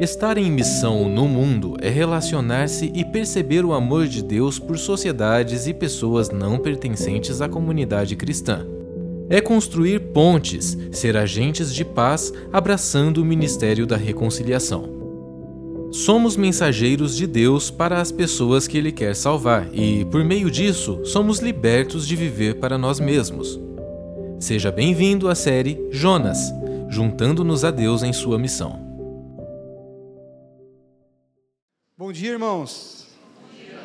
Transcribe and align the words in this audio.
Estar 0.00 0.38
em 0.38 0.50
missão 0.50 1.10
no 1.10 1.28
mundo 1.28 1.76
é 1.78 1.90
relacionar-se 1.90 2.90
e 2.94 3.04
perceber 3.04 3.66
o 3.66 3.74
amor 3.74 4.06
de 4.06 4.24
Deus 4.24 4.58
por 4.58 4.78
sociedades 4.78 5.66
e 5.66 5.74
pessoas 5.74 6.30
não 6.30 6.56
pertencentes 6.56 7.42
à 7.42 7.48
comunidade 7.50 8.16
cristã. 8.16 8.66
É 9.28 9.42
construir 9.42 10.00
pontes, 10.00 10.74
ser 10.90 11.18
agentes 11.18 11.74
de 11.74 11.84
paz, 11.84 12.32
abraçando 12.50 13.18
o 13.18 13.24
ministério 13.26 13.86
da 13.86 13.98
reconciliação. 13.98 14.88
Somos 15.92 16.34
mensageiros 16.34 17.14
de 17.14 17.26
Deus 17.26 17.70
para 17.70 18.00
as 18.00 18.10
pessoas 18.10 18.66
que 18.66 18.78
Ele 18.78 18.92
quer 18.92 19.14
salvar 19.14 19.68
e, 19.70 20.06
por 20.06 20.24
meio 20.24 20.50
disso, 20.50 20.98
somos 21.04 21.40
libertos 21.40 22.08
de 22.08 22.16
viver 22.16 22.54
para 22.54 22.78
nós 22.78 22.98
mesmos. 22.98 23.60
Seja 24.38 24.72
bem-vindo 24.72 25.28
à 25.28 25.34
série 25.34 25.78
Jonas, 25.90 26.38
juntando-nos 26.88 27.66
a 27.66 27.70
Deus 27.70 28.02
em 28.02 28.14
sua 28.14 28.38
missão. 28.38 28.89
Bom 32.10 32.14
dia, 32.14 32.32
irmãos. 32.32 33.06
Bom 33.40 33.56
dia. 33.56 33.78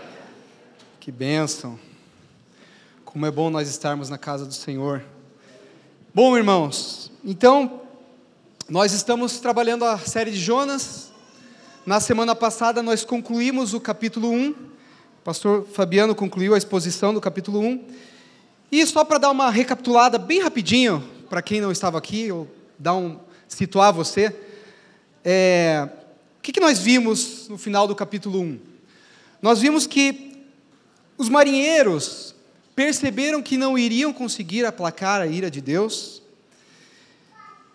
Que 1.00 1.12
bênção. 1.12 1.78
Como 3.06 3.24
é 3.24 3.30
bom 3.30 3.52
nós 3.52 3.70
estarmos 3.70 4.10
na 4.10 4.18
casa 4.18 4.48
do 4.48 4.54
Senhor. 4.56 5.04
Bom, 6.12 6.36
irmãos, 6.36 7.12
então, 7.24 7.82
nós 8.68 8.94
estamos 8.94 9.40
trabalhando 9.40 9.86
a 9.86 10.00
série 10.00 10.32
de 10.32 10.40
Jonas. 10.40 11.12
Na 11.86 12.00
semana 12.00 12.34
passada 12.34 12.82
nós 12.82 13.06
concluímos 13.06 13.76
o 13.76 13.80
capítulo 13.80 14.32
1. 14.32 14.50
O 14.50 14.56
pastor 15.24 15.64
Fabiano 15.68 16.16
concluiu 16.16 16.56
a 16.56 16.58
exposição 16.58 17.14
do 17.14 17.22
capítulo 17.22 17.60
1. 17.60 17.86
E 18.72 18.88
só 18.88 19.06
para 19.06 19.20
dar 19.20 19.30
uma 19.30 19.52
recapitulada 19.52 20.18
bem 20.18 20.42
rapidinho, 20.42 21.08
para 21.30 21.44
quem 21.44 21.62
não 21.62 21.72
estava 21.72 22.00
aqui, 22.00 22.32
ou 22.32 22.48
dar 22.80 22.96
um, 22.96 23.20
situar 23.48 23.94
você, 23.94 24.36
é, 25.24 25.88
que, 26.46 26.52
que 26.52 26.60
nós 26.60 26.78
vimos 26.78 27.48
no 27.50 27.58
final 27.58 27.88
do 27.88 27.96
capítulo 27.96 28.40
1? 28.40 28.60
Nós 29.42 29.62
vimos 29.62 29.88
que 29.88 30.44
os 31.18 31.28
marinheiros 31.28 32.36
perceberam 32.76 33.42
que 33.42 33.58
não 33.58 33.76
iriam 33.76 34.14
conseguir 34.14 34.64
aplacar 34.64 35.22
a 35.22 35.26
ira 35.26 35.50
de 35.50 35.60
Deus 35.60 36.22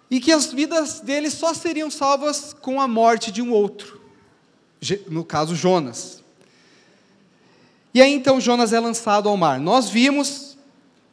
e 0.09 0.21
que 0.21 0.31
as 0.31 0.53
vidas 0.53 1.01
deles 1.01 1.35
só 1.35 1.53
seriam 1.53 1.91
salvas 1.91 2.55
com 2.61 2.81
a 2.81 2.87
morte 2.87 3.33
de 3.33 3.43
um 3.43 3.51
outro, 3.51 4.01
no 5.09 5.25
caso 5.25 5.57
Jonas. 5.57 6.23
E 7.93 8.01
aí 8.01 8.12
então 8.12 8.41
Jonas 8.41 8.73
é 8.73 8.79
lançado 8.79 9.29
ao 9.29 9.37
mar. 9.37 9.59
Nós 9.59 9.91
vimos, 9.91 10.57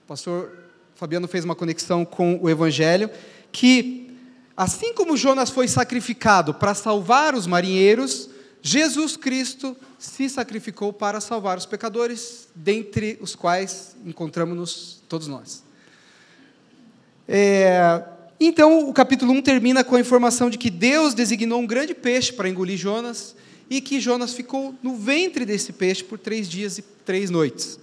o 0.04 0.08
pastor 0.10 0.52
Fabiano 0.94 1.28
fez 1.28 1.44
uma 1.44 1.56
conexão 1.56 2.06
com 2.06 2.38
o 2.40 2.48
evangelho, 2.48 3.10
que 3.52 4.07
assim 4.58 4.92
como 4.94 5.16
Jonas 5.16 5.52
foi 5.52 5.68
sacrificado 5.68 6.52
para 6.52 6.74
salvar 6.74 7.36
os 7.36 7.46
marinheiros, 7.46 8.28
Jesus 8.60 9.16
Cristo 9.16 9.78
se 10.00 10.28
sacrificou 10.28 10.92
para 10.92 11.22
salvar 11.22 11.60
os 11.60 11.66
pecadores, 11.68 12.48
dentre 12.56 13.20
os 13.22 13.36
quais 13.36 13.96
encontramos-nos 14.04 15.00
todos 15.08 15.28
nós. 15.28 15.64
É, 17.28 18.04
então, 18.40 18.90
o 18.90 18.94
capítulo 18.94 19.32
1 19.34 19.42
termina 19.44 19.84
com 19.84 19.96
a 19.96 20.00
informação 20.00 20.50
de 20.50 20.58
que 20.58 20.72
Deus 20.72 21.14
designou 21.14 21.60
um 21.60 21.68
grande 21.68 21.94
peixe 21.94 22.34
para 22.34 22.50
engolir 22.50 22.78
Jonas 22.78 23.36
e 23.70 23.80
que 23.80 24.00
Jonas 24.00 24.34
ficou 24.34 24.74
no 24.82 24.96
ventre 24.96 25.46
desse 25.46 25.72
peixe 25.72 26.04
por 26.04 26.18
três 26.18 26.50
dias 26.50 26.78
e 26.78 26.82
três 26.82 27.30
noites. 27.30 27.80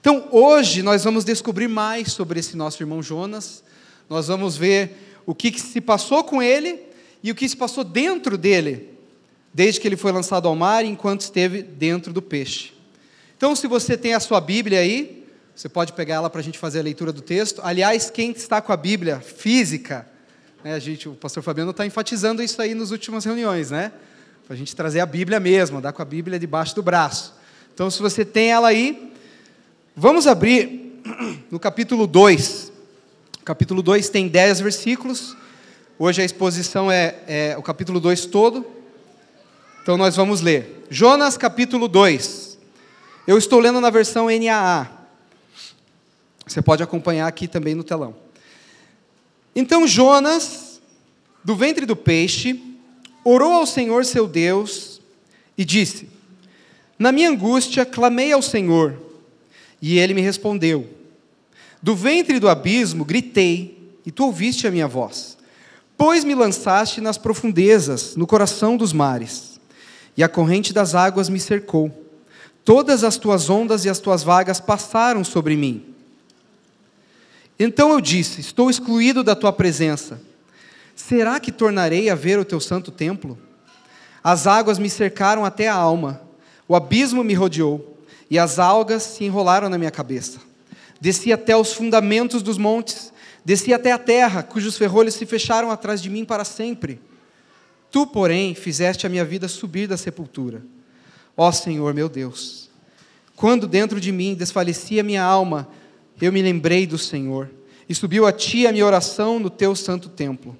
Então, 0.00 0.28
hoje 0.30 0.82
nós 0.82 1.04
vamos 1.04 1.24
descobrir 1.24 1.68
mais 1.68 2.12
sobre 2.12 2.40
esse 2.40 2.56
nosso 2.56 2.82
irmão 2.82 3.02
Jonas, 3.02 3.62
nós 4.08 4.28
vamos 4.28 4.56
ver 4.56 5.09
o 5.26 5.34
que, 5.34 5.50
que 5.50 5.60
se 5.60 5.80
passou 5.80 6.24
com 6.24 6.42
ele 6.42 6.80
e 7.22 7.30
o 7.30 7.34
que 7.34 7.48
se 7.48 7.56
passou 7.56 7.84
dentro 7.84 8.36
dele 8.38 8.90
desde 9.52 9.80
que 9.80 9.88
ele 9.88 9.96
foi 9.96 10.12
lançado 10.12 10.46
ao 10.46 10.54
mar, 10.54 10.84
enquanto 10.84 11.22
esteve 11.22 11.62
dentro 11.62 12.12
do 12.12 12.22
peixe. 12.22 12.72
Então, 13.36 13.54
se 13.56 13.66
você 13.66 13.96
tem 13.96 14.14
a 14.14 14.20
sua 14.20 14.40
Bíblia 14.40 14.80
aí, 14.80 15.26
você 15.54 15.68
pode 15.68 15.92
pegar 15.92 16.16
ela 16.16 16.30
para 16.30 16.40
a 16.40 16.44
gente 16.44 16.58
fazer 16.58 16.80
a 16.80 16.82
leitura 16.82 17.12
do 17.12 17.20
texto. 17.20 17.60
Aliás, 17.64 18.10
quem 18.10 18.30
está 18.30 18.60
com 18.60 18.72
a 18.72 18.76
Bíblia 18.76 19.20
física, 19.20 20.06
né, 20.62 20.74
a 20.74 20.78
gente, 20.78 21.08
o 21.08 21.14
pastor 21.14 21.42
Fabiano 21.42 21.70
está 21.70 21.84
enfatizando 21.84 22.42
isso 22.42 22.60
aí 22.62 22.74
nas 22.74 22.90
últimas 22.90 23.24
reuniões, 23.24 23.70
né? 23.70 23.92
Para 24.46 24.54
a 24.54 24.56
gente 24.56 24.74
trazer 24.74 25.00
a 25.00 25.06
Bíblia 25.06 25.40
mesmo, 25.40 25.78
andar 25.78 25.92
com 25.92 26.02
a 26.02 26.04
Bíblia 26.04 26.38
debaixo 26.38 26.74
do 26.74 26.82
braço. 26.82 27.34
Então, 27.74 27.90
se 27.90 28.00
você 28.00 28.24
tem 28.24 28.50
ela 28.50 28.68
aí, 28.68 29.12
vamos 29.96 30.26
abrir 30.26 31.00
no 31.50 31.58
capítulo 31.58 32.06
2. 32.06 32.69
Capítulo 33.44 33.82
2 33.82 34.10
tem 34.10 34.28
10 34.28 34.60
versículos. 34.60 35.34
Hoje 35.98 36.20
a 36.20 36.24
exposição 36.24 36.92
é, 36.92 37.16
é 37.26 37.56
o 37.56 37.62
capítulo 37.62 37.98
2 37.98 38.26
todo. 38.26 38.66
Então 39.82 39.96
nós 39.96 40.14
vamos 40.14 40.42
ler. 40.42 40.84
Jonas 40.90 41.38
capítulo 41.38 41.88
2. 41.88 42.58
Eu 43.26 43.38
estou 43.38 43.58
lendo 43.58 43.80
na 43.80 43.88
versão 43.88 44.26
NAA. 44.26 44.90
Você 46.46 46.60
pode 46.60 46.82
acompanhar 46.82 47.26
aqui 47.26 47.48
também 47.48 47.74
no 47.74 47.82
telão. 47.82 48.14
Então 49.56 49.86
Jonas, 49.86 50.78
do 51.42 51.56
ventre 51.56 51.86
do 51.86 51.96
peixe, 51.96 52.62
orou 53.24 53.54
ao 53.54 53.66
Senhor 53.66 54.04
seu 54.04 54.26
Deus 54.26 55.00
e 55.56 55.64
disse: 55.64 56.10
Na 56.98 57.10
minha 57.10 57.30
angústia 57.30 57.86
clamei 57.86 58.32
ao 58.32 58.42
Senhor, 58.42 59.00
e 59.80 59.98
ele 59.98 60.12
me 60.12 60.20
respondeu. 60.20 60.99
Do 61.82 61.96
ventre 61.96 62.38
do 62.38 62.48
abismo 62.48 63.04
gritei, 63.04 63.96
e 64.04 64.10
tu 64.10 64.24
ouviste 64.24 64.66
a 64.66 64.70
minha 64.70 64.88
voz. 64.88 65.36
Pois 65.96 66.24
me 66.24 66.34
lançaste 66.34 67.00
nas 67.00 67.18
profundezas, 67.18 68.16
no 68.16 68.26
coração 68.26 68.76
dos 68.76 68.92
mares 68.92 69.50
e 70.16 70.22
a 70.22 70.28
corrente 70.28 70.72
das 70.72 70.94
águas 70.94 71.30
me 71.30 71.40
cercou. 71.40 71.90
Todas 72.62 73.04
as 73.04 73.16
tuas 73.16 73.48
ondas 73.48 73.86
e 73.86 73.88
as 73.88 73.98
tuas 73.98 74.22
vagas 74.22 74.60
passaram 74.60 75.24
sobre 75.24 75.56
mim. 75.56 75.94
Então 77.58 77.90
eu 77.90 78.00
disse: 78.00 78.40
Estou 78.40 78.68
excluído 78.68 79.24
da 79.24 79.34
tua 79.34 79.50
presença. 79.50 80.20
Será 80.94 81.40
que 81.40 81.50
tornarei 81.50 82.10
a 82.10 82.14
ver 82.14 82.38
o 82.38 82.44
teu 82.44 82.60
santo 82.60 82.90
templo? 82.90 83.38
As 84.22 84.46
águas 84.46 84.78
me 84.78 84.90
cercaram 84.90 85.42
até 85.42 85.68
a 85.68 85.74
alma, 85.74 86.20
o 86.68 86.76
abismo 86.76 87.24
me 87.24 87.32
rodeou, 87.32 87.98
e 88.28 88.38
as 88.38 88.58
algas 88.58 89.02
se 89.02 89.24
enrolaram 89.24 89.70
na 89.70 89.78
minha 89.78 89.90
cabeça. 89.90 90.38
Desci 91.00 91.32
até 91.32 91.56
os 91.56 91.72
fundamentos 91.72 92.42
dos 92.42 92.58
montes, 92.58 93.12
desci 93.44 93.72
até 93.72 93.90
a 93.90 93.98
terra, 93.98 94.42
cujos 94.42 94.76
ferrolhos 94.76 95.14
se 95.14 95.24
fecharam 95.24 95.70
atrás 95.70 96.02
de 96.02 96.10
mim 96.10 96.24
para 96.24 96.44
sempre. 96.44 97.00
Tu, 97.90 98.06
porém, 98.06 98.54
fizeste 98.54 99.06
a 99.06 99.10
minha 99.10 99.24
vida 99.24 99.48
subir 99.48 99.88
da 99.88 99.96
sepultura. 99.96 100.62
Ó 101.36 101.50
Senhor 101.50 101.94
meu 101.94 102.08
Deus, 102.08 102.68
quando 103.34 103.66
dentro 103.66 103.98
de 103.98 104.12
mim 104.12 104.34
desfalecia 104.34 105.02
minha 105.02 105.22
alma, 105.22 105.68
eu 106.20 106.30
me 106.30 106.42
lembrei 106.42 106.86
do 106.86 106.98
Senhor, 106.98 107.50
e 107.88 107.94
subiu 107.94 108.26
a 108.26 108.32
ti 108.32 108.66
a 108.66 108.72
minha 108.72 108.84
oração 108.84 109.38
no 109.38 109.48
teu 109.48 109.74
santo 109.74 110.10
templo. 110.10 110.56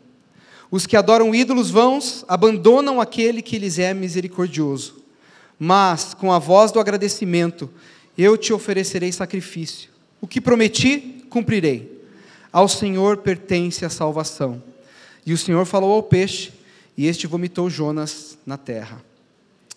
Os 0.71 0.87
que 0.87 0.97
adoram 0.97 1.35
ídolos 1.35 1.71
vãos 1.71 2.25
abandonam 2.27 3.01
aquele 3.01 3.43
que 3.43 3.59
lhes 3.59 3.79
é 3.79 3.93
misericordioso. 3.93 5.03
Mas, 5.59 6.15
com 6.15 6.33
a 6.33 6.39
voz 6.39 6.73
do 6.73 6.81
agradecimento, 6.81 7.69
eu 8.17 8.37
te 8.39 8.53
oferecerei 8.53 9.13
sacrifício. 9.13 9.90
O 10.21 10.27
que 10.27 10.41
prometi, 10.41 11.25
cumprirei. 11.31 12.05
Ao 12.53 12.69
Senhor 12.69 13.19
pertence 13.19 13.85
a 13.85 13.91
salvação. 13.91 14.63
E 15.25 15.33
o 15.33 15.39
Senhor 15.39 15.65
falou 15.65 15.93
ao 15.93 16.03
peixe, 16.03 16.53
e 16.97 17.07
este 17.07 17.27
vomitou 17.27 17.71
Jonas 17.71 18.37
na 18.45 18.59
terra. 18.59 19.03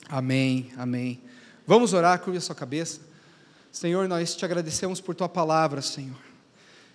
Amém, 0.09 0.71
amém. 0.77 1.21
Vamos 1.65 1.93
orar, 1.93 2.19
curva 2.19 2.37
a 2.37 2.41
sua 2.41 2.55
cabeça. 2.55 2.99
Senhor, 3.71 4.07
nós 4.07 4.35
te 4.35 4.43
agradecemos 4.43 4.99
por 4.99 5.15
tua 5.15 5.29
palavra, 5.29 5.81
Senhor. 5.81 6.17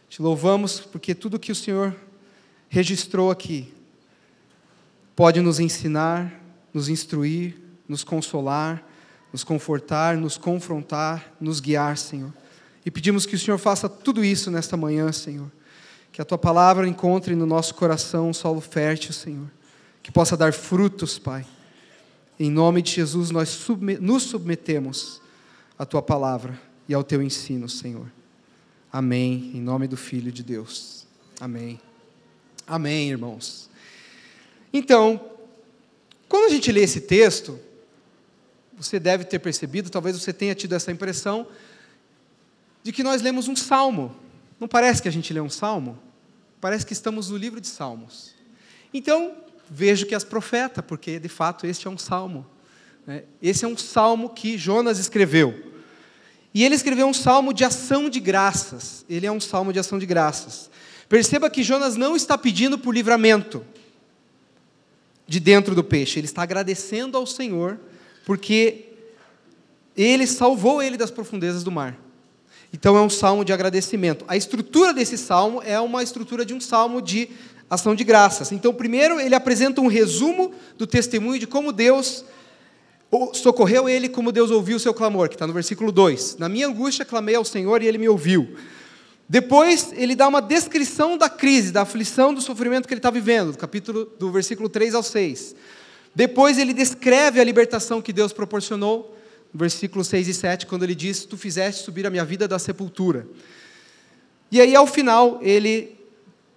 Te 0.08 0.22
louvamos 0.22 0.81
porque 0.81 1.14
tudo 1.14 1.38
que 1.38 1.52
o 1.52 1.55
Senhor 1.55 1.94
registrou 2.69 3.31
aqui 3.31 3.72
pode 5.17 5.40
nos 5.40 5.58
ensinar, 5.58 6.32
nos 6.72 6.88
instruir, 6.88 7.56
nos 7.88 8.05
consolar, 8.05 8.87
nos 9.32 9.43
confortar, 9.43 10.17
nos 10.17 10.37
confrontar, 10.37 11.34
nos 11.40 11.61
guiar, 11.61 11.96
Senhor. 11.96 12.32
E 12.84 12.90
pedimos 12.90 13.26
que 13.26 13.34
o 13.34 13.38
Senhor 13.38 13.58
faça 13.58 13.88
tudo 13.88 14.25
isso 14.25 14.50
nesta 14.50 14.76
manhã, 14.76 15.12
Senhor. 15.12 15.50
Que 16.12 16.22
a 16.22 16.25
tua 16.25 16.38
palavra 16.38 16.88
encontre 16.88 17.34
no 17.34 17.46
nosso 17.46 17.75
coração 17.75 18.30
um 18.30 18.34
solo 18.34 18.60
fértil, 18.60 19.12
Senhor 19.12 19.48
que 20.08 20.12
possa 20.12 20.38
dar 20.38 20.54
frutos, 20.54 21.19
Pai. 21.19 21.46
Em 22.40 22.50
nome 22.50 22.80
de 22.80 22.92
Jesus, 22.92 23.30
nós 23.30 23.62
nos 24.00 24.22
submetemos 24.22 25.20
à 25.78 25.84
tua 25.84 26.00
palavra 26.00 26.58
e 26.88 26.94
ao 26.94 27.04
teu 27.04 27.22
ensino, 27.22 27.69
Senhor. 27.69 28.10
Amém. 28.90 29.50
Em 29.54 29.60
nome 29.60 29.86
do 29.86 29.98
Filho 29.98 30.32
de 30.32 30.42
Deus. 30.42 31.06
Amém. 31.38 31.78
Amém, 32.66 33.10
irmãos. 33.10 33.69
Então, 34.72 35.20
quando 36.26 36.46
a 36.46 36.54
gente 36.54 36.72
lê 36.72 36.81
esse 36.81 37.02
texto, 37.02 37.60
você 38.78 38.98
deve 38.98 39.24
ter 39.24 39.40
percebido, 39.40 39.90
talvez 39.90 40.19
você 40.19 40.32
tenha 40.32 40.54
tido 40.54 40.74
essa 40.74 40.90
impressão, 40.90 41.46
de 42.88 42.93
que 42.93 43.02
nós 43.02 43.20
lemos 43.20 43.49
um 43.49 43.55
salmo. 43.55 44.17
Não 44.58 44.67
parece 44.67 45.02
que 45.02 45.08
a 45.08 45.12
gente 45.12 45.31
lê 45.31 45.40
um 45.40 45.50
salmo? 45.50 45.99
Parece 46.58 46.87
que 46.87 46.94
estamos 46.94 47.29
no 47.29 47.37
livro 47.37 47.61
de 47.61 47.67
Salmos. 47.67 48.35
Então, 48.94 49.35
vejo 49.69 50.06
que 50.06 50.14
és 50.14 50.25
profeta, 50.25 50.82
porque 50.82 51.20
de 51.20 51.29
fato 51.29 51.67
este 51.67 51.87
é 51.87 51.90
um 51.90 51.99
salmo. 51.99 52.46
Né? 53.06 53.25
Esse 53.43 53.67
é 53.67 53.69
um 53.69 53.76
salmo 53.76 54.31
que 54.31 54.56
Jonas 54.56 54.99
escreveu. 54.99 55.70
E 56.55 56.64
ele 56.64 56.75
escreveu 56.75 57.06
um 57.06 57.12
salmo 57.12 57.52
de 57.52 57.62
ação 57.62 58.08
de 58.08 58.20
graças. 58.20 59.05
Ele 59.06 59.26
é 59.26 59.31
um 59.31 59.38
salmo 59.38 59.70
de 59.70 59.79
ação 59.79 59.99
de 59.99 60.06
graças. 60.06 60.70
Perceba 61.11 61.50
que 61.50 61.62
Jonas 61.62 61.94
não 61.94 62.17
está 62.17 62.38
pedindo 62.38 62.79
por 62.79 62.94
livramento 62.94 63.62
de 65.26 65.38
dentro 65.38 65.75
do 65.75 65.84
peixe, 65.84 66.19
ele 66.19 66.25
está 66.25 66.41
agradecendo 66.41 67.19
ao 67.19 67.26
Senhor, 67.26 67.79
porque 68.25 68.94
ele 69.94 70.26
salvou 70.26 70.81
ele 70.81 70.96
das 70.96 71.11
profundezas 71.11 71.62
do 71.62 71.70
mar. 71.70 72.07
Então 72.73 72.97
é 72.97 73.00
um 73.00 73.11
salmo 73.11 73.44
de 73.44 73.53
agradecimento. 73.53 74.25
A 74.29 74.37
estrutura 74.37 74.93
desse 74.93 75.17
salmo 75.17 75.62
é 75.62 75.79
uma 75.81 76.03
estrutura 76.03 76.44
de 76.44 76.53
um 76.53 76.61
salmo 76.61 77.00
de 77.00 77.31
ação 77.69 77.94
de 77.94 78.05
graças. 78.05 78.53
Então, 78.53 78.73
primeiro, 78.73 79.20
ele 79.20 79.35
apresenta 79.35 79.81
um 79.81 79.87
resumo 79.87 80.53
do 80.76 80.87
testemunho 80.87 81.38
de 81.38 81.47
como 81.47 81.73
Deus 81.73 82.25
socorreu 83.32 83.88
ele, 83.88 84.09
como 84.09 84.31
Deus 84.31 84.50
ouviu 84.50 84.76
o 84.76 84.81
seu 84.81 84.93
clamor, 84.93 85.29
que 85.29 85.35
está 85.35 85.47
no 85.47 85.53
versículo 85.53 85.91
2. 85.91 86.37
Na 86.38 86.49
minha 86.49 86.67
angústia 86.67 87.05
clamei 87.05 87.35
ao 87.35 87.44
Senhor 87.44 87.82
e 87.82 87.87
ele 87.87 87.99
me 87.99 88.09
ouviu. 88.09 88.55
Depois, 89.29 89.93
ele 89.94 90.15
dá 90.15 90.26
uma 90.26 90.41
descrição 90.41 91.17
da 91.17 91.29
crise, 91.29 91.70
da 91.70 91.82
aflição, 91.82 92.32
do 92.32 92.41
sofrimento 92.41 92.87
que 92.87 92.94
ele 92.94 92.99
está 92.99 93.11
vivendo, 93.11 93.53
do 93.53 93.59
capítulo 93.59 94.06
do 94.19 94.31
versículo 94.31 94.69
3 94.69 94.94
ao 94.94 95.03
6. 95.03 95.55
Depois, 96.15 96.59
ele 96.59 96.73
descreve 96.73 97.41
a 97.41 97.44
libertação 97.44 98.00
que 98.00 98.12
Deus 98.12 98.32
proporcionou, 98.32 99.18
no 99.52 99.58
versículo 99.58 100.04
6 100.04 100.28
e 100.28 100.34
7, 100.34 100.66
quando 100.66 100.82
ele 100.82 100.94
diz: 100.94 101.24
Tu 101.24 101.36
fizeste 101.36 101.84
subir 101.84 102.06
a 102.06 102.10
minha 102.10 102.24
vida 102.24 102.46
da 102.46 102.58
sepultura. 102.58 103.26
E 104.50 104.60
aí, 104.60 104.74
ao 104.74 104.86
final, 104.86 105.38
ele 105.42 105.96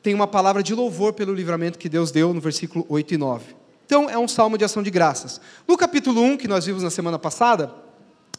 tem 0.01 0.13
uma 0.13 0.27
palavra 0.27 0.63
de 0.63 0.73
louvor 0.73 1.13
pelo 1.13 1.33
livramento 1.33 1.77
que 1.77 1.89
Deus 1.89 2.11
deu, 2.11 2.33
no 2.33 2.41
versículo 2.41 2.85
8 2.89 3.13
e 3.13 3.17
9. 3.17 3.55
Então, 3.85 4.09
é 4.09 4.17
um 4.17 4.27
salmo 4.27 4.57
de 4.57 4.63
ação 4.63 4.81
de 4.81 4.89
graças. 4.89 5.41
No 5.67 5.77
capítulo 5.77 6.21
1, 6.21 6.37
que 6.37 6.47
nós 6.47 6.65
vimos 6.65 6.81
na 6.81 6.89
semana 6.89 7.19
passada, 7.19 7.73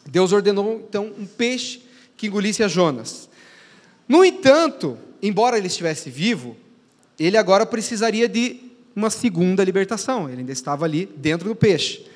Deus 0.07 0.33
ordenou 0.33 0.83
então 0.89 1.13
um 1.19 1.27
peixe 1.27 1.83
que 2.17 2.27
engolisse 2.27 2.63
a 2.63 2.69
Jonas. 2.69 3.29
No 4.09 4.25
entanto, 4.25 4.99
embora 5.23 5.59
ele 5.59 5.67
estivesse 5.67 6.11
vivo, 6.11 6.57
ele 7.19 7.37
agora 7.37 7.67
precisaria 7.67 8.29
de 8.29 8.61
uma 8.97 9.11
segunda 9.11 9.63
libertação. 9.63 10.29
Ele 10.29 10.41
ainda 10.41 10.53
estava 10.53 10.85
ali 10.85 11.07
dentro 11.17 11.49
do 11.49 11.55
peixe. 11.55 12.07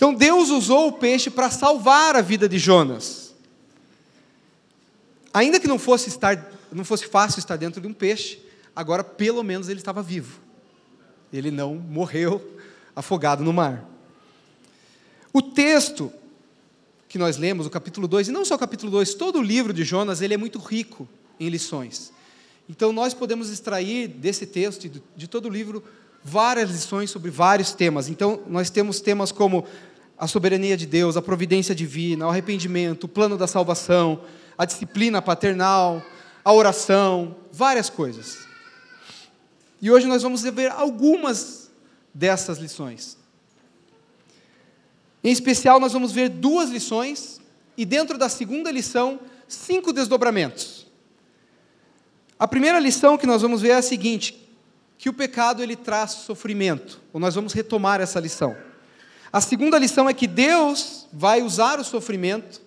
Então 0.00 0.14
Deus 0.14 0.48
usou 0.48 0.88
o 0.88 0.92
peixe 0.92 1.28
para 1.28 1.50
salvar 1.50 2.16
a 2.16 2.22
vida 2.22 2.48
de 2.48 2.58
Jonas. 2.58 3.34
Ainda 5.30 5.60
que 5.60 5.68
não 5.68 5.78
fosse 5.78 6.08
estar, 6.08 6.50
não 6.72 6.86
fosse 6.86 7.06
fácil 7.06 7.38
estar 7.38 7.56
dentro 7.56 7.82
de 7.82 7.86
um 7.86 7.92
peixe, 7.92 8.38
agora 8.74 9.04
pelo 9.04 9.42
menos 9.42 9.68
ele 9.68 9.78
estava 9.78 10.02
vivo. 10.02 10.40
Ele 11.30 11.50
não 11.50 11.74
morreu 11.74 12.56
afogado 12.96 13.44
no 13.44 13.52
mar. 13.52 13.86
O 15.34 15.42
texto 15.42 16.10
que 17.06 17.18
nós 17.18 17.36
lemos, 17.36 17.66
o 17.66 17.70
capítulo 17.70 18.08
2, 18.08 18.28
e 18.28 18.32
não 18.32 18.42
só 18.42 18.54
o 18.54 18.58
capítulo 18.58 18.90
2, 18.92 19.12
todo 19.12 19.38
o 19.38 19.42
livro 19.42 19.70
de 19.70 19.84
Jonas, 19.84 20.22
ele 20.22 20.32
é 20.32 20.38
muito 20.38 20.58
rico 20.58 21.06
em 21.38 21.50
lições. 21.50 22.10
Então 22.70 22.90
nós 22.90 23.12
podemos 23.12 23.50
extrair 23.50 24.08
desse 24.08 24.46
texto, 24.46 24.88
de, 24.88 25.02
de 25.14 25.28
todo 25.28 25.44
o 25.44 25.50
livro, 25.50 25.84
várias 26.24 26.70
lições 26.70 27.10
sobre 27.10 27.30
vários 27.30 27.72
temas. 27.72 28.08
Então 28.08 28.42
nós 28.46 28.70
temos 28.70 29.00
temas 29.00 29.30
como 29.30 29.66
a 30.20 30.26
soberania 30.26 30.76
de 30.76 30.84
Deus, 30.84 31.16
a 31.16 31.22
providência 31.22 31.74
divina, 31.74 32.26
o 32.26 32.28
arrependimento, 32.28 33.04
o 33.04 33.08
plano 33.08 33.38
da 33.38 33.46
salvação, 33.46 34.20
a 34.56 34.66
disciplina 34.66 35.22
paternal, 35.22 36.04
a 36.44 36.52
oração, 36.52 37.36
várias 37.50 37.88
coisas. 37.88 38.36
E 39.80 39.90
hoje 39.90 40.06
nós 40.06 40.22
vamos 40.22 40.42
ver 40.42 40.70
algumas 40.72 41.70
dessas 42.12 42.58
lições. 42.58 43.16
Em 45.24 45.32
especial, 45.32 45.80
nós 45.80 45.94
vamos 45.94 46.12
ver 46.12 46.28
duas 46.28 46.68
lições 46.68 47.40
e, 47.74 47.86
dentro 47.86 48.18
da 48.18 48.28
segunda 48.28 48.70
lição, 48.70 49.18
cinco 49.48 49.90
desdobramentos. 49.90 50.86
A 52.38 52.46
primeira 52.46 52.78
lição 52.78 53.16
que 53.16 53.26
nós 53.26 53.40
vamos 53.40 53.62
ver 53.62 53.70
é 53.70 53.76
a 53.76 53.82
seguinte: 53.82 54.46
que 54.98 55.08
o 55.08 55.14
pecado 55.14 55.62
ele 55.62 55.76
traz 55.76 56.10
sofrimento. 56.10 57.00
Ou 57.10 57.18
nós 57.18 57.34
vamos 57.34 57.54
retomar 57.54 58.02
essa 58.02 58.20
lição. 58.20 58.54
A 59.32 59.40
segunda 59.40 59.78
lição 59.78 60.08
é 60.08 60.14
que 60.14 60.26
Deus 60.26 61.06
vai 61.12 61.42
usar 61.42 61.78
o 61.78 61.84
sofrimento, 61.84 62.60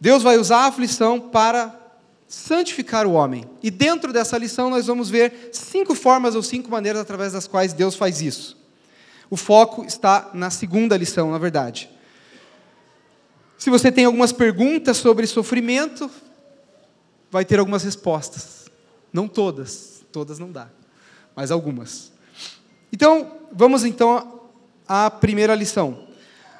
Deus 0.00 0.22
vai 0.22 0.38
usar 0.38 0.58
a 0.58 0.66
aflição 0.66 1.18
para 1.18 1.78
santificar 2.28 3.06
o 3.06 3.12
homem. 3.12 3.44
E 3.62 3.70
dentro 3.70 4.12
dessa 4.12 4.38
lição 4.38 4.70
nós 4.70 4.86
vamos 4.86 5.10
ver 5.10 5.50
cinco 5.52 5.94
formas 5.94 6.34
ou 6.34 6.42
cinco 6.42 6.70
maneiras 6.70 7.02
através 7.02 7.32
das 7.32 7.46
quais 7.46 7.72
Deus 7.72 7.94
faz 7.94 8.22
isso. 8.22 8.56
O 9.28 9.36
foco 9.36 9.84
está 9.84 10.30
na 10.32 10.50
segunda 10.50 10.96
lição, 10.96 11.30
na 11.30 11.38
verdade. 11.38 11.90
Se 13.58 13.70
você 13.70 13.90
tem 13.90 14.04
algumas 14.04 14.32
perguntas 14.32 14.96
sobre 14.96 15.26
sofrimento, 15.26 16.10
vai 17.30 17.44
ter 17.44 17.58
algumas 17.58 17.82
respostas. 17.82 18.70
Não 19.12 19.28
todas, 19.28 20.04
todas 20.12 20.38
não 20.38 20.50
dá, 20.50 20.68
mas 21.34 21.50
algumas. 21.50 22.12
Então, 22.92 23.38
vamos 23.52 23.84
então 23.84 24.41
à 24.92 25.10
primeira 25.10 25.54
lição. 25.54 26.06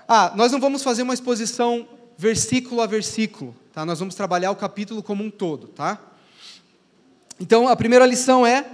Ah, 0.09 0.33
nós 0.35 0.51
não 0.51 0.59
vamos 0.59 0.83
fazer 0.83 1.03
uma 1.03 1.13
exposição 1.13 1.87
versículo 2.17 2.81
a 2.81 2.87
versículo. 2.87 3.55
Tá? 3.75 3.85
Nós 3.85 3.99
vamos 3.99 4.15
trabalhar 4.15 4.51
o 4.51 4.57
capítulo 4.57 5.03
como 5.03 5.23
um 5.23 5.31
todo. 5.31 5.69
Tá? 5.69 6.01
Então, 7.39 7.69
a 7.69 7.77
primeira 7.77 8.07
lição 8.07 8.47
é: 8.47 8.65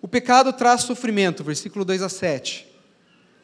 o 0.00 0.06
pecado 0.06 0.52
traz 0.52 0.82
sofrimento, 0.82 1.42
versículo 1.42 1.84
2 1.84 2.02
a 2.02 2.08
7. 2.08 2.68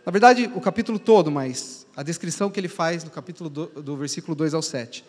Na 0.05 0.13
verdade, 0.13 0.49
o 0.55 0.61
capítulo 0.61 1.01
todo, 1.01 1.33
mas 1.33 1.85
a 1.97 2.05
descrição 2.05 2.49
que 2.49 2.61
ele 2.61 2.69
faz 2.69 3.03
no 3.03 3.11
capítulo 3.11 3.51
do, 3.51 3.67
do 3.67 3.97
versículo 3.97 4.37
2 4.37 4.55
ao 4.55 4.63
7. 4.63 5.05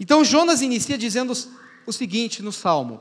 Então, 0.00 0.24
Jonas 0.24 0.62
inicia 0.62 0.98
dizendo 0.98 1.32
o 1.86 1.92
seguinte 1.92 2.42
no 2.42 2.50
salmo: 2.50 3.00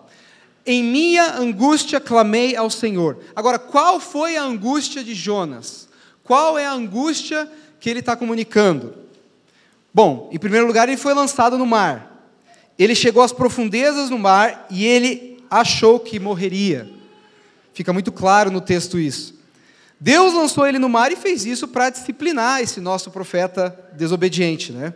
Em 0.63 0.83
minha 0.83 1.33
angústia 1.33 2.00
clamei 2.00 2.56
ao 2.56 2.69
Senhor. 2.69 3.18
Agora, 3.36 3.57
qual 3.57 4.00
foi 4.00 4.38
a 4.38 4.44
angústia 4.44 5.03
de 5.03 5.15
Jonas? 5.15 5.89
Qual 6.31 6.57
é 6.57 6.65
a 6.65 6.71
angústia 6.71 7.45
que 7.77 7.89
ele 7.89 7.99
está 7.99 8.15
comunicando? 8.15 8.95
Bom, 9.93 10.29
em 10.31 10.39
primeiro 10.39 10.65
lugar, 10.65 10.87
ele 10.87 10.95
foi 10.97 11.13
lançado 11.13 11.57
no 11.57 11.65
mar. 11.65 12.31
Ele 12.79 12.95
chegou 12.95 13.21
às 13.21 13.33
profundezas 13.33 14.09
do 14.09 14.17
mar 14.17 14.65
e 14.69 14.85
ele 14.85 15.43
achou 15.49 15.99
que 15.99 16.21
morreria. 16.21 16.89
Fica 17.73 17.91
muito 17.91 18.13
claro 18.13 18.50
no 18.50 18.61
texto 18.61 18.97
isso. 18.97 19.38
Deus 20.00 20.33
lançou 20.33 20.65
ele 20.65 20.79
no 20.79 20.88
mar 20.88 21.11
e 21.11 21.17
fez 21.17 21.45
isso 21.45 21.67
para 21.67 21.89
disciplinar 21.89 22.61
esse 22.61 22.79
nosso 22.79 23.11
profeta 23.11 23.91
desobediente, 23.91 24.71
né? 24.71 24.93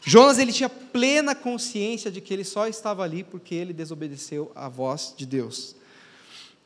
Jonas 0.00 0.36
ele 0.36 0.52
tinha 0.52 0.68
plena 0.68 1.32
consciência 1.32 2.10
de 2.10 2.20
que 2.20 2.34
ele 2.34 2.42
só 2.42 2.66
estava 2.66 3.04
ali 3.04 3.22
porque 3.22 3.54
ele 3.54 3.72
desobedeceu 3.72 4.50
à 4.56 4.68
voz 4.68 5.14
de 5.16 5.26
Deus. 5.26 5.76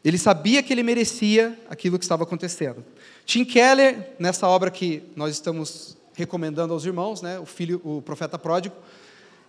Ele 0.04 0.18
sabia 0.18 0.62
que 0.62 0.73
ele 0.73 0.82
merecia 0.82 1.58
aquilo 1.68 1.99
que 1.99 2.04
estava 2.04 2.25
acontecendo. 2.25 2.84
Tim 3.25 3.44
Keller, 3.44 4.14
nessa 4.18 4.46
obra 4.46 4.70
que 4.70 5.02
nós 5.16 5.32
estamos 5.32 5.96
recomendando 6.12 6.75
aos 6.75 6.84
irmãos, 6.84 7.23
né, 7.23 7.38
o 7.38 7.46
filho, 7.46 7.80
o 7.82 8.02
profeta 8.02 8.38
pródigo, 8.38 8.76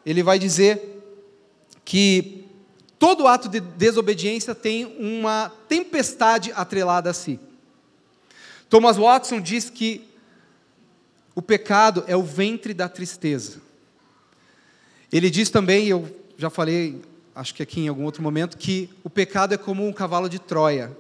ele 0.06 0.24
vai 0.24 0.40
dizer 0.40 1.04
que 1.84 2.46
todo 2.98 3.28
ato 3.28 3.50
de 3.50 3.60
desobediência 3.60 4.56
tem 4.56 4.86
uma 4.98 5.52
tempestade 5.68 6.52
atrelada 6.56 7.10
a 7.10 7.14
si. 7.14 7.40
Thomas 8.70 8.98
Watson 8.98 9.42
diz 9.42 9.70
que 9.70 10.08
o 11.36 11.42
pecado 11.42 12.04
é 12.08 12.16
o 12.16 12.24
ventre 12.24 12.74
da 12.74 12.88
tristeza. 12.88 13.62
Ele 15.12 15.30
diz 15.30 15.50
também, 15.50 15.88
eu 15.88 16.10
já 16.38 16.50
falei, 16.50 17.02
acho 17.36 17.54
que 17.54 17.62
aqui 17.62 17.82
em 17.82 17.88
algum 17.90 18.06
outro 18.06 18.24
momento, 18.24 18.58
que 18.58 18.90
o 19.04 19.10
pecado 19.10 19.54
é 19.54 19.58
como 19.58 19.86
um 19.86 19.92
cavalo 19.92 20.30
de 20.30 20.40
Troia. 20.40 20.96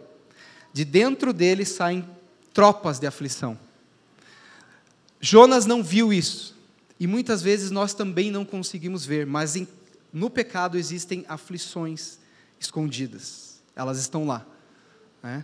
De 0.73 0.83
dentro 0.83 1.31
dele 1.31 1.63
saem 1.63 2.05
tropas 2.53 2.99
de 2.99 3.07
aflição. 3.07 3.57
Jonas 5.21 5.65
não 5.65 5.81
viu 5.81 6.11
isso. 6.11 6.53
E 6.99 7.07
muitas 7.07 7.41
vezes 7.41 7.71
nós 7.71 7.93
também 7.93 8.29
não 8.29 8.43
conseguimos 8.43 9.05
ver, 9.05 9.25
mas 9.25 9.55
em, 9.55 9.67
no 10.11 10.29
pecado 10.29 10.77
existem 10.77 11.25
aflições 11.27 12.17
escondidas. 12.59 13.61
Elas 13.75 13.97
estão 13.97 14.27
lá. 14.27 14.45
Né? 15.23 15.43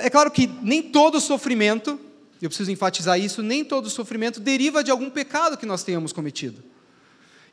É 0.00 0.10
claro 0.10 0.30
que 0.30 0.46
nem 0.62 0.82
todo 0.82 1.20
sofrimento, 1.20 2.00
eu 2.40 2.48
preciso 2.48 2.70
enfatizar 2.70 3.20
isso, 3.20 3.42
nem 3.42 3.64
todo 3.64 3.90
sofrimento 3.90 4.40
deriva 4.40 4.82
de 4.82 4.90
algum 4.90 5.10
pecado 5.10 5.56
que 5.56 5.66
nós 5.66 5.84
tenhamos 5.84 6.12
cometido. 6.12 6.62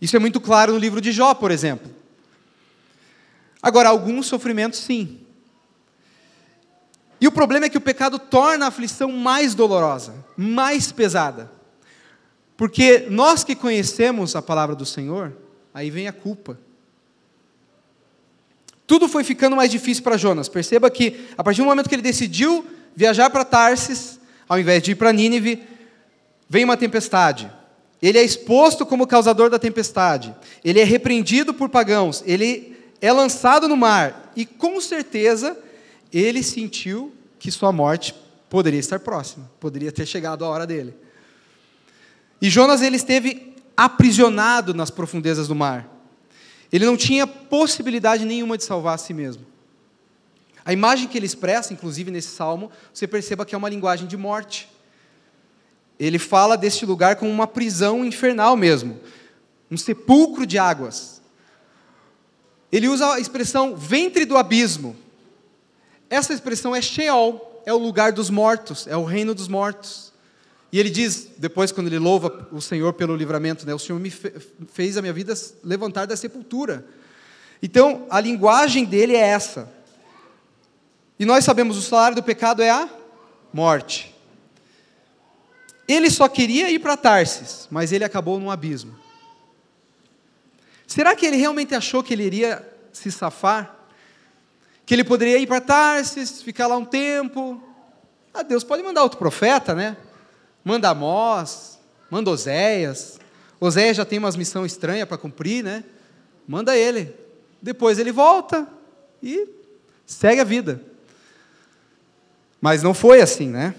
Isso 0.04 0.18
é 0.18 0.20
muito 0.20 0.42
claro 0.42 0.74
no 0.74 0.78
livro 0.78 1.00
de 1.00 1.14
Jó, 1.14 1.34
por 1.34 1.50
exemplo. 1.50 1.90
Agora, 3.62 3.88
alguns 3.88 4.26
sofrimentos 4.26 4.80
sim. 4.80 5.22
E 7.22 7.28
o 7.28 7.32
problema 7.32 7.68
é 7.68 7.70
que 7.70 7.78
o 7.78 7.82
pecado 7.82 8.20
torna 8.20 8.66
a 8.66 8.68
aflição 8.68 9.10
mais 9.14 9.56
dolorosa, 9.56 10.14
mais 10.36 10.92
pesada. 10.92 11.50
Porque 12.58 13.08
nós 13.10 13.46
que 13.46 13.56
conhecemos 13.56 14.36
a 14.36 14.42
palavra 14.42 14.76
do 14.76 14.86
Senhor, 14.86 15.38
aí 15.74 15.90
vem 15.90 16.06
a 16.06 16.12
culpa. 16.12 16.60
tudo 18.86 19.08
foi 19.08 19.24
ficando 19.24 19.56
mais 19.56 19.72
difícil 19.72 20.04
para 20.04 20.18
Jonas. 20.18 20.50
Perceba 20.50 20.92
que, 20.92 21.30
a 21.38 21.44
partir 21.46 21.62
do 21.62 21.66
momento 21.68 21.88
que 21.88 21.96
ele 21.96 22.02
decidiu 22.02 22.68
viajar 22.94 23.30
para 23.30 23.46
Tarsis, 23.46 24.20
ao 24.50 24.60
invés 24.60 24.84
de 24.84 24.92
ir 24.92 24.96
para 24.96 25.14
Nínive, 25.14 25.64
vem 26.50 26.66
uma 26.66 26.76
tempestade. 26.76 27.50
Ele 28.04 28.18
é 28.18 28.24
exposto 28.24 28.86
como 28.86 29.08
causador 29.08 29.50
da 29.50 29.58
tempestade. 29.58 30.36
Ele 30.62 30.82
é 30.82 30.84
repreendido 30.84 31.54
por 31.54 31.70
pagãos. 31.70 32.22
Ele 32.26 32.78
é 33.00 33.14
lançado 33.14 33.66
no 33.66 33.78
mar. 33.78 34.34
E 34.36 34.46
com 34.46 34.82
certeza 34.82 35.58
ele 36.12 36.44
sentiu 36.44 37.14
que 37.40 37.50
sua 37.50 37.72
morte 37.72 38.14
poderia 38.50 38.80
estar 38.80 39.00
próxima, 39.00 39.50
poderia 39.58 39.90
ter 39.90 40.06
chegado 40.06 40.44
a 40.44 40.50
hora 40.50 40.68
dele. 40.68 40.94
E 42.42 42.50
Jonas 42.50 42.82
ele 42.82 42.98
esteve 42.98 43.56
aprisionado 43.76 44.74
nas 44.74 44.92
profundezas 44.92 45.48
do 45.48 45.56
mar. 45.56 45.90
Ele 46.74 46.86
não 46.86 46.98
tinha 46.98 47.26
possibilidade 47.26 48.26
nenhuma 48.26 48.58
de 48.58 48.66
salvar 48.66 48.96
a 48.96 48.98
si 48.98 49.14
mesmo. 49.14 49.46
A 50.66 50.74
imagem 50.74 51.08
que 51.08 51.18
ele 51.18 51.26
expressa, 51.26 51.72
inclusive 51.72 52.12
nesse 52.12 52.36
salmo, 52.36 52.70
você 52.94 53.08
perceba 53.08 53.46
que 53.46 53.56
é 53.56 53.58
uma 53.58 53.70
linguagem 53.70 54.08
de 54.08 54.18
morte. 54.18 54.73
Ele 56.00 56.20
fala 56.20 56.58
deste 56.58 56.86
lugar 56.86 57.16
como 57.16 57.32
uma 57.32 57.48
prisão 57.48 58.04
infernal 58.04 58.56
mesmo, 58.56 59.00
um 59.70 59.78
sepulcro 59.78 60.46
de 60.46 60.58
águas. 60.58 61.22
Ele 62.72 62.88
usa 62.88 63.14
a 63.14 63.20
expressão 63.20 63.76
ventre 63.76 64.26
do 64.26 64.38
abismo. 64.38 64.96
Essa 66.10 66.34
expressão 66.34 66.76
é 66.76 66.82
Sheol, 66.82 67.62
é 67.66 67.74
o 67.74 67.78
lugar 67.78 68.12
dos 68.12 68.30
mortos, 68.30 68.88
é 68.88 68.98
o 68.98 69.04
reino 69.04 69.34
dos 69.34 69.48
mortos. 69.48 70.12
E 70.72 70.80
ele 70.80 70.90
diz, 70.90 71.30
depois, 71.38 71.72
quando 71.72 71.86
ele 71.86 72.00
louva 72.00 72.48
o 72.52 72.60
Senhor 72.60 72.94
pelo 72.94 73.16
livramento, 73.16 73.66
né, 73.66 73.76
o 73.76 73.80
Senhor 73.80 74.00
me 74.00 74.10
fez 74.10 74.98
a 74.98 75.02
minha 75.02 75.14
vida 75.14 75.34
levantar 75.64 76.08
da 76.08 76.18
sepultura. 76.18 76.84
Então, 77.62 78.08
a 78.10 78.20
linguagem 78.20 78.84
dele 78.84 79.16
é 79.16 79.20
essa. 79.20 79.72
E 81.20 81.26
nós 81.26 81.46
sabemos, 81.46 81.78
o 81.78 81.82
salário 81.82 82.16
do 82.16 82.24
pecado 82.24 82.62
é 82.62 82.72
a 82.72 82.90
morte. 83.54 84.13
Ele 85.88 86.10
só 86.10 86.28
queria 86.28 86.70
ir 86.70 86.80
para 86.80 86.96
Tarsis, 86.96 87.68
mas 87.70 87.92
ele 87.92 88.04
acabou 88.04 88.40
num 88.40 88.50
abismo. 88.50 88.98
Será 90.88 91.16
que 91.16 91.26
ele 91.26 91.38
realmente 91.38 91.76
achou 91.76 92.04
que 92.04 92.14
ele 92.14 92.24
iria 92.24 92.68
se 92.92 93.12
safar? 93.12 93.76
Que 94.86 94.94
ele 94.94 95.04
poderia 95.04 95.38
ir 95.38 95.48
para 95.48 95.60
Tarsis, 95.62 96.42
ficar 96.42 96.68
lá 96.68 96.78
um 96.78 96.86
tempo? 96.86 97.62
Ah, 98.34 98.44
Deus 98.44 98.64
pode 98.64 98.84
mandar 98.84 99.04
outro 99.04 99.20
profeta, 99.20 99.74
né? 99.74 99.98
manda 100.64 100.90
Amós, 100.90 101.80
manda 102.10 102.30
Oséias. 102.30 103.20
Oséias 103.60 103.98
já 103.98 104.06
tem 104.06 104.20
umas 104.20 104.36
missão 104.36 104.66
estranha 104.66 105.06
para 105.06 105.18
cumprir, 105.18 105.64
né? 105.64 105.84
Manda 106.48 106.76
ele. 106.76 107.14
Depois 107.62 108.00
ele 108.00 108.12
volta 108.12 108.68
e 109.22 109.48
segue 110.06 110.42
a 110.42 110.46
vida. 110.46 110.82
Mas 112.62 112.82
não 112.82 112.94
foi 112.94 113.22
assim, 113.22 113.50
né? 113.50 113.76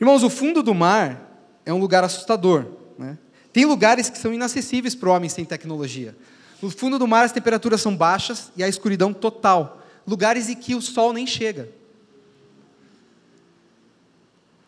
Irmãos, 0.00 0.22
o 0.22 0.30
fundo 0.30 0.62
do 0.62 0.74
mar 0.74 1.26
é 1.64 1.72
um 1.72 1.78
lugar 1.78 2.04
assustador. 2.04 2.66
Né? 2.98 3.18
Tem 3.52 3.64
lugares 3.64 4.10
que 4.10 4.18
são 4.18 4.32
inacessíveis 4.32 4.94
para 4.94 5.08
o 5.08 5.12
homem 5.12 5.28
sem 5.28 5.44
tecnologia. 5.44 6.16
No 6.60 6.70
fundo 6.70 6.98
do 6.98 7.06
mar 7.06 7.24
as 7.24 7.32
temperaturas 7.32 7.80
são 7.80 7.96
baixas 7.96 8.50
e 8.56 8.62
a 8.62 8.68
escuridão 8.68 9.12
total. 9.12 9.82
Lugares 10.06 10.48
em 10.48 10.54
que 10.54 10.74
o 10.74 10.82
sol 10.82 11.12
nem 11.12 11.26
chega. 11.26 11.68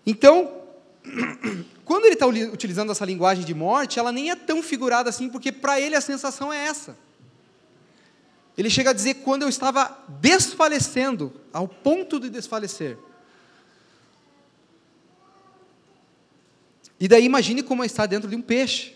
Então, 0.07 0.51
quando 1.85 2.07
ele 2.07 2.15
está 2.15 2.27
utilizando 2.27 2.93
essa 2.93 3.05
linguagem 3.05 3.45
de 3.45 3.55
morte, 3.55 3.99
ela 3.99 4.11
nem 4.11 4.31
é 4.31 4.37
tão 4.37 4.63
figurada 4.63 5.11
assim, 5.11 5.29
porque 5.29 5.53
para 5.53 5.81
ele 5.81 5.95
a 5.95 6.01
sensação 6.01 6.53
é 6.53 6.67
essa. 6.67 6.97
Ele 8.57 8.71
chega 8.71 8.91
a 8.91 8.93
dizer 8.93 9.15
quando 9.15 9.43
eu 9.43 9.49
estava 9.49 9.97
desfalecendo, 10.21 11.33
ao 11.53 11.69
ponto 11.69 12.19
de 12.19 12.29
desfalecer. 12.29 12.99
E 17.01 17.07
daí 17.07 17.25
imagine 17.25 17.63
como 17.63 17.83
é 17.83 17.87
estar 17.87 18.07
dentro 18.07 18.29
de 18.29 18.37
um 18.37 18.43
peixe. 18.43 18.95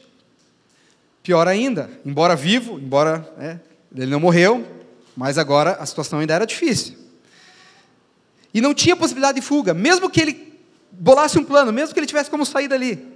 Pior 1.23 1.47
ainda, 1.47 1.89
embora 2.05 2.35
vivo, 2.35 2.79
embora 2.79 3.33
é, 3.39 3.59
ele 3.95 4.11
não 4.11 4.19
morreu, 4.19 4.67
mas 5.17 5.39
agora 5.39 5.73
a 5.73 5.87
situação 5.87 6.19
ainda 6.19 6.35
era 6.35 6.45
difícil. 6.45 6.97
E 8.53 8.61
não 8.61 8.75
tinha 8.75 8.97
possibilidade 8.97 9.41
de 9.41 9.47
fuga, 9.47 9.73
mesmo 9.73 10.11
que 10.11 10.21
ele 10.21 10.59
bolasse 10.91 11.39
um 11.39 11.45
plano, 11.45 11.73
mesmo 11.73 11.95
que 11.95 12.01
ele 12.01 12.07
tivesse 12.07 12.29
como 12.29 12.45
sair 12.45 12.69
dali. 12.69 13.13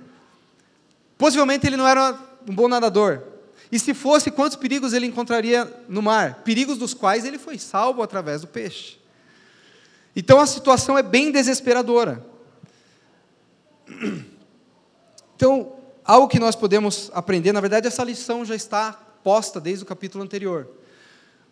Possivelmente 1.19 1.67
ele 1.67 1.77
não 1.77 1.87
era 1.87 2.19
um 2.49 2.55
bom 2.55 2.69
nadador. 2.69 3.23
E 3.71 3.79
se 3.79 3.93
fosse, 3.93 4.31
quantos 4.31 4.57
perigos 4.57 4.93
ele 4.93 5.07
encontraria 5.07 5.71
no 5.89 6.01
mar? 6.01 6.43
Perigos 6.45 6.79
dos 6.79 6.95
quais 6.95 7.25
ele 7.25 7.39
foi 7.39 7.59
salvo 7.59 8.03
através 8.03 8.43
do 8.43 8.47
peixe. 8.47 8.99
Então 10.15 10.41
a 10.41 10.47
situação 10.47 10.97
é 10.97 11.03
bem 11.03 11.33
desesperadora. 11.33 12.25
Então, 15.37 15.75
algo 16.03 16.29
que 16.29 16.41
nós 16.41 16.57
podemos 16.57 17.11
aprender, 17.13 17.53
na 17.53 17.61
verdade, 17.61 17.87
essa 17.87 18.03
lição 18.03 18.45
já 18.45 18.57
está 18.57 18.93
posta 19.23 19.61
desde 19.61 19.85
o 19.85 19.87
capítulo 19.87 20.25
anterior, 20.25 20.67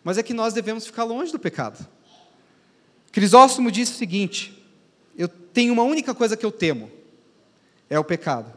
mas 0.03 0.17
é 0.17 0.23
que 0.23 0.33
nós 0.33 0.53
devemos 0.53 0.87
ficar 0.87 1.03
longe 1.03 1.31
do 1.31 1.37
pecado. 1.37 1.85
Crisóstomo 3.11 3.71
disse 3.71 3.93
o 3.93 3.95
seguinte: 3.95 4.65
eu 5.15 5.27
tenho 5.27 5.71
uma 5.71 5.83
única 5.83 6.15
coisa 6.15 6.35
que 6.35 6.45
eu 6.45 6.51
temo: 6.51 6.89
é 7.89 7.99
o 7.99 8.03
pecado. 8.03 8.51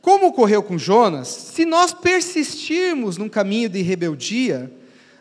Como 0.00 0.28
ocorreu 0.28 0.62
com 0.62 0.78
Jonas, 0.78 1.28
se 1.28 1.64
nós 1.64 1.92
persistirmos 1.92 3.16
num 3.16 3.28
caminho 3.28 3.68
de 3.68 3.82
rebeldia, 3.82 4.70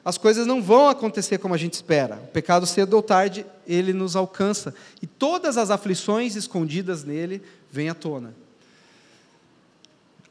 as 0.05 0.17
coisas 0.17 0.45
não 0.45 0.61
vão 0.61 0.89
acontecer 0.89 1.37
como 1.37 1.53
a 1.53 1.57
gente 1.57 1.73
espera. 1.73 2.17
O 2.25 2.27
pecado, 2.27 2.67
cedo 2.67 2.93
ou 2.93 3.01
tarde, 3.01 3.45
ele 3.65 3.93
nos 3.93 4.15
alcança. 4.15 4.75
E 5.01 5.07
todas 5.07 5.57
as 5.57 5.71
aflições 5.71 6.35
escondidas 6.35 7.03
nele 7.03 7.41
vêm 7.71 7.89
à 7.89 7.93
tona. 7.93 8.42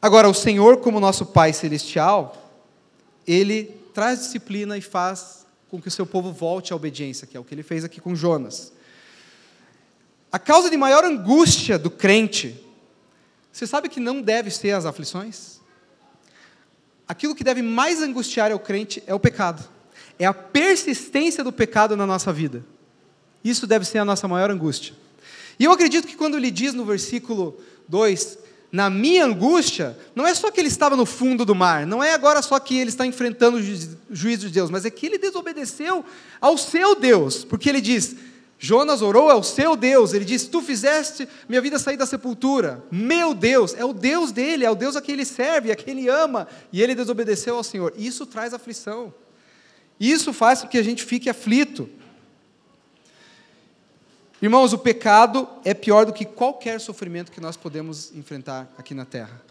Agora, 0.03 0.27
o 0.27 0.33
Senhor, 0.33 0.81
como 0.81 0.99
nosso 0.99 1.25
Pai 1.25 1.53
Celestial, 1.53 2.51
ele 3.25 3.73
traz 3.93 4.19
disciplina 4.19 4.77
e 4.77 4.81
faz 4.81 5.45
com 5.69 5.81
que 5.81 5.87
o 5.87 5.91
seu 5.91 6.05
povo 6.05 6.29
volte 6.29 6.73
à 6.73 6.75
obediência, 6.75 7.25
que 7.25 7.37
é 7.37 7.39
o 7.39 7.43
que 7.45 7.55
ele 7.55 7.63
fez 7.63 7.85
aqui 7.85 8.01
com 8.01 8.13
Jonas. 8.13 8.73
A 10.29 10.37
causa 10.37 10.69
de 10.69 10.75
maior 10.75 11.05
angústia 11.05 11.79
do 11.79 11.89
crente, 11.89 12.61
você 13.49 13.65
sabe 13.65 13.87
que 13.87 14.01
não 14.01 14.21
deve 14.21 14.51
ser 14.51 14.71
as 14.71 14.85
aflições? 14.85 15.61
Aquilo 17.07 17.33
que 17.33 17.45
deve 17.45 17.61
mais 17.61 18.01
angustiar 18.01 18.51
o 18.51 18.59
crente 18.59 19.01
é 19.07 19.13
o 19.13 19.19
pecado. 19.21 19.63
É 20.19 20.25
a 20.25 20.33
persistência 20.33 21.45
do 21.45 21.53
pecado 21.53 21.95
na 21.95 22.05
nossa 22.05 22.33
vida. 22.33 22.65
Isso 23.41 23.65
deve 23.65 23.85
ser 23.85 23.99
a 23.99 24.05
nossa 24.05 24.27
maior 24.27 24.51
angústia. 24.51 24.95
E 25.57 25.63
eu 25.63 25.71
acredito 25.71 26.09
que 26.09 26.17
quando 26.17 26.35
ele 26.35 26.51
diz 26.51 26.73
no 26.73 26.83
versículo 26.83 27.57
2, 27.87 28.42
na 28.73 28.89
minha 28.89 29.23
angústia, 29.23 29.95
não 30.15 30.25
é 30.25 30.33
só 30.33 30.49
que 30.49 30.59
ele 30.59 30.67
estava 30.67 30.95
no 30.95 31.05
fundo 31.05 31.45
do 31.45 31.53
mar, 31.53 31.85
não 31.85 32.03
é 32.03 32.11
agora 32.11 32.41
só 32.41 32.57
que 32.57 32.75
ele 32.75 32.89
está 32.89 33.05
enfrentando 33.05 33.59
o 33.59 33.61
juízo 34.15 34.47
de 34.47 34.53
Deus, 34.53 34.71
mas 34.71 34.83
é 34.83 34.89
que 34.89 35.05
ele 35.05 35.19
desobedeceu 35.19 36.03
ao 36.41 36.57
seu 36.57 36.95
Deus, 36.95 37.45
porque 37.45 37.69
ele 37.69 37.79
diz: 37.79 38.15
Jonas 38.57 39.03
orou 39.03 39.29
ao 39.29 39.43
seu 39.43 39.75
Deus, 39.75 40.11
ele 40.11 40.25
disse: 40.25 40.49
Tu 40.49 40.59
fizeste 40.59 41.29
minha 41.47 41.61
vida 41.61 41.77
sair 41.77 41.97
da 41.97 42.07
sepultura. 42.07 42.83
Meu 42.91 43.35
Deus, 43.35 43.75
é 43.75 43.85
o 43.85 43.93
Deus 43.93 44.31
dele, 44.31 44.65
é 44.65 44.71
o 44.71 44.75
Deus 44.75 44.95
a 44.95 45.01
quem 45.01 45.13
ele 45.13 45.25
serve, 45.25 45.71
a 45.71 45.75
quem 45.75 45.99
ele 45.99 46.09
ama, 46.09 46.47
e 46.71 46.81
ele 46.81 46.95
desobedeceu 46.95 47.55
ao 47.55 47.63
Senhor. 47.63 47.93
Isso 47.95 48.25
traz 48.25 48.55
aflição, 48.55 49.13
isso 49.99 50.33
faz 50.33 50.63
com 50.63 50.67
que 50.67 50.79
a 50.79 50.83
gente 50.83 51.03
fique 51.03 51.29
aflito. 51.29 51.87
Irmãos, 54.43 54.73
o 54.73 54.77
pecado 54.77 55.47
é 55.63 55.73
pior 55.73 56.05
do 56.05 56.11
que 56.11 56.25
qualquer 56.25 56.77
sofrimento 56.81 57.31
que 57.31 57.39
nós 57.39 57.55
podemos 57.55 58.13
enfrentar 58.13 58.69
aqui 58.77 58.93
na 58.93 59.05
terra. 59.05 59.41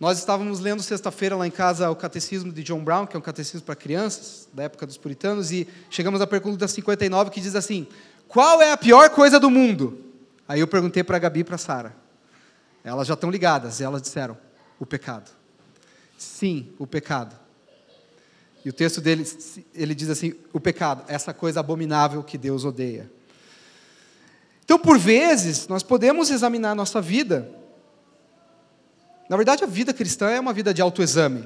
Nós 0.00 0.18
estávamos 0.18 0.58
lendo 0.58 0.82
sexta-feira 0.82 1.36
lá 1.36 1.46
em 1.46 1.50
casa 1.52 1.88
o 1.88 1.94
catecismo 1.94 2.52
de 2.52 2.64
John 2.64 2.82
Brown, 2.82 3.06
que 3.06 3.14
é 3.14 3.18
um 3.20 3.22
catecismo 3.22 3.64
para 3.64 3.76
crianças, 3.76 4.48
da 4.52 4.64
época 4.64 4.84
dos 4.84 4.96
puritanos, 4.96 5.52
e 5.52 5.68
chegamos 5.88 6.20
à 6.20 6.26
pergunta 6.26 6.66
59 6.66 7.30
que 7.30 7.40
diz 7.40 7.54
assim: 7.54 7.86
Qual 8.26 8.60
é 8.60 8.72
a 8.72 8.76
pior 8.76 9.10
coisa 9.10 9.38
do 9.38 9.48
mundo? 9.48 10.04
Aí 10.48 10.58
eu 10.58 10.66
perguntei 10.66 11.04
para 11.04 11.14
a 11.16 11.20
Gabi 11.20 11.38
e 11.38 11.44
para 11.44 11.54
a 11.54 11.58
Sara. 11.58 11.94
Elas 12.82 13.06
já 13.06 13.14
estão 13.14 13.30
ligadas, 13.30 13.78
e 13.78 13.84
elas 13.84 14.02
disseram: 14.02 14.36
O 14.76 14.84
pecado. 14.84 15.30
Sim, 16.18 16.74
o 16.80 16.86
pecado. 16.86 17.36
E 18.64 18.68
o 18.68 18.72
texto 18.72 19.00
dele, 19.00 19.24
ele 19.72 19.94
diz 19.94 20.10
assim: 20.10 20.34
O 20.52 20.58
pecado, 20.58 21.04
essa 21.06 21.32
coisa 21.32 21.60
abominável 21.60 22.24
que 22.24 22.36
Deus 22.36 22.64
odeia. 22.64 23.14
Então, 24.66 24.78
por 24.78 24.98
vezes, 24.98 25.66
nós 25.68 25.82
podemos 25.82 26.30
examinar 26.30 26.72
a 26.72 26.74
nossa 26.74 27.00
vida 27.00 27.50
na 29.28 29.36
verdade, 29.36 29.64
a 29.64 29.66
vida 29.66 29.92
cristã 29.92 30.30
é 30.30 30.38
uma 30.38 30.52
vida 30.52 30.72
de 30.72 30.80
autoexame, 30.80 31.44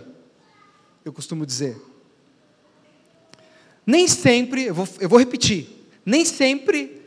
eu 1.04 1.12
costumo 1.12 1.46
dizer. 1.46 1.80
Nem 3.86 4.06
sempre, 4.06 4.66
eu 4.66 4.74
vou, 4.74 4.88
eu 5.00 5.08
vou 5.08 5.18
repetir, 5.18 5.88
nem 6.04 6.24
sempre 6.24 7.00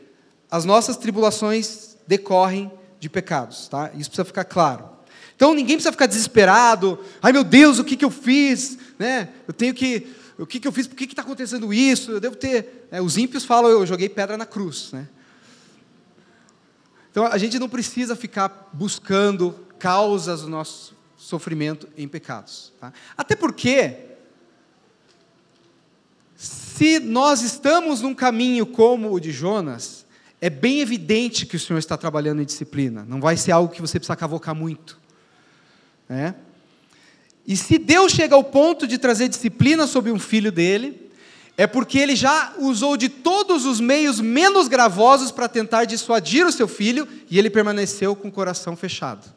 as 0.50 0.64
nossas 0.64 0.96
tribulações 0.96 1.96
decorrem 2.06 2.70
de 2.98 3.08
pecados, 3.08 3.68
tá? 3.68 3.90
Isso 3.94 4.10
precisa 4.10 4.24
ficar 4.24 4.44
claro. 4.44 4.90
Então 5.36 5.54
ninguém 5.54 5.76
precisa 5.76 5.92
ficar 5.92 6.06
desesperado. 6.06 6.98
Ai 7.22 7.32
meu 7.32 7.44
Deus, 7.44 7.78
o 7.78 7.84
que, 7.84 7.96
que 7.96 8.04
eu 8.04 8.10
fiz? 8.10 8.78
Né? 8.98 9.28
Eu 9.46 9.54
tenho 9.54 9.74
que 9.74 10.06
o 10.36 10.44
que, 10.44 10.58
que 10.58 10.66
eu 10.66 10.72
fiz, 10.72 10.88
por 10.88 10.96
que 10.96 11.04
está 11.04 11.22
acontecendo 11.22 11.72
isso? 11.72 12.10
Eu 12.10 12.20
devo 12.20 12.34
ter. 12.34 12.88
É, 12.90 13.00
os 13.00 13.16
ímpios 13.16 13.44
falam, 13.44 13.70
eu 13.70 13.86
joguei 13.86 14.08
pedra 14.08 14.36
na 14.36 14.44
cruz. 14.44 14.90
Né? 14.92 15.06
Então 17.14 17.26
a 17.26 17.38
gente 17.38 17.60
não 17.60 17.68
precisa 17.68 18.16
ficar 18.16 18.70
buscando 18.72 19.52
causas 19.78 20.40
do 20.40 20.48
nosso 20.48 20.96
sofrimento 21.16 21.88
em 21.96 22.08
pecados. 22.08 22.72
Tá? 22.80 22.92
Até 23.16 23.36
porque, 23.36 23.98
se 26.34 26.98
nós 26.98 27.40
estamos 27.42 28.00
num 28.00 28.16
caminho 28.16 28.66
como 28.66 29.12
o 29.12 29.20
de 29.20 29.30
Jonas, 29.30 30.04
é 30.40 30.50
bem 30.50 30.80
evidente 30.80 31.46
que 31.46 31.54
o 31.54 31.60
Senhor 31.60 31.78
está 31.78 31.96
trabalhando 31.96 32.42
em 32.42 32.44
disciplina. 32.44 33.06
Não 33.08 33.20
vai 33.20 33.36
ser 33.36 33.52
algo 33.52 33.72
que 33.72 33.80
você 33.80 34.00
precisa 34.00 34.16
cavocar 34.16 34.52
muito. 34.52 34.98
Né? 36.08 36.34
E 37.46 37.56
se 37.56 37.78
Deus 37.78 38.10
chega 38.10 38.34
ao 38.34 38.42
ponto 38.42 38.88
de 38.88 38.98
trazer 38.98 39.28
disciplina 39.28 39.86
sobre 39.86 40.10
um 40.10 40.18
filho 40.18 40.50
dele, 40.50 41.03
é 41.56 41.66
porque 41.66 41.98
ele 41.98 42.16
já 42.16 42.54
usou 42.58 42.96
de 42.96 43.08
todos 43.08 43.64
os 43.64 43.80
meios 43.80 44.20
menos 44.20 44.66
gravosos 44.66 45.30
para 45.30 45.48
tentar 45.48 45.84
dissuadir 45.84 46.46
o 46.46 46.52
seu 46.52 46.66
filho 46.66 47.06
e 47.30 47.38
ele 47.38 47.48
permaneceu 47.48 48.16
com 48.16 48.28
o 48.28 48.32
coração 48.32 48.76
fechado. 48.76 49.32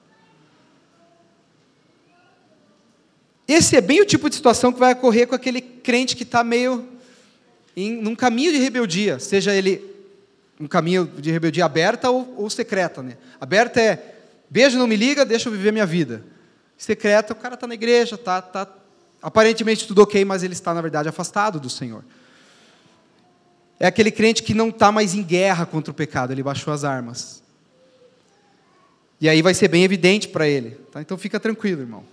Esse 3.48 3.76
é 3.76 3.82
bem 3.82 4.02
o 4.02 4.06
tipo 4.06 4.30
de 4.30 4.36
situação 4.36 4.74
que 4.74 4.80
vai 4.80 4.94
ocorrer 4.94 5.28
com 5.28 5.36
aquele 5.36 5.62
crente 5.62 6.16
que 6.16 6.24
está 6.24 6.44
meio 6.44 6.88
em 7.76 8.02
num 8.02 8.16
caminho 8.16 8.52
de 8.52 8.58
rebeldia, 8.58 9.20
seja 9.20 9.54
ele 9.54 9.96
um 10.60 10.68
caminho 10.68 11.06
de 11.06 11.32
rebeldia 11.32 11.66
aberta 11.66 12.10
ou, 12.10 12.34
ou 12.36 12.50
secreta. 12.50 13.04
Né? 13.04 13.16
Aberta 13.40 13.80
é 13.80 14.16
beijo, 14.50 14.78
não 14.78 14.88
me 14.88 14.96
liga, 14.96 15.24
deixa 15.24 15.48
eu 15.48 15.54
viver 15.54 15.72
minha 15.72 15.86
vida 15.86 16.24
secreta, 16.78 17.34
o 17.34 17.36
cara 17.36 17.56
está 17.56 17.66
na 17.66 17.74
igreja, 17.74 18.16
está 18.16 18.42
tá, 18.42 18.66
aparentemente 19.22 19.88
tudo 19.88 20.02
ok, 20.02 20.24
mas 20.26 20.44
ele 20.44 20.54
está, 20.54 20.74
na 20.74 20.82
verdade, 20.82 21.10
afastado 21.10 21.60
do 21.60 21.70
Senhor. 21.70 22.04
É 23.80 23.88
aquele 23.88 24.12
crente 24.12 24.42
que 24.42 24.54
não 24.54 24.70
está 24.70 24.92
mais 24.92 25.14
em 25.14 25.24
guerra 25.24 25.66
contra 25.66 25.92
o 25.92 25.94
pecado, 25.94 26.32
ele 26.32 26.44
baixou 26.44 26.74
as 26.74 26.84
armas. 26.84 27.44
E 29.20 29.28
aí 29.28 29.42
vai 29.42 29.54
ser 29.54 29.68
bem 29.68 29.84
evidente 29.84 30.28
para 30.28 30.48
ele. 30.48 30.72
Tá? 30.92 31.02
Então 31.02 31.18
fica 31.18 31.40
tranquilo, 31.40 31.82
irmão. 31.82 32.04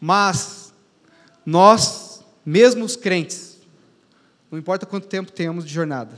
Mas, 0.00 0.72
nós, 1.44 2.24
mesmo 2.44 2.84
os 2.84 2.96
crentes, 2.96 3.58
não 4.50 4.58
importa 4.58 4.86
quanto 4.86 5.06
tempo 5.06 5.30
tenhamos 5.30 5.64
de 5.64 5.72
jornada, 5.72 6.12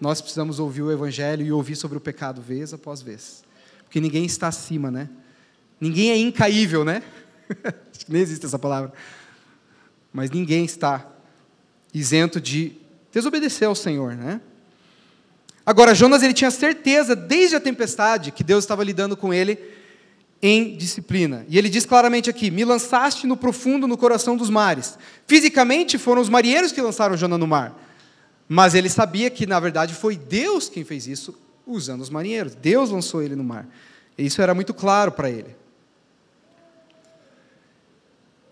nós 0.00 0.20
precisamos 0.20 0.58
ouvir 0.58 0.82
o 0.82 0.90
Evangelho 0.90 1.44
e 1.44 1.52
ouvir 1.52 1.76
sobre 1.76 1.98
o 1.98 2.00
pecado 2.00 2.40
vez 2.40 2.72
após 2.72 3.02
vez. 3.02 3.44
Porque 3.84 4.00
ninguém 4.00 4.24
está 4.24 4.48
acima, 4.48 4.90
né? 4.90 5.08
Ninguém 5.80 6.10
é 6.10 6.16
incaível, 6.16 6.84
né? 6.84 7.02
Acho 7.94 8.06
que 8.06 8.12
nem 8.12 8.22
existe 8.22 8.46
essa 8.46 8.58
palavra. 8.58 8.92
Mas 10.12 10.30
ninguém 10.30 10.64
está 10.64 11.06
isento 11.92 12.40
de 12.40 12.76
desobedecer 13.12 13.66
ao 13.66 13.74
Senhor, 13.74 14.14
né? 14.14 14.40
Agora, 15.64 15.94
Jonas 15.94 16.22
ele 16.22 16.32
tinha 16.32 16.50
certeza, 16.50 17.14
desde 17.14 17.56
a 17.56 17.60
tempestade, 17.60 18.32
que 18.32 18.42
Deus 18.42 18.64
estava 18.64 18.82
lidando 18.82 19.16
com 19.16 19.32
ele 19.32 19.58
em 20.42 20.76
disciplina. 20.76 21.44
E 21.48 21.58
ele 21.58 21.68
diz 21.68 21.84
claramente 21.84 22.30
aqui: 22.30 22.50
Me 22.50 22.64
lançaste 22.64 23.26
no 23.26 23.36
profundo, 23.36 23.86
no 23.86 23.96
coração 23.96 24.36
dos 24.36 24.50
mares. 24.50 24.98
Fisicamente, 25.26 25.98
foram 25.98 26.22
os 26.22 26.28
marinheiros 26.28 26.72
que 26.72 26.80
lançaram 26.80 27.16
Jonas 27.16 27.38
no 27.38 27.46
mar. 27.46 27.78
Mas 28.48 28.74
ele 28.74 28.88
sabia 28.88 29.30
que, 29.30 29.46
na 29.46 29.60
verdade, 29.60 29.94
foi 29.94 30.16
Deus 30.16 30.68
quem 30.68 30.82
fez 30.82 31.06
isso, 31.06 31.38
usando 31.66 32.00
os 32.00 32.10
marinheiros. 32.10 32.54
Deus 32.54 32.90
lançou 32.90 33.22
ele 33.22 33.36
no 33.36 33.44
mar. 33.44 33.68
E 34.18 34.26
isso 34.26 34.42
era 34.42 34.54
muito 34.54 34.74
claro 34.74 35.12
para 35.12 35.30
ele. 35.30 35.54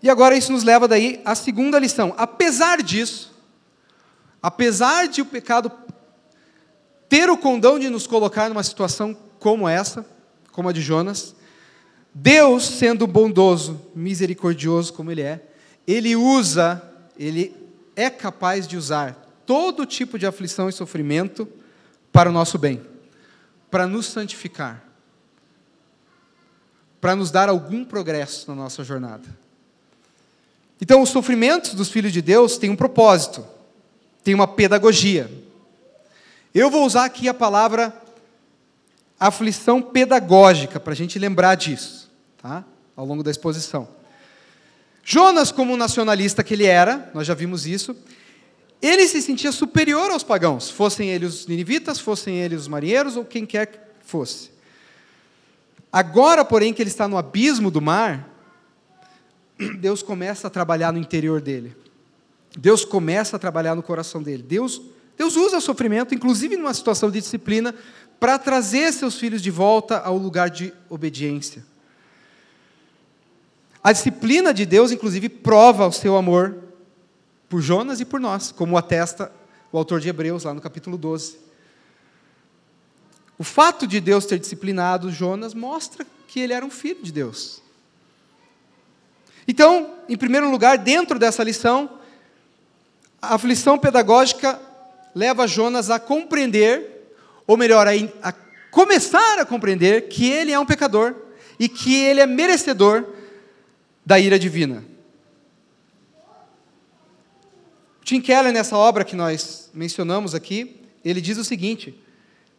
E 0.01 0.09
agora 0.09 0.35
isso 0.35 0.51
nos 0.51 0.63
leva 0.63 0.87
daí 0.87 1.21
à 1.25 1.35
segunda 1.35 1.77
lição. 1.77 2.13
Apesar 2.17 2.81
disso, 2.81 3.33
apesar 4.41 5.07
de 5.07 5.21
o 5.21 5.25
pecado 5.25 5.71
ter 7.09 7.29
o 7.29 7.37
condão 7.37 7.79
de 7.79 7.89
nos 7.89 8.07
colocar 8.07 8.49
numa 8.49 8.63
situação 8.63 9.17
como 9.39 9.67
essa, 9.67 10.05
como 10.51 10.69
a 10.69 10.71
de 10.71 10.81
Jonas, 10.81 11.35
Deus, 12.13 12.63
sendo 12.65 13.05
bondoso, 13.05 13.81
misericordioso 13.95 14.93
como 14.93 15.11
Ele 15.11 15.21
é, 15.21 15.43
Ele 15.87 16.15
usa, 16.15 16.81
Ele 17.17 17.55
é 17.95 18.09
capaz 18.09 18.67
de 18.67 18.77
usar 18.77 19.15
todo 19.45 19.85
tipo 19.85 20.17
de 20.17 20.25
aflição 20.25 20.69
e 20.69 20.71
sofrimento 20.71 21.47
para 22.11 22.29
o 22.29 22.33
nosso 22.33 22.57
bem, 22.57 22.81
para 23.69 23.87
nos 23.87 24.05
santificar, 24.05 24.83
para 27.01 27.15
nos 27.15 27.31
dar 27.31 27.49
algum 27.49 27.83
progresso 27.83 28.49
na 28.49 28.55
nossa 28.55 28.83
jornada. 28.83 29.27
Então, 30.81 31.01
os 31.01 31.09
sofrimentos 31.09 31.73
dos 31.73 31.89
filhos 31.89 32.13
de 32.13 32.21
Deus 32.21 32.57
têm 32.57 32.69
um 32.69 32.75
propósito, 32.75 33.45
têm 34.23 34.33
uma 34.33 34.47
pedagogia. 34.47 35.29
Eu 36.53 36.69
vou 36.71 36.85
usar 36.85 37.05
aqui 37.05 37.27
a 37.27 37.33
palavra 37.33 37.93
aflição 39.19 39.81
pedagógica, 39.81 40.79
para 40.79 40.93
a 40.93 40.95
gente 40.95 41.19
lembrar 41.19 41.55
disso, 41.55 42.09
tá? 42.41 42.63
ao 42.95 43.05
longo 43.05 43.21
da 43.21 43.29
exposição. 43.29 43.87
Jonas, 45.03 45.51
como 45.51 45.75
nacionalista 45.75 46.43
que 46.43 46.53
ele 46.53 46.65
era, 46.65 47.11
nós 47.13 47.27
já 47.27 47.33
vimos 47.33 47.65
isso, 47.65 47.95
ele 48.81 49.07
se 49.07 49.21
sentia 49.21 49.51
superior 49.51 50.11
aos 50.11 50.23
pagãos, 50.23 50.69
fossem 50.69 51.09
eles 51.09 51.41
os 51.41 51.47
ninivitas, 51.47 51.99
fossem 51.99 52.37
eles 52.37 52.61
os 52.61 52.67
marinheiros 52.67 53.17
ou 53.17 53.25
quem 53.25 53.45
quer 53.45 53.65
que 53.65 53.79
fosse. 54.05 54.51
Agora, 55.91 56.45
porém, 56.45 56.73
que 56.73 56.81
ele 56.81 56.89
está 56.89 57.07
no 57.07 57.17
abismo 57.17 57.69
do 57.69 57.81
mar, 57.81 58.28
Deus 59.79 60.01
começa 60.01 60.47
a 60.47 60.49
trabalhar 60.49 60.91
no 60.91 60.99
interior 60.99 61.41
dele. 61.41 61.75
Deus 62.57 62.83
começa 62.83 63.35
a 63.35 63.39
trabalhar 63.39 63.75
no 63.75 63.83
coração 63.83 64.23
dele. 64.23 64.41
Deus, 64.41 64.81
Deus 65.17 65.35
usa 65.35 65.57
o 65.57 65.61
sofrimento, 65.61 66.15
inclusive 66.15 66.55
numa 66.55 66.73
situação 66.73 67.11
de 67.11 67.19
disciplina, 67.19 67.75
para 68.19 68.39
trazer 68.39 68.91
seus 68.91 69.17
filhos 69.17 69.41
de 69.41 69.51
volta 69.51 69.99
ao 69.99 70.17
lugar 70.17 70.49
de 70.49 70.73
obediência. 70.89 71.63
A 73.83 73.93
disciplina 73.93 74.53
de 74.53 74.65
Deus, 74.65 74.91
inclusive, 74.91 75.29
prova 75.29 75.87
o 75.87 75.91
seu 75.91 76.17
amor 76.17 76.57
por 77.47 77.61
Jonas 77.61 77.99
e 77.99 78.05
por 78.05 78.19
nós, 78.19 78.51
como 78.51 78.77
atesta 78.77 79.31
o 79.71 79.77
autor 79.77 79.99
de 79.99 80.09
Hebreus, 80.09 80.43
lá 80.43 80.53
no 80.53 80.61
capítulo 80.61 80.97
12. 80.97 81.37
O 83.37 83.43
fato 83.43 83.87
de 83.87 84.01
Deus 84.01 84.25
ter 84.25 84.37
disciplinado 84.37 85.09
Jonas 85.09 85.53
mostra 85.53 86.05
que 86.27 86.41
ele 86.41 86.51
era 86.51 86.65
um 86.65 86.69
filho 86.69 87.01
de 87.01 87.11
Deus. 87.11 87.61
Então, 89.49 89.95
em 90.07 90.15
primeiro 90.15 90.47
lugar, 90.51 90.77
dentro 90.77 91.17
dessa 91.17 91.43
lição, 91.43 91.89
a 93.19 93.33
aflição 93.33 93.79
pedagógica 93.79 94.61
leva 95.15 95.47
Jonas 95.47 95.89
a 95.89 95.97
compreender, 95.97 97.11
ou 97.47 97.57
melhor, 97.57 97.87
a, 97.87 97.91
a 98.21 98.31
começar 98.69 99.39
a 99.39 99.45
compreender 99.45 100.07
que 100.07 100.29
ele 100.29 100.51
é 100.51 100.59
um 100.59 100.67
pecador 100.67 101.15
e 101.59 101.67
que 101.67 101.95
ele 101.95 102.19
é 102.19 102.27
merecedor 102.27 103.03
da 104.05 104.19
ira 104.19 104.37
divina. 104.37 104.85
Tim 108.03 108.21
Keller, 108.21 108.53
nessa 108.53 108.77
obra 108.77 109.03
que 109.03 109.15
nós 109.15 109.71
mencionamos 109.73 110.35
aqui, 110.35 110.79
ele 111.03 111.19
diz 111.19 111.39
o 111.39 111.43
seguinte: 111.43 111.99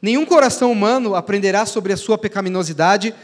Nenhum 0.02 0.26
coração 0.26 0.72
humano 0.72 1.14
aprenderá 1.14 1.64
sobre 1.66 1.92
a 1.92 1.96
sua 1.96 2.18
pecaminosidade 2.18 3.14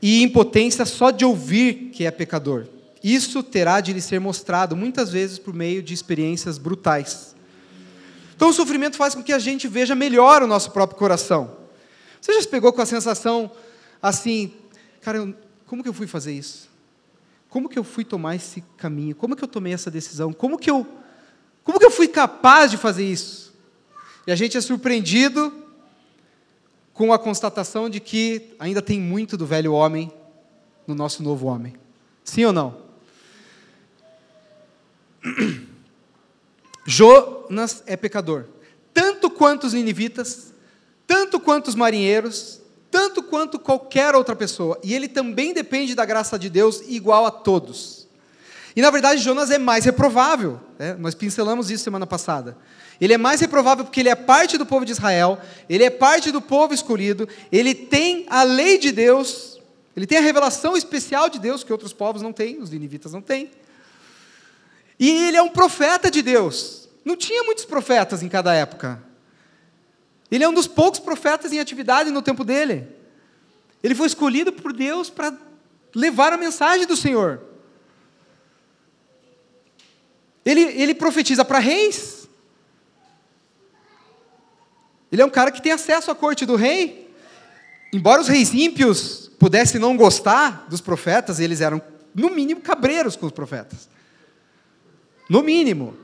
e 0.00 0.22
impotência 0.22 0.86
só 0.86 1.10
de 1.10 1.26
ouvir 1.26 1.90
que 1.92 2.06
é 2.06 2.10
pecador. 2.10 2.79
Isso 3.02 3.42
terá 3.42 3.80
de 3.80 3.92
lhe 3.92 4.00
ser 4.00 4.20
mostrado 4.20 4.76
muitas 4.76 5.10
vezes 5.10 5.38
por 5.38 5.54
meio 5.54 5.82
de 5.82 5.94
experiências 5.94 6.58
brutais. 6.58 7.34
Então 8.36 8.48
o 8.48 8.52
sofrimento 8.52 8.96
faz 8.96 9.14
com 9.14 9.22
que 9.22 9.32
a 9.32 9.38
gente 9.38 9.68
veja 9.68 9.94
melhor 9.94 10.42
o 10.42 10.46
nosso 10.46 10.70
próprio 10.70 10.98
coração. 10.98 11.56
Você 12.20 12.32
já 12.34 12.42
se 12.42 12.48
pegou 12.48 12.72
com 12.72 12.80
a 12.82 12.86
sensação 12.86 13.50
assim, 14.02 14.52
cara, 15.00 15.34
como 15.66 15.82
que 15.82 15.88
eu 15.88 15.94
fui 15.94 16.06
fazer 16.06 16.32
isso? 16.32 16.68
Como 17.48 17.68
que 17.68 17.78
eu 17.78 17.84
fui 17.84 18.04
tomar 18.04 18.36
esse 18.36 18.62
caminho? 18.76 19.14
Como 19.14 19.34
que 19.34 19.42
eu 19.42 19.48
tomei 19.48 19.72
essa 19.72 19.90
decisão? 19.90 20.32
Como 20.32 20.58
que 20.58 20.70
eu, 20.70 20.86
como 21.64 21.78
que 21.78 21.84
eu 21.84 21.90
fui 21.90 22.08
capaz 22.08 22.70
de 22.70 22.76
fazer 22.76 23.04
isso? 23.04 23.52
E 24.26 24.32
a 24.32 24.36
gente 24.36 24.56
é 24.56 24.60
surpreendido 24.60 25.52
com 26.92 27.12
a 27.12 27.18
constatação 27.18 27.88
de 27.88 27.98
que 27.98 28.54
ainda 28.58 28.82
tem 28.82 29.00
muito 29.00 29.36
do 29.36 29.46
velho 29.46 29.72
homem 29.72 30.12
no 30.86 30.94
nosso 30.94 31.22
novo 31.22 31.46
homem. 31.46 31.74
Sim 32.24 32.44
ou 32.44 32.52
não? 32.52 32.89
Jonas 36.86 37.82
é 37.86 37.96
pecador, 37.96 38.46
tanto 38.92 39.30
quanto 39.30 39.64
os 39.66 39.72
ninivitas, 39.72 40.52
tanto 41.06 41.38
quanto 41.38 41.68
os 41.68 41.74
marinheiros, 41.74 42.60
tanto 42.90 43.22
quanto 43.22 43.58
qualquer 43.58 44.14
outra 44.14 44.34
pessoa. 44.34 44.78
E 44.82 44.94
ele 44.94 45.08
também 45.08 45.52
depende 45.52 45.94
da 45.94 46.04
graça 46.04 46.38
de 46.38 46.50
Deus 46.50 46.82
igual 46.88 47.26
a 47.26 47.30
todos. 47.30 48.08
E 48.74 48.82
na 48.82 48.90
verdade, 48.90 49.20
Jonas 49.20 49.50
é 49.50 49.58
mais 49.58 49.84
reprovável. 49.84 50.60
Né? 50.78 50.94
Nós 50.94 51.14
pincelamos 51.14 51.70
isso 51.70 51.84
semana 51.84 52.06
passada. 52.06 52.56
Ele 53.00 53.14
é 53.14 53.18
mais 53.18 53.40
reprovável 53.40 53.84
porque 53.84 54.00
ele 54.00 54.08
é 54.08 54.14
parte 54.14 54.58
do 54.58 54.66
povo 54.66 54.84
de 54.84 54.92
Israel, 54.92 55.38
ele 55.68 55.84
é 55.84 55.90
parte 55.90 56.30
do 56.30 56.40
povo 56.40 56.74
escolhido, 56.74 57.26
ele 57.50 57.74
tem 57.74 58.26
a 58.28 58.42
lei 58.42 58.76
de 58.76 58.92
Deus, 58.92 59.58
ele 59.96 60.06
tem 60.06 60.18
a 60.18 60.20
revelação 60.20 60.76
especial 60.76 61.30
de 61.30 61.38
Deus 61.38 61.64
que 61.64 61.72
outros 61.72 61.94
povos 61.94 62.20
não 62.20 62.32
têm, 62.32 62.58
os 62.58 62.70
ninivitas 62.70 63.12
não 63.12 63.22
têm. 63.22 63.50
E 65.00 65.08
ele 65.08 65.38
é 65.38 65.42
um 65.42 65.48
profeta 65.48 66.10
de 66.10 66.20
Deus. 66.20 66.86
Não 67.02 67.16
tinha 67.16 67.42
muitos 67.42 67.64
profetas 67.64 68.22
em 68.22 68.28
cada 68.28 68.52
época. 68.52 69.02
Ele 70.30 70.44
é 70.44 70.48
um 70.48 70.52
dos 70.52 70.66
poucos 70.66 71.00
profetas 71.00 71.50
em 71.54 71.58
atividade 71.58 72.10
no 72.10 72.20
tempo 72.20 72.44
dele. 72.44 72.86
Ele 73.82 73.94
foi 73.94 74.06
escolhido 74.06 74.52
por 74.52 74.74
Deus 74.74 75.08
para 75.08 75.34
levar 75.94 76.34
a 76.34 76.36
mensagem 76.36 76.86
do 76.86 76.94
Senhor. 76.98 77.40
Ele, 80.44 80.60
ele 80.60 80.94
profetiza 80.94 81.46
para 81.46 81.58
reis. 81.58 82.28
Ele 85.10 85.22
é 85.22 85.24
um 85.24 85.30
cara 85.30 85.50
que 85.50 85.62
tem 85.62 85.72
acesso 85.72 86.10
à 86.10 86.14
corte 86.14 86.44
do 86.44 86.56
rei. 86.56 87.10
Embora 87.90 88.20
os 88.20 88.28
reis 88.28 88.52
ímpios 88.52 89.30
pudessem 89.38 89.80
não 89.80 89.96
gostar 89.96 90.66
dos 90.68 90.82
profetas, 90.82 91.40
eles 91.40 91.62
eram, 91.62 91.80
no 92.14 92.28
mínimo, 92.28 92.60
cabreiros 92.60 93.16
com 93.16 93.24
os 93.24 93.32
profetas. 93.32 93.88
No 95.30 95.44
mínimo. 95.44 95.96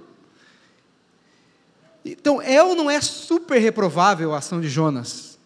Então, 2.04 2.40
é 2.40 2.62
ou 2.62 2.76
não 2.76 2.88
é 2.88 3.00
super 3.00 3.58
reprovável 3.58 4.32
a 4.32 4.38
ação 4.38 4.60
de 4.60 4.68
Jonas? 4.68 5.36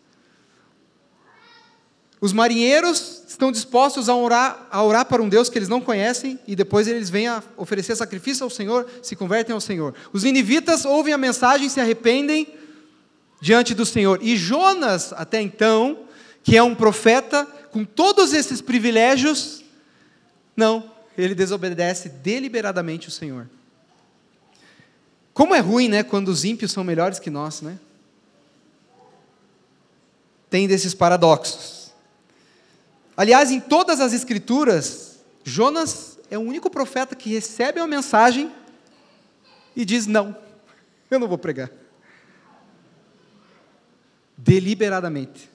Os 2.20 2.34
marinheiros 2.34 3.22
estão 3.26 3.50
dispostos 3.50 4.10
a 4.10 4.14
orar, 4.14 4.68
a 4.70 4.82
orar 4.84 5.06
para 5.06 5.22
um 5.22 5.28
Deus 5.30 5.48
que 5.48 5.58
eles 5.58 5.70
não 5.70 5.80
conhecem 5.80 6.38
e 6.46 6.54
depois 6.54 6.86
eles 6.86 7.08
vêm 7.08 7.28
a 7.28 7.42
oferecer 7.56 7.96
sacrifício 7.96 8.44
ao 8.44 8.50
Senhor, 8.50 8.86
se 9.02 9.16
convertem 9.16 9.54
ao 9.54 9.60
Senhor. 9.62 9.94
Os 10.12 10.24
ninivitas 10.24 10.84
ouvem 10.84 11.14
a 11.14 11.18
mensagem 11.18 11.66
e 11.66 11.70
se 11.70 11.80
arrependem 11.80 12.46
diante 13.40 13.72
do 13.74 13.86
Senhor. 13.86 14.18
E 14.20 14.36
Jonas, 14.36 15.14
até 15.14 15.40
então, 15.40 16.00
que 16.42 16.54
é 16.54 16.62
um 16.62 16.74
profeta 16.74 17.46
com 17.72 17.82
todos 17.82 18.34
esses 18.34 18.60
privilégios, 18.60 19.64
não, 20.54 20.92
ele 21.16 21.34
desobedece 21.34 22.10
deliberadamente 22.10 23.08
o 23.08 23.10
Senhor. 23.10 23.48
Como 25.32 25.54
é 25.54 25.60
ruim, 25.60 25.88
né, 25.88 26.02
quando 26.02 26.28
os 26.28 26.44
ímpios 26.44 26.72
são 26.72 26.84
melhores 26.84 27.18
que 27.18 27.30
nós, 27.30 27.60
né? 27.62 27.78
Tem 30.48 30.66
desses 30.66 30.94
paradoxos. 30.94 31.92
Aliás, 33.16 33.50
em 33.50 33.60
todas 33.60 34.00
as 34.00 34.12
escrituras, 34.12 35.20
Jonas 35.44 36.18
é 36.30 36.38
o 36.38 36.42
único 36.42 36.70
profeta 36.70 37.14
que 37.14 37.30
recebe 37.30 37.80
uma 37.80 37.86
mensagem 37.86 38.50
e 39.76 39.84
diz: 39.84 40.06
Não, 40.06 40.36
eu 41.10 41.18
não 41.18 41.28
vou 41.28 41.38
pregar. 41.38 41.70
Deliberadamente. 44.36 45.50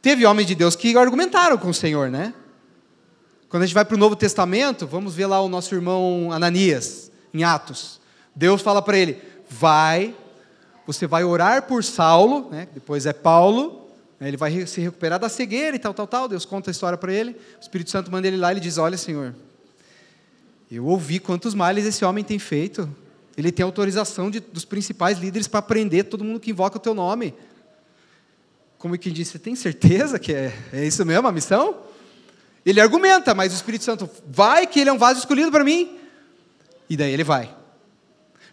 Teve 0.00 0.24
homens 0.24 0.46
de 0.46 0.54
Deus 0.54 0.74
que 0.74 0.96
argumentaram 0.96 1.58
com 1.58 1.68
o 1.68 1.74
Senhor, 1.74 2.10
né? 2.10 2.32
Quando 3.48 3.62
a 3.62 3.66
gente 3.66 3.74
vai 3.74 3.84
para 3.84 3.94
o 3.94 3.98
Novo 3.98 4.14
Testamento, 4.14 4.86
vamos 4.86 5.14
ver 5.14 5.26
lá 5.26 5.40
o 5.40 5.48
nosso 5.48 5.74
irmão 5.74 6.30
Ananias, 6.32 7.10
em 7.32 7.44
Atos. 7.44 8.00
Deus 8.38 8.62
fala 8.62 8.80
para 8.80 8.96
ele: 8.96 9.20
vai, 9.50 10.14
você 10.86 11.08
vai 11.08 11.24
orar 11.24 11.64
por 11.64 11.82
Saulo, 11.82 12.48
né? 12.50 12.68
depois 12.72 13.04
é 13.04 13.12
Paulo, 13.12 13.90
né? 14.20 14.28
ele 14.28 14.36
vai 14.36 14.64
se 14.64 14.80
recuperar 14.80 15.18
da 15.18 15.28
cegueira 15.28 15.74
e 15.74 15.78
tal, 15.78 15.92
tal, 15.92 16.06
tal. 16.06 16.28
Deus 16.28 16.44
conta 16.44 16.70
a 16.70 16.72
história 16.72 16.96
para 16.96 17.12
ele. 17.12 17.32
O 17.32 17.60
Espírito 17.60 17.90
Santo 17.90 18.12
manda 18.12 18.28
ele 18.28 18.36
lá 18.36 18.52
e 18.52 18.54
ele 18.54 18.60
diz: 18.60 18.78
Olha, 18.78 18.96
Senhor, 18.96 19.34
eu 20.70 20.86
ouvi 20.86 21.18
quantos 21.18 21.52
males 21.52 21.84
esse 21.84 22.04
homem 22.04 22.22
tem 22.22 22.38
feito. 22.38 22.88
Ele 23.36 23.50
tem 23.50 23.64
autorização 23.64 24.30
de, 24.30 24.38
dos 24.38 24.64
principais 24.64 25.18
líderes 25.18 25.48
para 25.48 25.60
prender 25.60 26.04
todo 26.04 26.24
mundo 26.24 26.38
que 26.38 26.52
invoca 26.52 26.76
o 26.76 26.80
teu 26.80 26.94
nome. 26.94 27.34
Como 28.78 28.96
quem 28.96 29.12
disse, 29.12 29.32
você 29.32 29.38
tem 29.40 29.56
certeza 29.56 30.16
que 30.16 30.32
é, 30.32 30.56
é 30.72 30.84
isso 30.84 31.04
mesmo 31.04 31.26
a 31.26 31.32
missão? 31.32 31.76
Ele 32.64 32.80
argumenta, 32.80 33.34
mas 33.34 33.52
o 33.52 33.56
Espírito 33.56 33.82
Santo 33.82 34.08
vai 34.28 34.64
que 34.66 34.78
ele 34.78 34.90
é 34.90 34.92
um 34.92 34.98
vaso 34.98 35.18
escolhido 35.18 35.50
para 35.50 35.64
mim. 35.64 35.98
E 36.88 36.96
daí 36.96 37.12
ele 37.12 37.24
vai. 37.24 37.57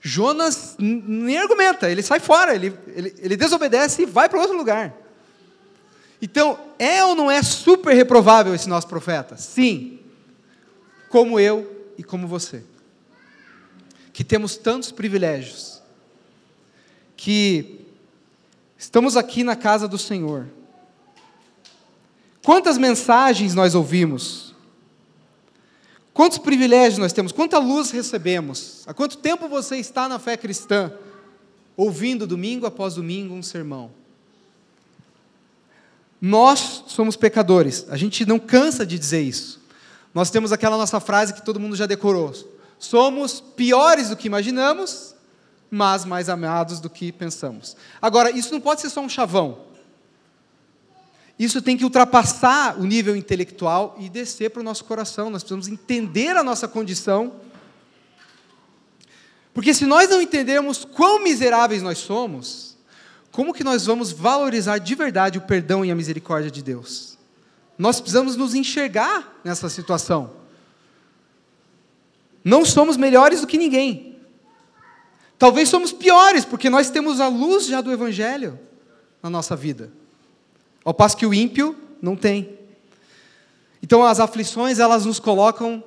Jonas 0.07 0.75
nem 0.77 1.35
argumenta, 1.35 1.89
ele 1.89 2.03
sai 2.03 2.19
fora, 2.19 2.53
ele, 2.53 2.77
ele, 2.89 3.15
ele 3.17 3.35
desobedece 3.35 4.03
e 4.03 4.05
vai 4.05 4.29
para 4.29 4.39
outro 4.39 4.55
lugar. 4.55 4.93
Então, 6.21 6.59
é 6.77 7.03
ou 7.03 7.15
não 7.15 7.29
é 7.29 7.41
super 7.41 7.91
reprovável 7.91 8.53
esse 8.53 8.69
nosso 8.69 8.87
profeta? 8.87 9.35
Sim. 9.35 9.99
Como 11.09 11.39
eu 11.39 11.89
e 11.97 12.03
como 12.03 12.27
você. 12.27 12.63
Que 14.13 14.23
temos 14.23 14.55
tantos 14.57 14.91
privilégios. 14.91 15.81
Que 17.17 17.87
estamos 18.77 19.17
aqui 19.17 19.43
na 19.43 19.55
casa 19.55 19.87
do 19.87 19.97
Senhor. 19.97 20.45
Quantas 22.43 22.77
mensagens 22.77 23.55
nós 23.55 23.73
ouvimos? 23.73 24.44
Quantos 26.15 26.37
privilégios 26.37 26.97
nós 26.97 27.11
temos? 27.11 27.33
Quanta 27.33 27.59
luz 27.59 27.91
recebemos? 27.91 28.83
Há 28.87 28.93
quanto 28.93 29.17
tempo 29.17 29.49
você 29.49 29.75
está 29.75 30.07
na 30.07 30.17
fé 30.17 30.37
cristã, 30.37 30.89
ouvindo 31.75 32.25
domingo 32.25 32.65
após 32.65 32.93
domingo 32.93 33.33
um 33.33 33.43
sermão? 33.43 33.91
Nós 36.21 36.85
somos 36.87 37.17
pecadores, 37.17 37.85
a 37.89 37.97
gente 37.97 38.25
não 38.25 38.39
cansa 38.39 38.85
de 38.85 38.97
dizer 38.97 39.23
isso. 39.23 39.61
Nós 40.13 40.29
temos 40.29 40.53
aquela 40.53 40.77
nossa 40.77 41.01
frase 41.01 41.33
que 41.33 41.43
todo 41.43 41.59
mundo 41.59 41.75
já 41.75 41.85
decorou: 41.85 42.33
somos 42.79 43.41
piores 43.41 44.07
do 44.07 44.15
que 44.15 44.27
imaginamos, 44.27 45.13
mas 45.69 46.05
mais 46.05 46.29
amados 46.29 46.79
do 46.79 46.89
que 46.89 47.11
pensamos. 47.11 47.75
Agora, 48.01 48.31
isso 48.31 48.53
não 48.53 48.61
pode 48.61 48.79
ser 48.79 48.89
só 48.89 49.01
um 49.01 49.09
chavão. 49.09 49.65
Isso 51.37 51.61
tem 51.61 51.75
que 51.75 51.83
ultrapassar 51.83 52.79
o 52.79 52.85
nível 52.85 53.15
intelectual 53.15 53.97
e 53.99 54.09
descer 54.09 54.49
para 54.51 54.61
o 54.61 54.63
nosso 54.63 54.85
coração. 54.85 55.29
Nós 55.29 55.43
precisamos 55.43 55.67
entender 55.67 56.35
a 56.37 56.43
nossa 56.43 56.67
condição. 56.67 57.33
Porque 59.53 59.73
se 59.73 59.85
nós 59.85 60.09
não 60.09 60.21
entendermos 60.21 60.85
quão 60.85 61.21
miseráveis 61.21 61.81
nós 61.81 61.97
somos, 61.97 62.77
como 63.31 63.53
que 63.53 63.65
nós 63.65 63.85
vamos 63.85 64.13
valorizar 64.13 64.77
de 64.77 64.95
verdade 64.95 65.37
o 65.37 65.41
perdão 65.41 65.83
e 65.83 65.91
a 65.91 65.95
misericórdia 65.95 66.49
de 66.49 66.63
Deus? 66.63 67.17
Nós 67.77 67.99
precisamos 67.99 68.37
nos 68.37 68.53
enxergar 68.53 69.39
nessa 69.43 69.67
situação. 69.67 70.31
Não 72.41 72.63
somos 72.63 72.95
melhores 72.95 73.41
do 73.41 73.47
que 73.47 73.57
ninguém. 73.57 74.17
Talvez 75.37 75.67
somos 75.67 75.91
piores, 75.91 76.45
porque 76.45 76.69
nós 76.69 76.89
temos 76.89 77.19
a 77.19 77.27
luz 77.27 77.65
já 77.65 77.81
do 77.81 77.91
Evangelho 77.91 78.57
na 79.21 79.29
nossa 79.29 79.53
vida. 79.53 79.91
Ao 80.85 80.93
passo 80.93 81.17
que 81.17 81.25
o 81.25 81.33
ímpio 81.33 81.75
não 81.99 82.15
tem. 82.15 82.57
Então 83.81 84.03
as 84.03 84.19
aflições, 84.19 84.79
elas 84.79 85.05
nos 85.05 85.19
colocam, 85.19 85.83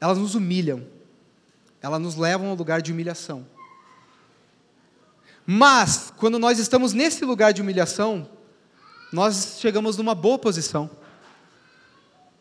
elas 0.00 0.16
nos 0.16 0.36
humilham. 0.36 0.86
Elas 1.82 2.00
nos 2.00 2.16
levam 2.16 2.48
ao 2.48 2.56
lugar 2.56 2.80
de 2.80 2.92
humilhação. 2.92 3.46
Mas, 5.44 6.12
quando 6.16 6.38
nós 6.38 6.58
estamos 6.58 6.92
nesse 6.92 7.24
lugar 7.24 7.52
de 7.52 7.62
humilhação, 7.62 8.28
nós 9.12 9.58
chegamos 9.60 9.96
numa 9.96 10.14
boa 10.14 10.38
posição. 10.38 10.90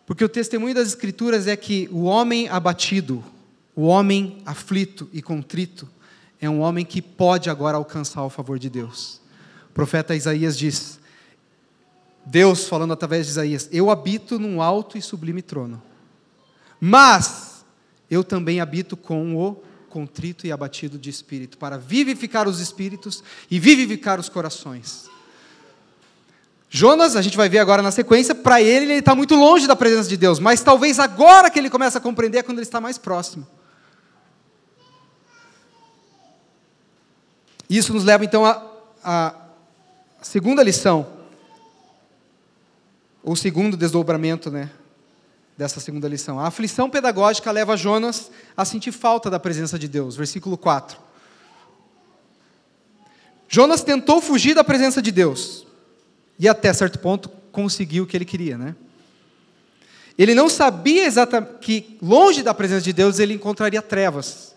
Porque 0.05 0.23
o 0.23 0.29
testemunho 0.29 0.73
das 0.73 0.87
Escrituras 0.87 1.47
é 1.47 1.55
que 1.55 1.87
o 1.91 2.03
homem 2.03 2.47
abatido, 2.49 3.23
o 3.75 3.83
homem 3.83 4.41
aflito 4.45 5.07
e 5.13 5.21
contrito, 5.21 5.87
é 6.41 6.49
um 6.49 6.61
homem 6.61 6.85
que 6.85 7.01
pode 7.01 7.49
agora 7.49 7.77
alcançar 7.77 8.23
o 8.23 8.29
favor 8.29 8.57
de 8.57 8.69
Deus. 8.69 9.21
O 9.69 9.73
profeta 9.73 10.15
Isaías 10.15 10.57
diz: 10.57 10.99
Deus 12.25 12.67
falando 12.67 12.93
através 12.93 13.25
de 13.25 13.31
Isaías: 13.31 13.69
Eu 13.71 13.91
habito 13.91 14.39
num 14.39 14.61
alto 14.61 14.97
e 14.97 15.01
sublime 15.01 15.41
trono, 15.41 15.81
mas 16.79 17.63
eu 18.09 18.23
também 18.23 18.59
habito 18.59 18.97
com 18.97 19.35
o 19.35 19.63
contrito 19.89 20.45
e 20.45 20.51
abatido 20.51 20.97
de 20.97 21.09
espírito, 21.09 21.57
para 21.57 21.77
vivificar 21.77 22.47
os 22.47 22.59
espíritos 22.59 23.23
e 23.49 23.59
vivificar 23.59 24.19
os 24.19 24.27
corações. 24.27 25.09
Jonas, 26.69 27.15
a 27.15 27.21
gente 27.21 27.38
vai 27.38 27.47
ver 27.47 27.59
agora 27.59 27.81
na 27.81 27.91
sequência, 27.91 28.35
para 28.35 28.61
ele, 28.61 28.85
ele 28.91 28.99
está 28.99 29.15
muito 29.15 29.35
longe 29.35 29.65
da 29.65 29.75
presença 29.75 30.09
de 30.09 30.17
Deus, 30.17 30.39
mas 30.39 30.61
talvez 30.61 30.99
agora 30.99 31.49
que 31.49 31.57
ele 31.57 31.69
começa 31.69 31.99
a 31.99 32.01
compreender 32.01 32.39
é 32.39 32.43
quando 32.43 32.57
ele 32.57 32.67
está 32.67 32.81
mais 32.81 32.97
próximo. 32.97 33.47
Isso 37.69 37.93
nos 37.93 38.03
leva 38.03 38.25
então 38.25 38.45
à 39.01 39.35
segunda 40.21 40.61
lição 40.61 41.14
o 43.25 43.35
segundo 43.35 43.75
desdobramento 43.75 44.51
né, 44.51 44.69
dessa 45.57 45.79
segunda 45.79 46.07
lição. 46.07 46.39
A 46.39 46.47
aflição 46.47 46.89
pedagógica 46.89 47.51
leva 47.51 47.75
Jonas 47.75 48.29
a 48.55 48.63
sentir 48.63 48.91
falta 48.91 49.29
da 49.29 49.39
presença 49.39 49.79
de 49.79 49.88
Deus. 49.88 50.15
Versículo 50.15 50.55
4. 50.55 50.99
Jonas 53.49 53.81
tentou 53.81 54.21
fugir 54.21 54.53
da 54.53 54.63
presença 54.63 55.01
de 55.01 55.11
Deus. 55.11 55.65
E 56.38 56.47
até 56.47 56.71
certo 56.71 56.99
ponto 56.99 57.29
conseguiu 57.51 58.03
o 58.03 58.07
que 58.07 58.15
ele 58.15 58.25
queria, 58.25 58.57
né? 58.57 58.75
Ele 60.17 60.35
não 60.35 60.47
sabia 60.47 61.05
exatamente 61.05 61.57
que 61.59 61.97
longe 62.01 62.43
da 62.43 62.53
presença 62.53 62.83
de 62.83 62.93
Deus 62.93 63.17
ele 63.17 63.33
encontraria 63.33 63.81
trevas. 63.81 64.55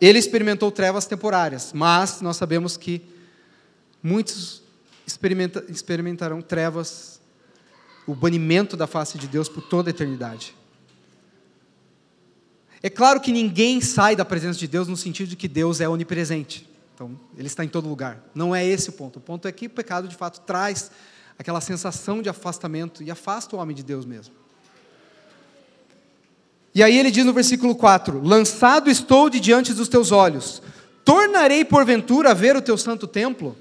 Ele 0.00 0.18
experimentou 0.18 0.70
trevas 0.70 1.06
temporárias, 1.06 1.72
mas 1.72 2.20
nós 2.20 2.36
sabemos 2.36 2.76
que 2.76 3.02
muitos 4.02 4.62
experimenta, 5.06 5.64
experimentarão 5.68 6.42
trevas 6.42 7.11
o 8.06 8.14
banimento 8.14 8.76
da 8.76 8.86
face 8.86 9.18
de 9.18 9.28
Deus 9.28 9.48
por 9.48 9.62
toda 9.62 9.90
a 9.90 9.92
eternidade. 9.92 10.54
É 12.82 12.90
claro 12.90 13.20
que 13.20 13.30
ninguém 13.30 13.80
sai 13.80 14.16
da 14.16 14.24
presença 14.24 14.58
de 14.58 14.66
Deus 14.66 14.88
no 14.88 14.96
sentido 14.96 15.28
de 15.28 15.36
que 15.36 15.46
Deus 15.46 15.80
é 15.80 15.88
onipresente. 15.88 16.68
Então, 16.94 17.18
ele 17.36 17.46
está 17.46 17.64
em 17.64 17.68
todo 17.68 17.88
lugar. 17.88 18.20
Não 18.34 18.54
é 18.54 18.66
esse 18.66 18.90
o 18.90 18.92
ponto. 18.92 19.18
O 19.18 19.22
ponto 19.22 19.46
é 19.46 19.52
que 19.52 19.66
o 19.66 19.70
pecado, 19.70 20.08
de 20.08 20.16
fato, 20.16 20.40
traz 20.40 20.90
aquela 21.38 21.60
sensação 21.60 22.20
de 22.20 22.28
afastamento 22.28 23.02
e 23.02 23.10
afasta 23.10 23.54
o 23.54 23.58
homem 23.58 23.74
de 23.74 23.82
Deus 23.82 24.04
mesmo. 24.04 24.34
E 26.74 26.82
aí 26.82 26.98
ele 26.98 27.10
diz 27.10 27.24
no 27.24 27.32
versículo 27.32 27.74
4: 27.74 28.20
Lançado 28.22 28.90
estou 28.90 29.28
de 29.30 29.38
diante 29.38 29.72
dos 29.74 29.88
teus 29.88 30.10
olhos, 30.10 30.62
tornarei 31.04 31.64
porventura 31.64 32.30
a 32.30 32.34
ver 32.34 32.56
o 32.56 32.62
teu 32.62 32.76
santo 32.76 33.06
templo? 33.06 33.56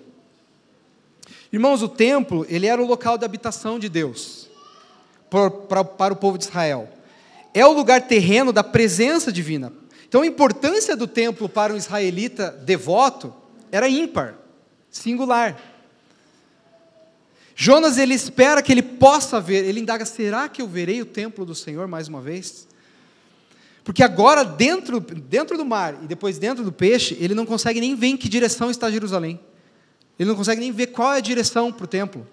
Irmãos, 1.51 1.81
o 1.81 1.89
templo, 1.89 2.45
ele 2.47 2.65
era 2.65 2.81
o 2.81 2.87
local 2.87 3.17
de 3.17 3.25
habitação 3.25 3.77
de 3.77 3.89
Deus 3.89 4.49
para, 5.29 5.83
para, 5.83 6.13
o 6.13 6.17
povo 6.17 6.37
de 6.37 6.45
Israel. 6.45 6.89
É 7.53 7.65
o 7.65 7.73
lugar 7.73 8.07
terreno 8.07 8.53
da 8.53 8.63
presença 8.63 9.31
divina. 9.31 9.73
Então 10.07 10.21
a 10.21 10.25
importância 10.25 10.95
do 10.95 11.07
templo 11.07 11.49
para 11.49 11.73
um 11.73 11.77
israelita 11.77 12.51
devoto 12.51 13.33
era 13.71 13.89
ímpar, 13.89 14.35
singular. 14.89 15.59
Jonas 17.53 17.97
ele 17.97 18.13
espera 18.13 18.61
que 18.61 18.71
ele 18.71 18.81
possa 18.81 19.39
ver, 19.41 19.65
ele 19.65 19.81
indaga: 19.81 20.05
será 20.05 20.47
que 20.47 20.61
eu 20.61 20.67
verei 20.67 21.01
o 21.01 21.05
templo 21.05 21.45
do 21.45 21.53
Senhor 21.53 21.87
mais 21.87 22.07
uma 22.07 22.21
vez? 22.21 22.67
Porque 23.83 24.03
agora, 24.03 24.43
dentro, 24.45 24.99
dentro 24.99 25.57
do 25.57 25.65
mar 25.65 25.97
e 26.03 26.07
depois 26.07 26.37
dentro 26.37 26.63
do 26.63 26.71
peixe, 26.71 27.17
ele 27.19 27.33
não 27.33 27.45
consegue 27.45 27.81
nem 27.81 27.95
ver 27.95 28.07
em 28.07 28.17
que 28.17 28.29
direção 28.29 28.69
está 28.69 28.91
Jerusalém. 28.91 29.39
Ele 30.21 30.29
não 30.29 30.35
consegue 30.35 30.61
nem 30.61 30.71
ver 30.71 30.85
qual 30.87 31.13
é 31.13 31.17
a 31.17 31.19
direção 31.19 31.71
para 31.71 31.85
o 31.85 31.87
templo. 31.87 32.27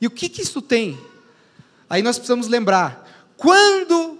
E 0.00 0.08
o 0.08 0.10
que, 0.10 0.28
que 0.28 0.42
isso 0.42 0.60
tem? 0.60 0.98
Aí 1.88 2.02
nós 2.02 2.18
precisamos 2.18 2.48
lembrar: 2.48 3.08
quando 3.36 4.18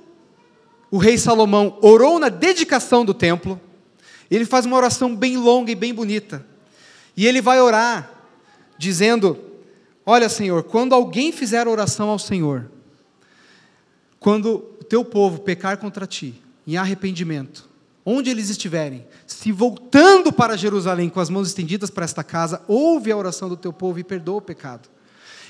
o 0.89 0.97
rei 0.97 1.19
Salomão 1.19 1.77
orou 1.83 2.21
na 2.21 2.29
dedicação 2.29 3.05
do 3.05 3.13
templo, 3.13 3.61
ele 4.31 4.45
faz 4.45 4.67
uma 4.67 4.77
oração 4.77 5.17
bem 5.17 5.37
longa 5.37 5.73
e 5.73 5.75
bem 5.75 5.93
bonita. 5.93 6.47
E 7.17 7.27
ele 7.27 7.43
vai 7.43 7.61
orar, 7.61 8.09
dizendo: 8.79 9.37
Olha, 10.07 10.29
Senhor, 10.29 10.63
quando 10.63 10.95
alguém 10.95 11.33
fizer 11.33 11.67
oração 11.67 12.09
ao 12.09 12.21
Senhor, 12.21 12.71
quando 14.21 14.79
o 14.81 14.85
teu 14.85 15.05
povo 15.05 15.41
pecar 15.41 15.77
contra 15.79 16.07
ti, 16.07 16.41
em 16.65 16.77
arrependimento, 16.77 17.69
onde 18.05 18.31
eles 18.31 18.49
estiverem, 18.49 19.07
se 19.27 19.53
voltando 19.53 20.33
para 20.33 20.57
Jerusalém 20.57 21.09
com 21.09 21.21
as 21.21 21.31
mãos 21.31 21.49
estendidas 21.49 21.91
para 21.91 22.05
esta 22.05 22.25
casa, 22.25 22.63
ouve 22.67 23.13
a 23.13 23.17
oração 23.17 23.49
do 23.49 23.57
teu 23.57 23.73
povo 23.73 23.99
e 23.99 24.05
perdoa 24.05 24.39
o 24.39 24.43
pecado. 24.43 24.89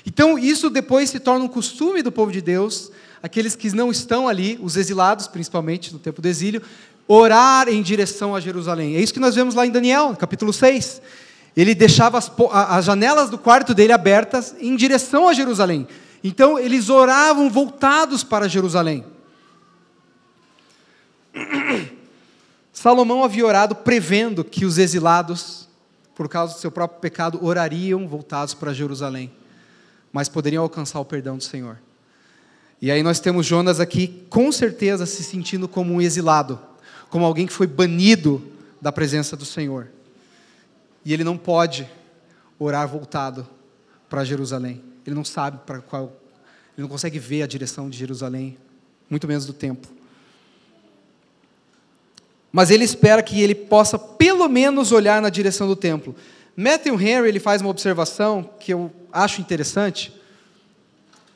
Então, 0.05 0.37
isso 0.37 0.69
depois 0.69 1.09
se 1.09 1.19
torna 1.19 1.45
um 1.45 1.47
costume 1.47 2.01
do 2.01 2.11
povo 2.11 2.31
de 2.31 2.41
Deus, 2.41 2.91
aqueles 3.21 3.55
que 3.55 3.73
não 3.73 3.91
estão 3.91 4.27
ali, 4.27 4.59
os 4.61 4.75
exilados, 4.75 5.27
principalmente 5.27 5.93
no 5.93 5.99
tempo 5.99 6.21
do 6.21 6.27
exílio, 6.27 6.61
orar 7.07 7.69
em 7.69 7.81
direção 7.81 8.35
a 8.35 8.39
Jerusalém. 8.39 8.95
É 8.95 9.01
isso 9.01 9.13
que 9.13 9.19
nós 9.19 9.35
vemos 9.35 9.53
lá 9.53 9.65
em 9.65 9.71
Daniel, 9.71 10.15
capítulo 10.15 10.51
6. 10.51 11.01
Ele 11.55 11.75
deixava 11.75 12.17
as, 12.17 12.31
as 12.51 12.85
janelas 12.85 13.29
do 13.29 13.37
quarto 13.37 13.73
dele 13.73 13.93
abertas 13.93 14.55
em 14.59 14.75
direção 14.75 15.27
a 15.27 15.33
Jerusalém. 15.33 15.87
Então, 16.23 16.57
eles 16.57 16.89
oravam 16.89 17.49
voltados 17.49 18.23
para 18.23 18.47
Jerusalém. 18.47 19.05
Salomão 22.73 23.23
havia 23.23 23.45
orado 23.45 23.75
prevendo 23.75 24.43
que 24.43 24.65
os 24.65 24.77
exilados, 24.77 25.67
por 26.15 26.29
causa 26.29 26.53
do 26.53 26.59
seu 26.59 26.71
próprio 26.71 26.99
pecado, 26.99 27.43
orariam 27.43 28.07
voltados 28.07 28.53
para 28.53 28.73
Jerusalém, 28.73 29.31
mas 30.11 30.29
poderiam 30.29 30.63
alcançar 30.63 30.99
o 30.99 31.05
perdão 31.05 31.37
do 31.37 31.43
Senhor. 31.43 31.77
E 32.81 32.89
aí 32.89 33.03
nós 33.03 33.19
temos 33.19 33.45
Jonas 33.45 33.79
aqui, 33.79 34.25
com 34.29 34.51
certeza, 34.51 35.05
se 35.05 35.23
sentindo 35.23 35.67
como 35.67 35.93
um 35.93 36.01
exilado, 36.01 36.59
como 37.09 37.25
alguém 37.25 37.45
que 37.45 37.53
foi 37.53 37.67
banido 37.67 38.41
da 38.81 38.91
presença 38.91 39.37
do 39.37 39.45
Senhor. 39.45 39.87
E 41.05 41.13
ele 41.13 41.23
não 41.23 41.37
pode 41.37 41.87
orar 42.57 42.87
voltado 42.87 43.47
para 44.09 44.23
Jerusalém. 44.23 44.83
Ele 45.05 45.15
não 45.15 45.23
sabe 45.23 45.59
para 45.65 45.79
qual, 45.79 46.13
ele 46.75 46.83
não 46.83 46.87
consegue 46.87 47.19
ver 47.19 47.43
a 47.43 47.47
direção 47.47 47.89
de 47.89 47.97
Jerusalém, 47.97 48.57
muito 49.09 49.27
menos 49.27 49.45
do 49.45 49.53
templo. 49.53 50.00
Mas 52.51 52.69
ele 52.69 52.83
espera 52.83 53.23
que 53.23 53.41
ele 53.41 53.55
possa 53.55 53.97
pelo 53.97 54.47
menos 54.47 54.91
olhar 54.91 55.21
na 55.21 55.29
direção 55.29 55.67
do 55.67 55.75
templo. 55.75 56.15
Matthew 56.55 56.99
Henry 56.99 57.29
ele 57.29 57.39
faz 57.39 57.61
uma 57.61 57.69
observação 57.69 58.49
que 58.59 58.73
eu 58.73 58.91
acho 59.11 59.39
interessante, 59.39 60.13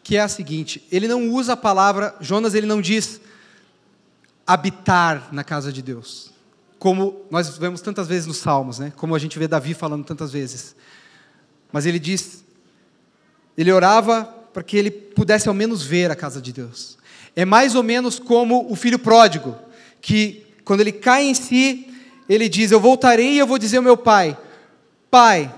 que 0.03 0.17
é 0.17 0.21
a 0.21 0.27
seguinte: 0.27 0.85
ele 0.91 1.07
não 1.07 1.29
usa 1.29 1.53
a 1.53 1.57
palavra 1.57 2.15
Jonas, 2.19 2.53
ele 2.53 2.67
não 2.67 2.81
diz 2.81 3.21
habitar 4.45 5.29
na 5.31 5.43
casa 5.43 5.71
de 5.71 5.81
Deus, 5.81 6.31
como 6.77 7.25
nós 7.31 7.57
vemos 7.57 7.81
tantas 7.81 8.07
vezes 8.07 8.27
nos 8.27 8.37
Salmos, 8.37 8.77
né? 8.77 8.93
Como 8.95 9.15
a 9.15 9.19
gente 9.19 9.39
vê 9.39 9.47
Davi 9.47 9.73
falando 9.73 10.05
tantas 10.05 10.31
vezes. 10.31 10.75
Mas 11.71 11.85
ele 11.85 11.97
diz, 11.97 12.43
ele 13.57 13.71
orava 13.71 14.23
para 14.53 14.63
que 14.63 14.77
ele 14.77 14.91
pudesse 14.91 15.47
ao 15.47 15.53
menos 15.53 15.83
ver 15.83 16.11
a 16.11 16.15
casa 16.15 16.41
de 16.41 16.53
Deus. 16.53 16.97
É 17.35 17.43
mais 17.43 17.75
ou 17.75 17.83
menos 17.83 18.19
como 18.19 18.71
o 18.71 18.75
filho 18.75 18.99
pródigo, 18.99 19.57
que 19.99 20.44
quando 20.65 20.81
ele 20.81 20.91
cai 20.91 21.25
em 21.25 21.33
si, 21.35 21.87
ele 22.27 22.49
diz: 22.49 22.71
Eu 22.71 22.79
voltarei 22.79 23.33
e 23.33 23.37
eu 23.37 23.47
vou 23.47 23.59
dizer 23.59 23.77
ao 23.77 23.83
meu 23.83 23.95
pai: 23.95 24.37
Pai, 25.09 25.53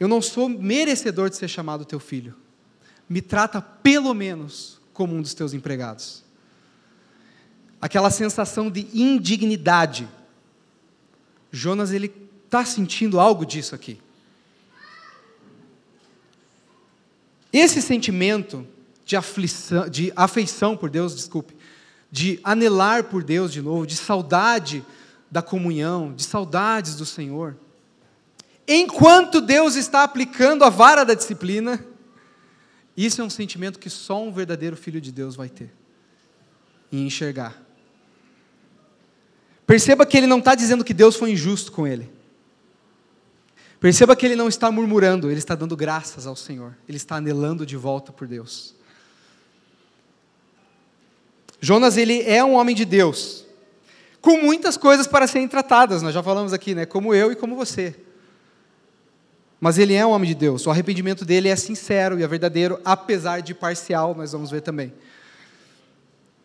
eu 0.00 0.08
não 0.08 0.22
sou 0.22 0.48
merecedor 0.48 1.28
de 1.28 1.36
ser 1.36 1.46
chamado 1.46 1.84
teu 1.84 2.00
filho. 2.00 2.34
Me 3.08 3.20
trata 3.20 3.60
pelo 3.60 4.14
menos 4.14 4.80
como 4.92 5.14
um 5.14 5.22
dos 5.22 5.34
teus 5.34 5.52
empregados. 5.52 6.24
Aquela 7.80 8.10
sensação 8.10 8.70
de 8.70 8.88
indignidade. 8.92 10.08
Jonas 11.52 11.92
ele 11.92 12.12
está 12.44 12.64
sentindo 12.64 13.20
algo 13.20 13.44
disso 13.44 13.74
aqui. 13.74 14.00
Esse 17.52 17.80
sentimento 17.80 18.66
de 19.04 19.16
aflição, 19.16 19.88
de 19.88 20.12
afeição 20.14 20.76
por 20.76 20.90
Deus, 20.90 21.14
desculpe, 21.14 21.54
de 22.10 22.40
anelar 22.42 23.04
por 23.04 23.22
Deus 23.22 23.52
de 23.52 23.60
novo, 23.60 23.86
de 23.86 23.96
saudade 23.96 24.84
da 25.30 25.42
comunhão, 25.42 26.12
de 26.14 26.24
saudades 26.24 26.94
do 26.96 27.04
Senhor. 27.04 27.56
Enquanto 28.66 29.40
Deus 29.40 29.76
está 29.76 30.02
aplicando 30.02 30.64
a 30.64 30.70
vara 30.70 31.04
da 31.04 31.14
disciplina, 31.14 31.84
isso 32.96 33.20
é 33.20 33.24
um 33.24 33.30
sentimento 33.30 33.78
que 33.78 33.88
só 33.88 34.22
um 34.22 34.32
verdadeiro 34.32 34.76
filho 34.76 35.00
de 35.00 35.12
Deus 35.12 35.36
vai 35.36 35.48
ter 35.48 35.70
e 36.90 37.00
enxergar. 37.00 37.62
Perceba 39.66 40.06
que 40.06 40.16
ele 40.16 40.26
não 40.26 40.38
está 40.38 40.54
dizendo 40.54 40.84
que 40.84 40.94
Deus 40.94 41.14
foi 41.14 41.30
injusto 41.32 41.70
com 41.70 41.86
ele. 41.86 42.10
Perceba 43.78 44.16
que 44.16 44.26
ele 44.26 44.34
não 44.34 44.48
está 44.48 44.70
murmurando, 44.72 45.30
ele 45.30 45.38
está 45.38 45.54
dando 45.54 45.76
graças 45.76 46.26
ao 46.26 46.34
Senhor, 46.34 46.76
ele 46.88 46.96
está 46.96 47.16
anelando 47.16 47.64
de 47.64 47.76
volta 47.76 48.10
por 48.10 48.26
Deus. 48.26 48.74
Jonas 51.60 51.96
ele 51.96 52.22
é 52.22 52.44
um 52.44 52.54
homem 52.54 52.74
de 52.74 52.84
Deus, 52.84 53.44
com 54.20 54.42
muitas 54.42 54.76
coisas 54.76 55.06
para 55.06 55.26
serem 55.26 55.48
tratadas, 55.48 56.02
nós 56.02 56.14
já 56.14 56.22
falamos 56.22 56.52
aqui, 56.52 56.74
né? 56.74 56.84
Como 56.84 57.14
eu 57.14 57.30
e 57.32 57.36
como 57.36 57.56
você. 57.56 57.94
Mas 59.60 59.78
ele 59.78 59.94
é 59.94 60.06
um 60.06 60.10
homem 60.10 60.28
de 60.28 60.34
Deus. 60.34 60.66
O 60.66 60.70
arrependimento 60.70 61.24
dele 61.24 61.48
é 61.48 61.56
sincero 61.56 62.18
e 62.18 62.22
é 62.22 62.26
verdadeiro, 62.26 62.80
apesar 62.84 63.40
de 63.40 63.54
parcial, 63.54 64.14
nós 64.14 64.32
vamos 64.32 64.50
ver 64.50 64.60
também. 64.60 64.92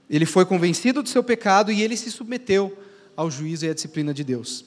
Ele 0.10 0.26
foi 0.26 0.45
convencido 0.45 1.02
do 1.02 1.10
seu 1.10 1.23
pecado 1.23 1.71
e 1.71 1.82
ele 1.82 1.97
se 1.97 2.12
submeteu 2.12 2.78
ao 3.15 3.30
juízo 3.30 3.65
e 3.65 3.69
à 3.69 3.73
disciplina 3.73 4.13
de 4.13 4.23
Deus. 4.23 4.65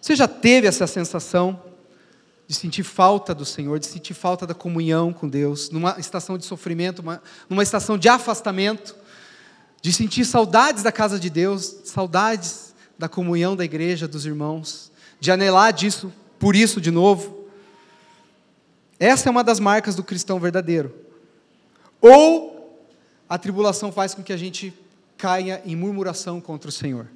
Você 0.00 0.14
já 0.14 0.28
teve 0.28 0.66
essa 0.66 0.86
sensação 0.86 1.62
de 2.48 2.54
sentir 2.54 2.82
falta 2.82 3.34
do 3.34 3.44
Senhor, 3.44 3.78
de 3.78 3.86
sentir 3.86 4.14
falta 4.14 4.46
da 4.46 4.54
comunhão 4.54 5.12
com 5.12 5.28
Deus, 5.28 5.68
numa 5.68 5.96
estação 5.98 6.38
de 6.38 6.46
sofrimento, 6.46 7.00
uma, 7.00 7.22
numa 7.46 7.62
estação 7.62 7.98
de 7.98 8.08
afastamento, 8.08 8.96
de 9.82 9.92
sentir 9.92 10.24
saudades 10.24 10.82
da 10.82 10.90
casa 10.90 11.20
de 11.20 11.28
Deus, 11.28 11.76
saudades 11.84 12.74
da 12.98 13.06
comunhão 13.06 13.54
da 13.54 13.66
igreja, 13.66 14.08
dos 14.08 14.24
irmãos, 14.24 14.90
de 15.20 15.30
anelar 15.30 15.74
disso, 15.74 16.10
por 16.38 16.56
isso 16.56 16.80
de 16.80 16.90
novo. 16.90 17.46
Essa 18.98 19.28
é 19.28 19.30
uma 19.30 19.44
das 19.44 19.60
marcas 19.60 19.94
do 19.94 20.02
cristão 20.02 20.40
verdadeiro. 20.40 20.94
Ou 22.00 22.82
a 23.28 23.36
tribulação 23.36 23.92
faz 23.92 24.14
com 24.14 24.22
que 24.22 24.32
a 24.32 24.38
gente 24.38 24.72
caia 25.18 25.60
em 25.66 25.76
murmuração 25.76 26.40
contra 26.40 26.70
o 26.70 26.72
Senhor. 26.72 27.08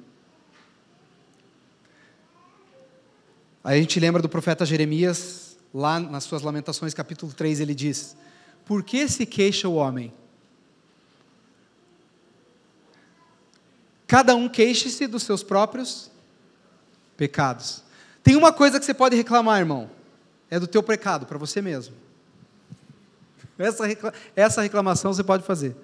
Aí 3.63 3.79
a 3.79 3.81
gente 3.81 3.99
lembra 3.99 4.21
do 4.21 4.27
profeta 4.27 4.65
Jeremias, 4.65 5.57
lá 5.73 5.99
nas 5.99 6.25
suas 6.25 6.41
Lamentações, 6.41 6.93
capítulo 6.93 7.31
3, 7.31 7.61
ele 7.61 7.73
diz: 7.73 8.15
Por 8.65 8.83
que 8.83 9.07
se 9.07 9.25
queixa 9.25 9.69
o 9.69 9.75
homem? 9.75 10.13
Cada 14.05 14.35
um 14.35 14.49
queixe-se 14.49 15.07
dos 15.07 15.23
seus 15.23 15.41
próprios 15.41 16.11
pecados. 17.15 17.81
Tem 18.21 18.35
uma 18.35 18.51
coisa 18.51 18.79
que 18.79 18.85
você 18.85 18.93
pode 18.93 19.15
reclamar, 19.15 19.59
irmão: 19.59 19.89
é 20.49 20.59
do 20.59 20.67
teu 20.67 20.83
pecado, 20.83 21.25
para 21.25 21.37
você 21.37 21.61
mesmo. 21.61 21.95
Essa, 23.57 23.85
recla 23.85 24.13
essa 24.35 24.61
reclamação 24.61 25.13
você 25.13 25.23
pode 25.23 25.43
fazer. 25.43 25.75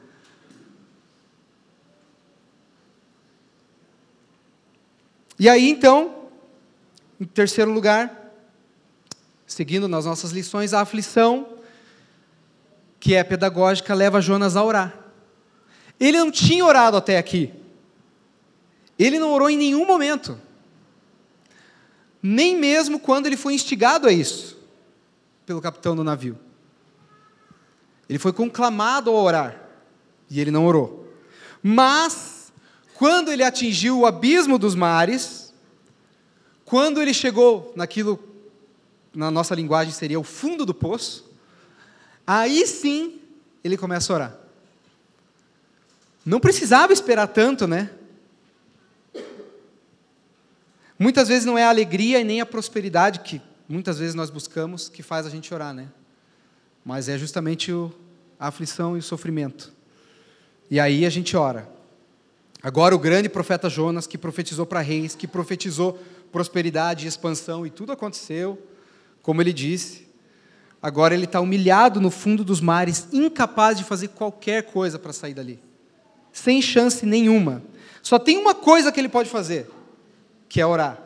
E 5.40 5.48
aí 5.48 5.70
então, 5.70 6.19
em 7.20 7.26
terceiro 7.26 7.72
lugar, 7.72 8.34
seguindo 9.46 9.88
nas 9.88 10.06
nossas 10.06 10.32
lições, 10.32 10.74
a 10.74 10.82
aflição, 10.82 11.48
que 13.00 13.16
é 13.16 13.24
pedagógica, 13.24 13.94
leva 13.94 14.22
Jonas 14.22 14.56
a 14.56 14.64
orar. 14.64 14.98
Ele 16.00 16.18
não 16.18 16.32
tinha 16.32 16.64
orado 16.64 16.96
até 16.98 17.18
aqui. 17.18 17.52
Ele 18.98 19.20
não 19.20 19.34
orou 19.34 19.50
em 19.50 19.58
nenhum 19.58 19.86
momento. 19.86 20.40
Nem 22.22 22.58
mesmo 22.58 23.00
quando 23.00 23.28
ele 23.28 23.38
foi 23.38 23.54
instigado 23.54 24.08
a 24.08 24.12
isso 24.12 24.58
pelo 25.46 25.62
capitão 25.62 25.96
do 25.96 26.04
navio. 26.04 26.38
Ele 28.08 28.20
foi 28.20 28.34
conclamado 28.34 29.10
a 29.12 29.14
orar 29.14 29.62
e 30.30 30.40
ele 30.40 30.52
não 30.52 30.66
orou. 30.66 31.08
Mas, 31.62 32.52
quando 32.96 33.32
ele 33.32 33.44
atingiu 33.44 34.00
o 34.00 34.06
abismo 34.06 34.58
dos 34.58 34.76
mares, 34.76 35.39
quando 36.70 37.02
ele 37.02 37.16
chegou 37.16 37.74
naquilo, 37.76 38.20
na 39.12 39.32
nossa 39.32 39.56
linguagem 39.56 39.92
seria 39.92 40.20
o 40.20 40.24
fundo 40.24 40.68
do 40.68 40.74
poço, 40.74 41.28
aí 42.28 42.66
sim 42.68 43.20
ele 43.64 43.76
começa 43.76 44.14
a 44.14 44.16
orar. 44.16 44.38
Não 46.24 46.40
precisava 46.40 46.94
esperar 46.94 47.26
tanto, 47.26 47.66
né? 47.66 47.90
Muitas 50.98 51.28
vezes 51.28 51.44
não 51.44 51.58
é 51.58 51.64
a 51.64 51.70
alegria 51.70 52.20
e 52.20 52.24
nem 52.24 52.40
a 52.40 52.46
prosperidade 52.46 53.22
que 53.22 53.42
muitas 53.68 53.98
vezes 53.98 54.14
nós 54.14 54.30
buscamos 54.30 54.90
que 54.90 55.02
faz 55.02 55.26
a 55.26 55.30
gente 55.30 55.52
orar, 55.52 55.74
né? 55.74 55.88
Mas 56.86 57.10
é 57.10 57.18
justamente 57.18 57.72
o, 57.72 57.92
a 58.40 58.50
aflição 58.50 58.96
e 58.96 59.00
o 59.00 59.04
sofrimento. 59.04 59.74
E 60.70 60.80
aí 60.80 61.04
a 61.04 61.10
gente 61.10 61.36
ora. 61.36 61.68
Agora 62.62 62.94
o 62.94 63.00
grande 63.00 63.28
profeta 63.28 63.70
Jonas, 63.70 64.06
que 64.06 64.20
profetizou 64.20 64.68
para 64.68 64.82
reis, 64.82 65.16
que 65.16 65.26
profetizou 65.26 65.98
prosperidade 66.32 67.08
expansão, 67.08 67.66
e 67.66 67.70
tudo 67.70 67.92
aconteceu, 67.92 68.62
como 69.22 69.42
ele 69.42 69.54
disse. 69.54 70.08
Agora 70.82 71.14
ele 71.14 71.26
está 71.26 71.42
humilhado 71.42 72.00
no 72.00 72.10
fundo 72.10 72.44
dos 72.44 72.62
mares, 72.62 73.08
incapaz 73.12 73.78
de 73.78 73.84
fazer 73.84 74.10
qualquer 74.10 74.64
coisa 74.64 74.98
para 74.98 75.12
sair 75.12 75.34
dali. 75.34 75.60
Sem 76.32 76.62
chance 76.62 77.06
nenhuma. 77.06 77.62
Só 78.02 78.18
tem 78.18 78.38
uma 78.38 78.56
coisa 78.56 78.92
que 78.92 79.00
ele 79.00 79.10
pode 79.10 79.30
fazer, 79.30 79.70
que 80.48 80.62
é 80.62 80.66
orar. 80.66 80.98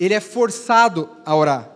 Ele 0.00 0.14
é 0.14 0.20
forçado 0.20 1.08
a 1.24 1.34
orar. 1.34 1.70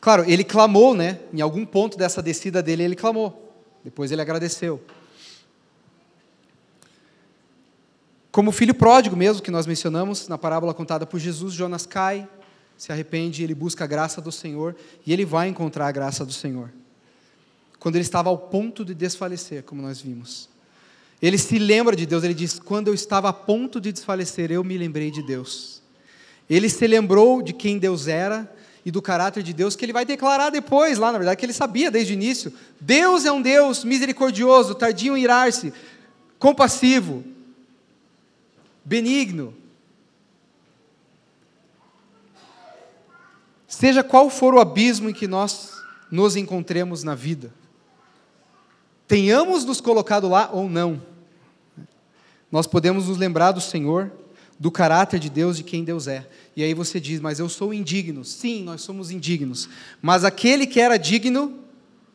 Claro, 0.00 0.24
ele 0.26 0.44
clamou, 0.44 0.94
né? 0.94 1.20
Em 1.32 1.40
algum 1.40 1.66
ponto 1.66 1.98
dessa 1.98 2.22
descida 2.22 2.62
dele, 2.62 2.84
ele 2.84 2.96
clamou. 2.96 3.52
Depois 3.84 4.10
ele 4.10 4.22
agradeceu. 4.22 4.82
Como 8.38 8.50
o 8.50 8.52
filho 8.52 8.72
pródigo 8.72 9.16
mesmo, 9.16 9.42
que 9.42 9.50
nós 9.50 9.66
mencionamos 9.66 10.28
na 10.28 10.38
parábola 10.38 10.72
contada 10.72 11.04
por 11.04 11.18
Jesus, 11.18 11.52
Jonas 11.54 11.84
cai, 11.84 12.28
se 12.76 12.92
arrepende, 12.92 13.42
ele 13.42 13.52
busca 13.52 13.82
a 13.82 13.86
graça 13.88 14.20
do 14.20 14.30
Senhor 14.30 14.76
e 15.04 15.12
ele 15.12 15.24
vai 15.24 15.48
encontrar 15.48 15.88
a 15.88 15.90
graça 15.90 16.24
do 16.24 16.32
Senhor. 16.32 16.70
Quando 17.80 17.96
ele 17.96 18.04
estava 18.04 18.28
ao 18.28 18.38
ponto 18.38 18.84
de 18.84 18.94
desfalecer, 18.94 19.64
como 19.64 19.82
nós 19.82 20.00
vimos. 20.00 20.48
Ele 21.20 21.36
se 21.36 21.58
lembra 21.58 21.96
de 21.96 22.06
Deus, 22.06 22.22
ele 22.22 22.32
diz: 22.32 22.60
Quando 22.60 22.86
eu 22.86 22.94
estava 22.94 23.28
a 23.28 23.32
ponto 23.32 23.80
de 23.80 23.90
desfalecer, 23.90 24.52
eu 24.52 24.62
me 24.62 24.78
lembrei 24.78 25.10
de 25.10 25.20
Deus. 25.20 25.82
Ele 26.48 26.68
se 26.68 26.86
lembrou 26.86 27.42
de 27.42 27.52
quem 27.52 27.76
Deus 27.76 28.06
era 28.06 28.48
e 28.86 28.92
do 28.92 29.02
caráter 29.02 29.42
de 29.42 29.52
Deus 29.52 29.74
que 29.74 29.84
ele 29.84 29.92
vai 29.92 30.04
declarar 30.04 30.50
depois, 30.50 30.96
lá 30.96 31.10
na 31.10 31.18
verdade, 31.18 31.40
que 31.40 31.44
ele 31.44 31.52
sabia 31.52 31.90
desde 31.90 32.12
o 32.12 32.14
início. 32.14 32.52
Deus 32.80 33.24
é 33.24 33.32
um 33.32 33.42
Deus 33.42 33.82
misericordioso, 33.82 34.76
tardio 34.76 35.16
em 35.16 35.24
irar-se, 35.24 35.72
compassivo, 36.38 37.24
benigno. 38.88 39.54
Seja 43.66 44.02
qual 44.02 44.30
for 44.30 44.54
o 44.54 44.60
abismo 44.60 45.10
em 45.10 45.12
que 45.12 45.28
nós 45.28 45.74
nos 46.10 46.36
encontremos 46.36 47.04
na 47.04 47.14
vida, 47.14 47.52
tenhamos 49.06 49.64
nos 49.64 49.80
colocado 49.80 50.26
lá 50.26 50.48
ou 50.50 50.68
não, 50.68 51.02
nós 52.50 52.66
podemos 52.66 53.08
nos 53.08 53.18
lembrar 53.18 53.52
do 53.52 53.60
Senhor, 53.60 54.10
do 54.58 54.70
caráter 54.70 55.20
de 55.20 55.28
Deus, 55.28 55.58
de 55.58 55.62
quem 55.62 55.84
Deus 55.84 56.08
é. 56.08 56.26
E 56.56 56.64
aí 56.64 56.72
você 56.72 56.98
diz, 56.98 57.20
mas 57.20 57.38
eu 57.38 57.48
sou 57.48 57.74
indigno. 57.74 58.24
Sim, 58.24 58.64
nós 58.64 58.80
somos 58.80 59.10
indignos. 59.10 59.68
Mas 60.00 60.24
aquele 60.24 60.66
que 60.66 60.80
era 60.80 60.96
digno 60.96 61.60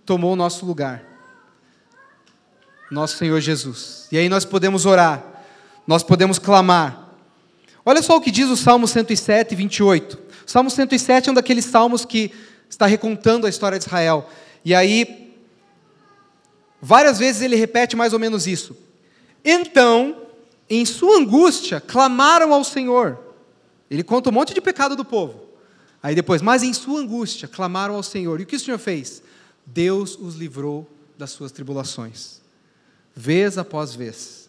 tomou 0.05 0.33
o 0.33 0.35
nosso 0.35 0.65
lugar. 0.65 1.05
Nosso 2.91 3.15
Senhor 3.15 3.39
Jesus. 3.39 4.07
E 4.11 4.17
aí 4.17 4.27
nós 4.27 4.43
podemos 4.43 4.87
orar, 4.87 5.23
nós 5.85 6.03
podemos 6.03 6.39
clamar. 6.39 7.09
Olha 7.85 8.01
só 8.01 8.15
o 8.15 8.21
que 8.21 8.31
diz 8.31 8.49
o 8.49 8.55
Salmo 8.55 8.87
107, 8.87 9.55
28. 9.55 10.19
O 10.45 10.51
Salmo 10.51 10.69
107 10.69 11.29
é 11.29 11.31
um 11.31 11.35
daqueles 11.35 11.65
salmos 11.65 12.05
que 12.05 12.31
está 12.69 12.85
recontando 12.85 13.45
a 13.45 13.49
história 13.49 13.77
de 13.77 13.85
Israel. 13.85 14.29
E 14.63 14.73
aí, 14.73 15.33
várias 16.81 17.19
vezes 17.19 17.41
ele 17.41 17.55
repete 17.55 17.95
mais 17.95 18.13
ou 18.13 18.19
menos 18.19 18.47
isso. 18.47 18.75
Então, 19.43 20.23
em 20.69 20.85
sua 20.85 21.17
angústia, 21.17 21.81
clamaram 21.81 22.53
ao 22.53 22.63
Senhor. 22.63 23.19
Ele 23.91 24.03
conta 24.03 24.29
um 24.29 24.33
monte 24.33 24.53
de 24.53 24.61
pecado 24.61 24.95
do 24.95 25.03
povo. 25.03 25.43
Aí 26.01 26.15
depois, 26.15 26.41
mas 26.41 26.63
em 26.63 26.73
sua 26.73 26.99
angústia, 26.99 27.47
clamaram 27.47 27.95
ao 27.95 28.03
Senhor. 28.03 28.39
E 28.39 28.43
o 28.43 28.45
que 28.45 28.55
o 28.55 28.59
Senhor 28.59 28.77
fez? 28.77 29.21
Deus 29.65 30.17
os 30.19 30.35
livrou 30.35 30.89
das 31.17 31.31
suas 31.31 31.51
tribulações, 31.51 32.41
vez 33.15 33.57
após 33.57 33.95
vez. 33.95 34.42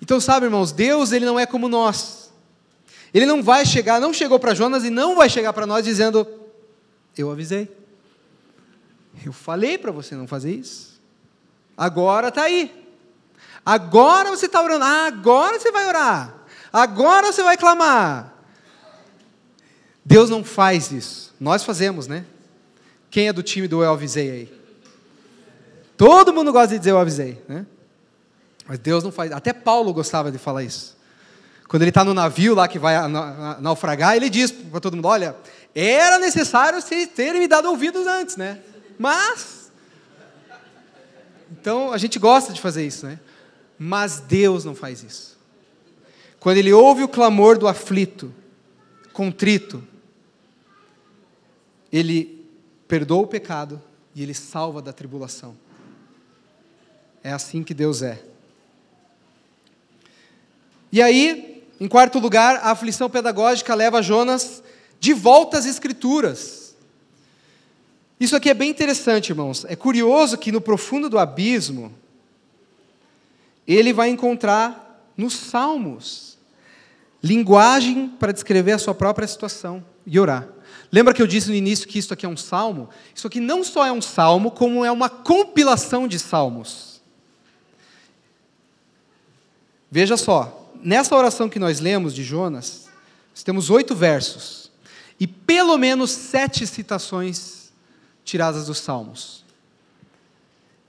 Então, 0.00 0.20
sabe, 0.20 0.46
irmãos, 0.46 0.72
Deus 0.72 1.12
ele 1.12 1.24
não 1.24 1.38
é 1.38 1.46
como 1.46 1.68
nós. 1.68 2.30
Ele 3.12 3.26
não 3.26 3.42
vai 3.42 3.64
chegar, 3.64 4.00
não 4.00 4.12
chegou 4.12 4.38
para 4.38 4.54
Jonas 4.54 4.84
e 4.84 4.90
não 4.90 5.16
vai 5.16 5.28
chegar 5.28 5.52
para 5.52 5.66
nós 5.66 5.84
dizendo: 5.84 6.26
Eu 7.16 7.30
avisei. 7.30 7.70
Eu 9.24 9.32
falei 9.32 9.76
para 9.78 9.90
você 9.90 10.14
não 10.14 10.26
fazer 10.26 10.52
isso. 10.52 11.00
Agora 11.76 12.28
está 12.28 12.42
aí. 12.42 12.74
Agora 13.64 14.30
você 14.30 14.46
está 14.46 14.62
orando. 14.62 14.84
Ah, 14.84 15.06
agora 15.06 15.58
você 15.58 15.72
vai 15.72 15.86
orar. 15.86 16.34
Agora 16.72 17.32
você 17.32 17.42
vai 17.42 17.56
clamar. 17.56 18.34
Deus 20.04 20.30
não 20.30 20.44
faz 20.44 20.90
isso. 20.92 21.34
Nós 21.40 21.64
fazemos, 21.64 22.06
né? 22.06 22.24
Quem 23.10 23.28
é 23.28 23.32
do 23.32 23.42
time 23.42 23.66
do 23.66 23.82
eu 23.82 23.92
avisei 23.92 24.30
aí? 24.30 24.58
Todo 25.96 26.32
mundo 26.32 26.52
gosta 26.52 26.68
de 26.68 26.78
dizer 26.78 26.92
eu 26.92 26.98
avisei, 26.98 27.42
né? 27.48 27.66
Mas 28.68 28.78
Deus 28.78 29.02
não 29.02 29.10
faz. 29.10 29.32
Até 29.32 29.54
Paulo 29.54 29.94
gostava 29.94 30.30
de 30.30 30.36
falar 30.36 30.62
isso. 30.62 30.94
Quando 31.66 31.82
ele 31.82 31.90
está 31.90 32.04
no 32.04 32.12
navio 32.12 32.54
lá 32.54 32.68
que 32.68 32.78
vai 32.78 32.96
naufragar, 33.60 34.14
ele 34.14 34.28
diz 34.28 34.52
para 34.52 34.78
todo 34.78 34.94
mundo: 34.94 35.08
Olha, 35.08 35.34
era 35.74 36.18
necessário 36.18 36.80
vocês 36.80 37.08
terem 37.08 37.40
me 37.40 37.48
dado 37.48 37.68
ouvidos 37.68 38.06
antes, 38.06 38.36
né? 38.36 38.60
Mas. 38.98 39.72
Então 41.50 41.92
a 41.92 41.96
gente 41.96 42.18
gosta 42.18 42.52
de 42.52 42.60
fazer 42.60 42.86
isso, 42.86 43.06
né? 43.06 43.18
Mas 43.78 44.20
Deus 44.20 44.66
não 44.66 44.74
faz 44.74 45.02
isso. 45.02 45.38
Quando 46.38 46.58
ele 46.58 46.72
ouve 46.72 47.02
o 47.02 47.08
clamor 47.08 47.58
do 47.58 47.66
aflito, 47.66 48.34
contrito, 49.12 49.82
ele 51.90 52.46
perdoa 52.86 53.22
o 53.22 53.26
pecado 53.26 53.82
e 54.14 54.22
ele 54.22 54.34
salva 54.34 54.82
da 54.82 54.92
tribulação. 54.92 55.56
É 57.22 57.32
assim 57.32 57.62
que 57.62 57.72
Deus 57.72 58.02
é. 58.02 58.22
E 60.90 61.02
aí, 61.02 61.64
em 61.80 61.86
quarto 61.86 62.18
lugar, 62.18 62.56
a 62.56 62.70
aflição 62.70 63.08
pedagógica 63.08 63.74
leva 63.74 64.02
Jonas 64.02 64.62
de 64.98 65.12
volta 65.12 65.58
às 65.58 65.66
Escrituras. 65.66 66.74
Isso 68.18 68.34
aqui 68.34 68.50
é 68.50 68.54
bem 68.54 68.70
interessante, 68.70 69.30
irmãos. 69.30 69.64
É 69.66 69.76
curioso 69.76 70.38
que 70.38 70.50
no 70.50 70.60
profundo 70.60 71.08
do 71.08 71.18
abismo, 71.18 71.92
ele 73.66 73.92
vai 73.92 74.08
encontrar 74.08 75.04
nos 75.16 75.34
Salmos 75.34 76.28
linguagem 77.22 78.08
para 78.08 78.32
descrever 78.32 78.72
a 78.72 78.78
sua 78.78 78.94
própria 78.94 79.26
situação 79.26 79.84
e 80.06 80.18
orar. 80.18 80.48
Lembra 80.90 81.12
que 81.12 81.20
eu 81.20 81.26
disse 81.26 81.48
no 81.48 81.54
início 81.54 81.86
que 81.86 81.98
isso 81.98 82.14
aqui 82.14 82.24
é 82.24 82.28
um 82.28 82.36
salmo? 82.36 82.88
Isso 83.14 83.26
aqui 83.26 83.40
não 83.40 83.62
só 83.62 83.84
é 83.84 83.92
um 83.92 84.00
salmo, 84.00 84.50
como 84.50 84.84
é 84.84 84.90
uma 84.90 85.10
compilação 85.10 86.08
de 86.08 86.18
salmos. 86.18 87.00
Veja 89.90 90.16
só, 90.16 90.57
nessa 90.82 91.16
oração 91.16 91.48
que 91.48 91.58
nós 91.58 91.80
lemos 91.80 92.14
de 92.14 92.22
Jonas, 92.22 92.88
nós 93.32 93.42
temos 93.42 93.70
oito 93.70 93.94
versos 93.94 94.70
e 95.18 95.26
pelo 95.26 95.76
menos 95.76 96.10
sete 96.10 96.66
citações 96.66 97.72
tiradas 98.24 98.66
dos 98.66 98.78
salmos. 98.78 99.44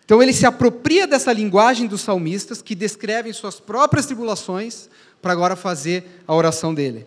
Então 0.06 0.24
ele 0.24 0.34
se 0.34 0.46
apropria 0.46 1.06
dessa 1.06 1.32
linguagem 1.32 1.88
dos 1.88 2.02
salmistas, 2.02 2.62
que 2.62 2.74
descrevem 2.74 3.32
suas 3.32 3.60
próprias 3.60 4.08
tribulações, 4.08 4.90
para 5.22 5.34
agora 5.34 5.56
fazer 5.56 6.24
a 6.28 6.34
oração 6.34 6.74
dele. 6.74 7.06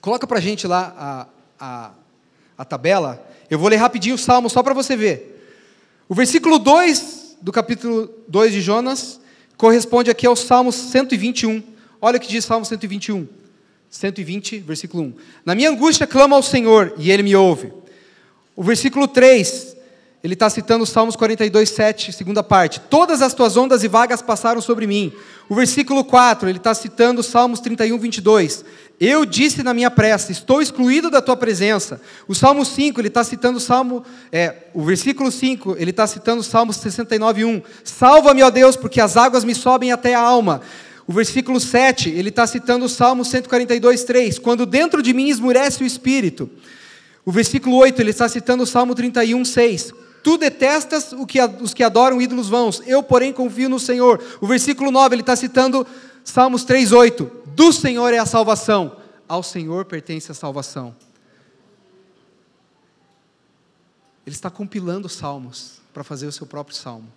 Coloca 0.00 0.26
para 0.26 0.38
a 0.38 0.42
gente 0.42 0.66
lá 0.66 0.94
a, 0.98 1.26
a, 1.58 1.90
a 2.58 2.64
tabela. 2.64 3.24
Eu 3.48 3.58
vou 3.58 3.68
ler 3.68 3.76
rapidinho 3.76 4.14
o 4.14 4.18
salmo 4.18 4.50
só 4.50 4.62
para 4.62 4.74
você 4.74 4.96
ver. 4.96 5.56
O 6.08 6.14
versículo 6.14 6.58
2 6.58 7.36
do 7.40 7.52
capítulo 7.52 8.10
2 8.28 8.52
de 8.52 8.60
Jonas 8.60 9.20
corresponde 9.58 10.10
aqui 10.10 10.26
ao 10.26 10.34
Salmo 10.34 10.72
121, 10.72 11.62
Olha 12.00 12.16
o 12.16 12.20
que 12.20 12.28
diz 12.28 12.44
Salmo 12.44 12.64
121. 12.64 13.26
120, 13.90 14.58
versículo 14.58 15.02
1. 15.04 15.14
Na 15.44 15.54
minha 15.54 15.70
angústia 15.70 16.06
clamo 16.06 16.34
ao 16.34 16.42
Senhor 16.42 16.94
e 16.98 17.10
ele 17.10 17.22
me 17.22 17.34
ouve. 17.34 17.72
O 18.54 18.62
versículo 18.62 19.08
3, 19.08 19.76
ele 20.22 20.34
está 20.34 20.50
citando 20.50 20.84
Salmos 20.84 21.14
42, 21.14 21.68
7, 21.70 22.12
segunda 22.12 22.42
parte. 22.42 22.80
Todas 22.80 23.22
as 23.22 23.34
tuas 23.34 23.56
ondas 23.56 23.84
e 23.84 23.88
vagas 23.88 24.20
passaram 24.20 24.60
sobre 24.60 24.84
mim. 24.84 25.12
O 25.48 25.54
versículo 25.54 26.04
4, 26.04 26.48
ele 26.48 26.58
está 26.58 26.74
citando 26.74 27.22
Salmos 27.22 27.60
31, 27.60 27.96
22. 27.98 28.64
Eu 29.00 29.24
disse 29.24 29.62
na 29.62 29.72
minha 29.72 29.92
pressa, 29.92 30.32
estou 30.32 30.60
excluído 30.60 31.08
da 31.08 31.22
tua 31.22 31.36
presença. 31.36 32.00
O 32.26 32.34
Salmo 32.34 32.64
5, 32.64 33.00
ele 33.00 33.06
está 33.06 33.22
citando 33.22 33.60
Salmo, 33.60 34.04
é, 34.32 34.64
o 34.74 34.82
versículo 34.82 35.30
5, 35.30 35.76
ele 35.78 35.92
está 35.92 36.04
citando 36.04 36.42
Salmos 36.42 36.76
69, 36.78 37.44
1. 37.44 37.62
Salva-me, 37.84 38.42
ó 38.42 38.50
Deus, 38.50 38.74
porque 38.74 39.00
as 39.00 39.16
águas 39.16 39.44
me 39.44 39.54
sobem 39.54 39.92
até 39.92 40.14
a 40.14 40.20
alma. 40.20 40.62
O 41.06 41.12
versículo 41.12 41.60
7, 41.60 42.10
ele 42.10 42.30
está 42.30 42.44
citando 42.44 42.86
o 42.86 42.88
Salmo 42.88 43.24
142, 43.24 44.02
3. 44.02 44.38
Quando 44.40 44.66
dentro 44.66 45.00
de 45.00 45.14
mim 45.14 45.28
esmurece 45.28 45.84
o 45.84 45.86
espírito. 45.86 46.50
O 47.24 47.30
versículo 47.30 47.76
8, 47.76 48.02
ele 48.02 48.10
está 48.10 48.28
citando 48.28 48.64
o 48.64 48.66
Salmo 48.66 48.96
31, 48.96 49.44
6. 49.44 49.94
Tu 50.22 50.36
detestas 50.36 51.14
que, 51.26 51.40
os 51.60 51.72
que 51.72 51.82
adoram 51.82 52.20
ídolos 52.20 52.48
vãos, 52.48 52.82
eu, 52.86 53.02
porém, 53.02 53.32
confio 53.32 53.68
no 53.68 53.78
Senhor. 53.78 54.22
O 54.40 54.46
versículo 54.46 54.90
9, 54.90 55.14
ele 55.14 55.22
está 55.22 55.36
citando 55.36 55.86
Salmos 56.24 56.64
3,8: 56.64 57.30
Do 57.54 57.72
Senhor 57.72 58.12
é 58.12 58.18
a 58.18 58.26
salvação, 58.26 58.96
ao 59.28 59.42
Senhor 59.42 59.84
pertence 59.84 60.30
a 60.30 60.34
salvação. 60.34 60.94
Ele 64.26 64.34
está 64.34 64.50
compilando 64.50 65.08
salmos 65.08 65.80
para 65.94 66.04
fazer 66.04 66.26
o 66.26 66.32
seu 66.32 66.46
próprio 66.46 66.76
salmo. 66.76 67.10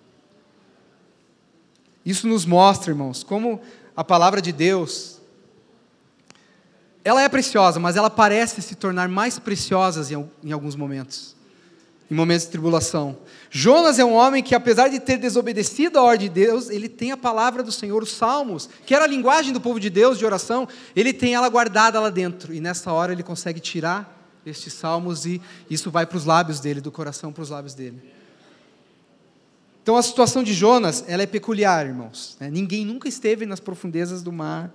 Isso 2.05 2.25
nos 2.27 2.45
mostra, 2.45 2.91
irmãos, 2.91 3.23
como 3.23 3.61
a 3.95 4.03
palavra 4.03 4.41
de 4.41 4.51
Deus 4.51 5.19
ela 7.03 7.21
é 7.21 7.27
preciosa, 7.27 7.79
mas 7.79 7.95
ela 7.95 8.09
parece 8.09 8.61
se 8.61 8.75
tornar 8.75 9.09
mais 9.09 9.39
preciosa 9.39 10.07
em 10.43 10.51
alguns 10.51 10.75
momentos 10.75 11.35
em 12.11 12.13
momentos 12.13 12.43
de 12.43 12.51
tribulação. 12.51 13.17
Jonas 13.49 13.97
é 13.97 14.03
um 14.03 14.11
homem 14.11 14.43
que, 14.43 14.53
apesar 14.53 14.89
de 14.89 14.99
ter 14.99 15.17
desobedecido 15.17 15.97
a 15.97 16.03
ordem 16.03 16.27
de 16.27 16.33
Deus, 16.33 16.69
ele 16.69 16.89
tem 16.89 17.13
a 17.13 17.17
palavra 17.17 17.63
do 17.63 17.71
Senhor, 17.71 18.03
os 18.03 18.11
salmos, 18.11 18.69
que 18.85 18.93
era 18.93 19.05
a 19.05 19.07
linguagem 19.07 19.53
do 19.53 19.61
povo 19.61 19.79
de 19.79 19.89
Deus 19.89 20.19
de 20.19 20.25
oração, 20.25 20.67
ele 20.93 21.13
tem 21.13 21.35
ela 21.35 21.47
guardada 21.47 22.01
lá 22.01 22.09
dentro. 22.09 22.53
E 22.53 22.59
nessa 22.59 22.91
hora 22.91 23.13
ele 23.13 23.23
consegue 23.23 23.61
tirar 23.61 24.29
estes 24.45 24.73
salmos 24.73 25.25
e 25.25 25.41
isso 25.69 25.89
vai 25.89 26.05
para 26.05 26.17
os 26.17 26.25
lábios 26.25 26.59
dele, 26.59 26.81
do 26.81 26.91
coração 26.91 27.31
para 27.31 27.43
os 27.43 27.49
lábios 27.49 27.73
dele. 27.73 28.03
Então 29.81 29.95
a 29.95 30.03
situação 30.03 30.43
de 30.43 30.53
Jonas, 30.53 31.05
ela 31.07 31.23
é 31.23 31.25
peculiar, 31.25 31.85
irmãos. 31.85 32.35
Né? 32.41 32.49
Ninguém 32.51 32.85
nunca 32.85 33.07
esteve 33.07 33.45
nas 33.45 33.61
profundezas 33.61 34.21
do 34.21 34.33
mar 34.33 34.69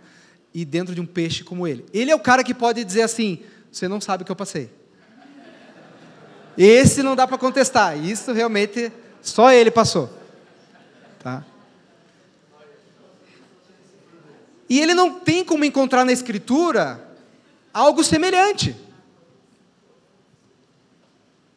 e 0.55 0.65
dentro 0.65 0.95
de 0.95 1.03
um 1.03 1.07
peixe 1.07 1.45
como 1.45 1.69
ele. 1.69 1.85
Ele 1.93 2.11
é 2.11 2.15
o 2.15 2.21
cara 2.21 2.43
que 2.43 2.55
pode 2.55 2.83
dizer 2.83 3.03
assim: 3.03 3.41
você 3.71 3.87
não 3.87 4.01
sabe 4.01 4.23
o 4.23 4.27
que 4.27 4.33
eu 4.33 4.37
passei. 4.37 4.71
Esse 6.57 7.03
não 7.03 7.15
dá 7.15 7.27
para 7.27 7.39
contestar. 7.39 8.03
Isso 8.03 8.33
realmente 8.33 8.93
só 9.21 9.53
ele 9.53 9.71
passou. 9.71 10.11
Tá? 11.19 11.45
E 14.69 14.81
ele 14.81 14.95
não 14.95 15.13
tem 15.21 15.45
como 15.45 15.65
encontrar 15.65 16.05
na 16.05 16.13
Escritura 16.13 17.01
algo 17.73 18.03
semelhante. 18.03 18.75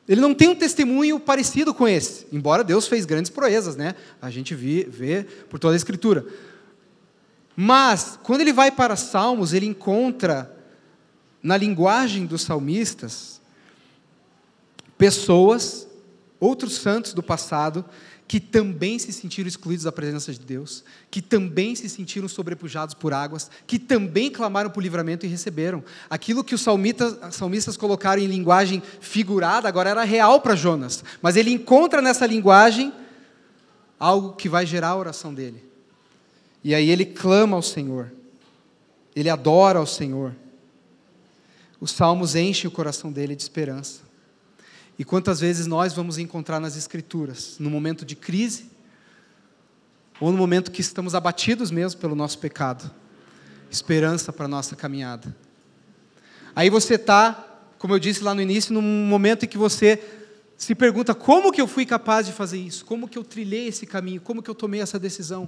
Ele 0.07 0.21
não 0.21 0.33
tem 0.33 0.47
um 0.47 0.55
testemunho 0.55 1.19
parecido 1.19 1.71
com 1.71 1.87
esse, 1.87 2.25
embora 2.31 2.63
Deus 2.63 2.87
fez 2.87 3.05
grandes 3.05 3.29
proezas, 3.29 3.75
né? 3.75 3.93
A 4.19 4.31
gente 4.31 4.55
vê, 4.55 4.83
vê 4.89 5.23
por 5.47 5.59
toda 5.59 5.75
a 5.75 5.77
Escritura. 5.77 6.25
Mas, 7.55 8.17
quando 8.23 8.41
ele 8.41 8.51
vai 8.51 8.71
para 8.71 8.95
Salmos, 8.95 9.53
ele 9.53 9.67
encontra, 9.67 10.55
na 11.43 11.55
linguagem 11.55 12.25
dos 12.25 12.41
salmistas, 12.41 13.38
pessoas, 14.99 15.87
outros 16.39 16.75
santos 16.75 17.13
do 17.13 17.23
passado, 17.23 17.83
que 18.27 18.39
também 18.39 18.99
se 18.99 19.11
sentiram 19.11 19.47
excluídos 19.47 19.85
da 19.85 19.91
presença 19.91 20.31
de 20.31 20.39
Deus, 20.39 20.83
que 21.09 21.19
também 21.19 21.73
se 21.73 21.89
sentiram 21.89 22.27
sobrepujados 22.27 22.93
por 22.93 23.11
águas, 23.11 23.49
que 23.65 23.79
também 23.79 24.29
clamaram 24.29 24.69
por 24.69 24.83
livramento 24.83 25.25
e 25.25 25.29
receberam. 25.29 25.83
Aquilo 26.07 26.43
que 26.43 26.53
os 26.53 26.61
salmistas, 26.61 27.75
colocaram 27.75 28.21
em 28.21 28.27
linguagem 28.27 28.83
figurada, 28.99 29.67
agora 29.67 29.89
era 29.89 30.03
real 30.03 30.41
para 30.41 30.55
Jonas, 30.55 31.03
mas 31.23 31.35
ele 31.35 31.49
encontra 31.49 32.03
nessa 32.03 32.27
linguagem 32.27 32.93
algo 33.97 34.33
que 34.33 34.47
vai 34.47 34.65
gerar 34.65 34.89
a 34.89 34.97
oração 34.97 35.33
dele. 35.33 35.63
E 36.63 36.75
aí 36.75 36.89
ele 36.89 37.05
clama 37.05 37.55
ao 37.55 37.63
Senhor, 37.63 38.11
ele 39.15 39.29
adora 39.29 39.79
ao 39.79 39.87
Senhor. 39.87 40.35
Os 41.81 41.91
salmos 41.91 42.35
enchem 42.35 42.67
o 42.67 42.71
coração 42.71 43.11
dele 43.11 43.35
de 43.35 43.41
esperança. 43.41 44.08
E 44.99 45.05
quantas 45.05 45.39
vezes 45.39 45.65
nós 45.65 45.93
vamos 45.93 46.17
encontrar 46.17 46.59
nas 46.59 46.75
Escrituras, 46.75 47.55
no 47.57 47.69
momento 47.69 48.03
de 48.03 48.17
crise, 48.17 48.69
ou 50.19 50.29
no 50.29 50.37
momento 50.37 50.71
que 50.71 50.81
estamos 50.81 51.15
abatidos 51.15 51.71
mesmo 51.71 52.01
pelo 52.01 52.13
nosso 52.13 52.37
pecado, 52.37 52.91
esperança 53.71 54.33
para 54.33 54.43
a 54.43 54.49
nossa 54.49 54.75
caminhada. 54.75 55.33
Aí 56.53 56.69
você 56.69 56.95
está, 56.95 57.61
como 57.77 57.93
eu 57.93 57.99
disse 57.99 58.21
lá 58.21 58.35
no 58.35 58.41
início, 58.41 58.73
num 58.73 58.81
momento 58.81 59.45
em 59.45 59.47
que 59.47 59.57
você 59.57 60.03
se 60.57 60.75
pergunta: 60.75 61.15
como 61.15 61.53
que 61.53 61.61
eu 61.61 61.67
fui 61.67 61.85
capaz 61.85 62.27
de 62.27 62.33
fazer 62.33 62.57
isso? 62.57 62.83
Como 62.83 63.07
que 63.07 63.17
eu 63.17 63.23
trilhei 63.23 63.69
esse 63.69 63.85
caminho? 63.85 64.19
Como 64.19 64.43
que 64.43 64.49
eu 64.49 64.55
tomei 64.55 64.81
essa 64.81 64.99
decisão? 64.99 65.47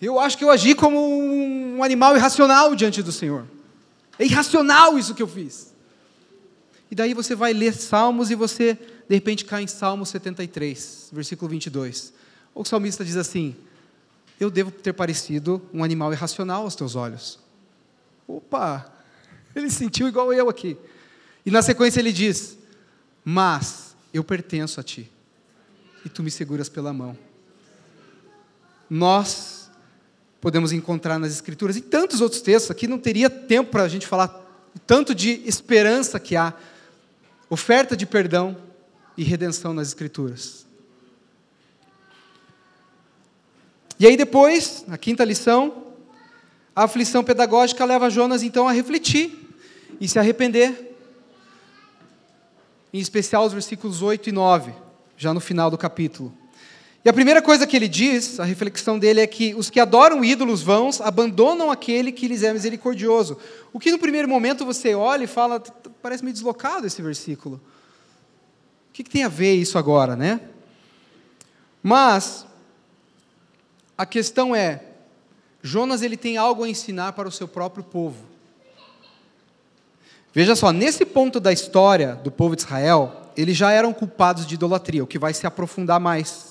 Eu 0.00 0.20
acho 0.20 0.38
que 0.38 0.44
eu 0.44 0.50
agi 0.50 0.76
como 0.76 0.96
um 0.96 1.82
animal 1.82 2.16
irracional 2.16 2.76
diante 2.76 3.02
do 3.02 3.10
Senhor. 3.10 3.44
É 4.16 4.24
irracional 4.24 4.96
isso 4.96 5.12
que 5.12 5.22
eu 5.22 5.26
fiz. 5.26 5.69
E 6.90 6.94
daí 6.94 7.14
você 7.14 7.34
vai 7.34 7.52
ler 7.52 7.72
Salmos 7.74 8.30
e 8.30 8.34
você, 8.34 8.74
de 9.08 9.14
repente, 9.14 9.44
cai 9.44 9.62
em 9.62 9.66
Salmo 9.66 10.04
73, 10.04 11.10
versículo 11.12 11.48
22. 11.50 12.12
O 12.54 12.64
salmista 12.64 13.04
diz 13.04 13.16
assim: 13.16 13.54
Eu 14.38 14.50
devo 14.50 14.70
ter 14.70 14.92
parecido 14.92 15.62
um 15.72 15.84
animal 15.84 16.12
irracional 16.12 16.62
aos 16.64 16.74
teus 16.74 16.96
olhos. 16.96 17.38
Opa! 18.26 18.92
Ele 19.54 19.70
sentiu 19.70 20.08
igual 20.08 20.32
eu 20.32 20.48
aqui. 20.48 20.76
E 21.46 21.50
na 21.50 21.62
sequência 21.62 22.00
ele 22.00 22.12
diz: 22.12 22.58
Mas 23.24 23.94
eu 24.12 24.24
pertenço 24.24 24.80
a 24.80 24.82
ti, 24.82 25.10
e 26.04 26.08
tu 26.08 26.22
me 26.24 26.30
seguras 26.30 26.68
pela 26.68 26.92
mão. 26.92 27.16
Nós 28.88 29.70
podemos 30.40 30.72
encontrar 30.72 31.18
nas 31.18 31.32
Escrituras 31.32 31.76
e 31.76 31.80
tantos 31.80 32.20
outros 32.20 32.40
textos, 32.40 32.70
aqui 32.70 32.88
não 32.88 32.98
teria 32.98 33.30
tempo 33.30 33.70
para 33.70 33.84
a 33.84 33.88
gente 33.88 34.06
falar 34.06 34.40
tanto 34.86 35.14
de 35.14 35.42
esperança 35.46 36.18
que 36.18 36.34
há 36.34 36.54
oferta 37.50 37.96
de 37.96 38.06
perdão 38.06 38.56
e 39.16 39.24
redenção 39.24 39.74
nas 39.74 39.88
Escrituras. 39.88 40.64
E 43.98 44.06
aí, 44.06 44.16
depois, 44.16 44.84
na 44.86 44.96
quinta 44.96 45.24
lição, 45.24 45.88
a 46.74 46.84
aflição 46.84 47.22
pedagógica 47.22 47.84
leva 47.84 48.08
Jonas 48.08 48.42
então 48.42 48.66
a 48.66 48.72
refletir 48.72 49.36
e 50.00 50.08
se 50.08 50.18
arrepender. 50.18 50.96
Em 52.92 52.98
especial 52.98 53.44
os 53.44 53.52
versículos 53.52 54.00
8 54.00 54.30
e 54.30 54.32
9, 54.32 54.72
já 55.16 55.34
no 55.34 55.40
final 55.40 55.70
do 55.70 55.76
capítulo. 55.76 56.32
E 57.02 57.08
a 57.08 57.12
primeira 57.12 57.40
coisa 57.40 57.66
que 57.66 57.74
ele 57.74 57.88
diz, 57.88 58.38
a 58.38 58.44
reflexão 58.44 58.98
dele 58.98 59.20
é 59.20 59.26
que 59.26 59.54
os 59.54 59.70
que 59.70 59.80
adoram 59.80 60.22
ídolos 60.22 60.62
vãos 60.62 61.00
abandonam 61.00 61.70
aquele 61.70 62.12
que 62.12 62.28
lhes 62.28 62.42
é 62.42 62.52
misericordioso. 62.52 63.38
O 63.72 63.80
que 63.80 63.90
no 63.90 63.98
primeiro 63.98 64.28
momento 64.28 64.66
você 64.66 64.94
olha 64.94 65.24
e 65.24 65.26
fala, 65.26 65.60
parece 66.02 66.22
meio 66.22 66.34
deslocado 66.34 66.86
esse 66.86 67.00
versículo. 67.00 67.58
O 68.90 68.92
que, 68.92 69.02
que 69.02 69.10
tem 69.10 69.24
a 69.24 69.28
ver 69.28 69.54
isso 69.54 69.78
agora, 69.78 70.14
né? 70.14 70.40
Mas 71.82 72.44
a 73.96 74.04
questão 74.04 74.54
é, 74.54 74.82
Jonas 75.62 76.02
ele 76.02 76.18
tem 76.18 76.36
algo 76.36 76.64
a 76.64 76.68
ensinar 76.68 77.12
para 77.12 77.28
o 77.28 77.32
seu 77.32 77.48
próprio 77.48 77.82
povo. 77.82 78.28
Veja 80.34 80.54
só, 80.54 80.70
nesse 80.70 81.06
ponto 81.06 81.40
da 81.40 81.50
história 81.52 82.14
do 82.16 82.30
povo 82.30 82.54
de 82.54 82.62
Israel, 82.62 83.32
eles 83.36 83.56
já 83.56 83.72
eram 83.72 83.92
culpados 83.92 84.46
de 84.46 84.54
idolatria, 84.54 85.02
o 85.02 85.06
que 85.06 85.18
vai 85.18 85.32
se 85.32 85.46
aprofundar 85.46 85.98
mais 85.98 86.49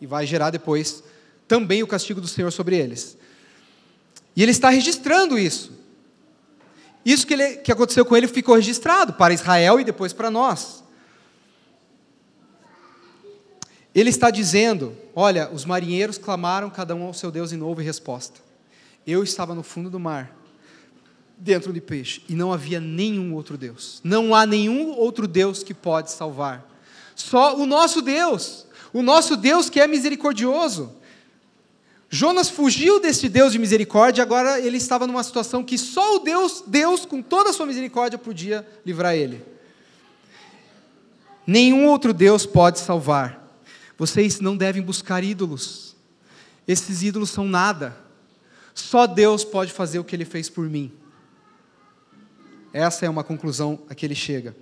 e 0.00 0.06
vai 0.06 0.26
gerar 0.26 0.50
depois 0.50 1.02
também 1.46 1.82
o 1.82 1.86
castigo 1.86 2.20
do 2.20 2.28
Senhor 2.28 2.50
sobre 2.50 2.76
eles. 2.76 3.16
E 4.36 4.42
ele 4.42 4.52
está 4.52 4.68
registrando 4.68 5.38
isso. 5.38 5.72
Isso 7.04 7.26
que, 7.26 7.32
ele, 7.32 7.56
que 7.56 7.72
aconteceu 7.72 8.04
com 8.04 8.16
ele 8.16 8.28
ficou 8.28 8.54
registrado 8.54 9.14
para 9.14 9.32
Israel 9.32 9.80
e 9.80 9.84
depois 9.84 10.12
para 10.12 10.30
nós. 10.30 10.84
Ele 13.94 14.10
está 14.10 14.30
dizendo: 14.30 14.96
Olha, 15.14 15.50
os 15.50 15.64
marinheiros 15.64 16.18
clamaram 16.18 16.70
cada 16.70 16.94
um 16.94 17.04
ao 17.04 17.14
seu 17.14 17.30
Deus 17.30 17.52
em 17.52 17.56
novo 17.56 17.80
e 17.80 17.84
resposta. 17.84 18.40
Eu 19.06 19.24
estava 19.24 19.54
no 19.54 19.62
fundo 19.62 19.88
do 19.90 19.98
mar, 19.98 20.36
dentro 21.36 21.72
de 21.72 21.80
peixe, 21.80 22.22
e 22.28 22.34
não 22.34 22.52
havia 22.52 22.78
nenhum 22.78 23.34
outro 23.34 23.56
Deus. 23.58 24.00
Não 24.04 24.34
há 24.34 24.44
nenhum 24.44 24.90
outro 24.90 25.26
Deus 25.26 25.62
que 25.62 25.74
pode 25.74 26.12
salvar. 26.12 26.64
Só 27.16 27.56
o 27.56 27.66
nosso 27.66 28.00
Deus. 28.00 28.67
O 28.92 29.02
nosso 29.02 29.36
Deus 29.36 29.68
que 29.68 29.80
é 29.80 29.86
misericordioso. 29.86 30.96
Jonas 32.10 32.48
fugiu 32.48 32.98
deste 32.98 33.28
Deus 33.28 33.52
de 33.52 33.58
misericórdia, 33.58 34.22
agora 34.22 34.58
ele 34.60 34.78
estava 34.78 35.06
numa 35.06 35.22
situação 35.22 35.62
que 35.62 35.76
só 35.76 36.16
o 36.16 36.18
Deus, 36.20 36.64
Deus, 36.66 37.04
com 37.04 37.20
toda 37.20 37.50
a 37.50 37.52
sua 37.52 37.66
misericórdia, 37.66 38.18
podia 38.18 38.66
livrar 38.84 39.14
ele. 39.14 39.44
Nenhum 41.46 41.86
outro 41.86 42.14
Deus 42.14 42.46
pode 42.46 42.78
salvar. 42.78 43.46
Vocês 43.96 44.40
não 44.40 44.56
devem 44.56 44.80
buscar 44.80 45.22
ídolos. 45.22 45.96
Esses 46.66 47.02
ídolos 47.02 47.30
são 47.30 47.44
nada. 47.44 47.96
Só 48.74 49.06
Deus 49.06 49.44
pode 49.44 49.72
fazer 49.72 49.98
o 49.98 50.04
que 50.04 50.14
ele 50.14 50.24
fez 50.24 50.48
por 50.48 50.68
mim. 50.68 50.92
Essa 52.72 53.06
é 53.06 53.08
uma 53.08 53.24
conclusão 53.24 53.80
a 53.88 53.94
que 53.94 54.06
ele 54.06 54.14
chega. 54.14 54.54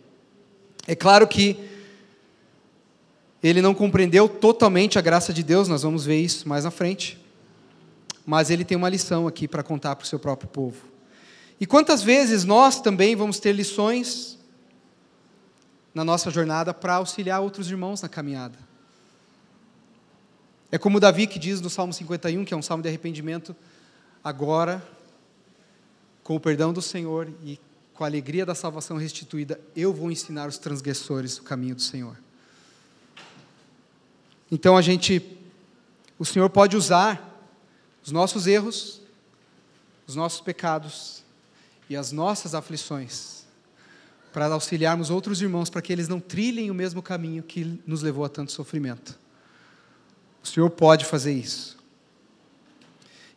É 0.87 0.95
claro 0.95 1.27
que 1.27 1.59
ele 3.43 3.61
não 3.61 3.75
compreendeu 3.75 4.29
totalmente 4.29 4.99
a 4.99 5.03
graça 5.03 5.33
de 5.33 5.43
Deus, 5.43 5.69
nós 5.69 5.83
vamos 5.83 6.05
ver 6.05 6.21
isso 6.21 6.49
mais 6.49 6.65
na 6.65 6.71
frente. 6.71 7.19
Mas 8.25 8.51
ele 8.51 8.65
tem 8.65 8.77
uma 8.77 8.89
lição 8.89 9.27
aqui 9.27 9.47
para 9.47 9.63
contar 9.63 9.95
para 9.95 10.05
o 10.05 10.07
seu 10.07 10.19
próprio 10.19 10.49
povo. 10.49 10.87
E 11.61 11.67
quantas 11.67 12.03
vezes 12.03 12.45
nós 12.45 12.81
também 12.81 13.15
vamos 13.15 13.39
ter 13.39 13.53
lições 13.53 14.39
na 15.95 16.05
nossa 16.05 16.31
jornada 16.31 16.75
para 16.75 16.95
auxiliar 16.95 17.41
outros 17.41 17.71
irmãos 17.71 18.03
na 18.03 18.09
caminhada? 18.09 18.59
É 20.71 20.79
como 20.79 20.99
Davi 20.99 21.27
que 21.27 21.39
diz 21.39 21.61
no 21.61 21.71
Salmo 21.71 21.93
51, 21.93 22.45
que 22.45 22.53
é 22.53 22.57
um 22.57 22.63
salmo 22.63 22.83
de 22.83 22.89
arrependimento, 22.89 23.55
agora, 24.23 24.87
com 26.23 26.35
o 26.35 26.41
perdão 26.41 26.73
do 26.73 26.83
Senhor 26.83 27.33
e 27.45 27.61
com 27.95 28.05
a 28.05 28.07
alegria 28.07 28.45
da 28.45 28.55
salvação 28.55 28.97
restituída, 28.99 29.59
eu 29.75 29.95
vou 29.95 30.11
ensinar 30.11 30.49
os 30.49 30.59
transgressores 30.59 31.39
o 31.39 31.45
caminho 31.45 31.77
do 31.77 31.83
Senhor. 31.83 32.26
Então 34.51 34.77
a 34.77 34.83
gente, 34.83 35.23
o 36.19 36.25
Senhor 36.25 36.49
pode 36.51 36.77
usar 36.77 37.23
os 38.05 38.13
nossos 38.13 38.47
erros, 38.47 39.01
os 40.07 40.15
nossos 40.15 40.41
pecados 40.41 41.23
e 41.89 41.97
as 41.97 42.13
nossas 42.13 42.55
aflições 42.55 43.45
para 44.33 44.47
auxiliarmos 44.47 45.09
outros 45.11 45.41
irmãos 45.41 45.71
para 45.71 45.81
que 45.81 45.93
eles 45.93 46.09
não 46.09 46.21
trilhem 46.21 46.71
o 46.71 46.75
mesmo 46.75 47.03
caminho 47.03 47.43
que 47.43 47.81
nos 47.87 48.03
levou 48.03 48.25
a 48.25 48.29
tanto 48.29 48.53
sofrimento. 48.53 49.19
O 50.43 50.47
Senhor 50.47 50.69
pode 50.71 51.05
fazer 51.05 51.33
isso. 51.33 51.77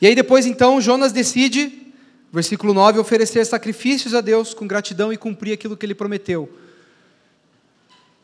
E 0.02 0.08
aí 0.08 0.14
depois 0.14 0.46
então 0.46 0.80
Jonas 0.82 1.12
decide 1.12 1.90
Versículo 2.32 2.74
9: 2.74 3.00
oferecer 3.00 3.46
sacrifícios 3.46 4.14
a 4.14 4.22
Deus 4.22 4.54
com 4.54 4.68
gratidão 4.68 5.12
e 5.12 5.18
cumprir 5.18 5.54
aquilo 5.54 5.76
que 5.76 5.86
ele 5.86 5.96
prometeu. 5.96 6.50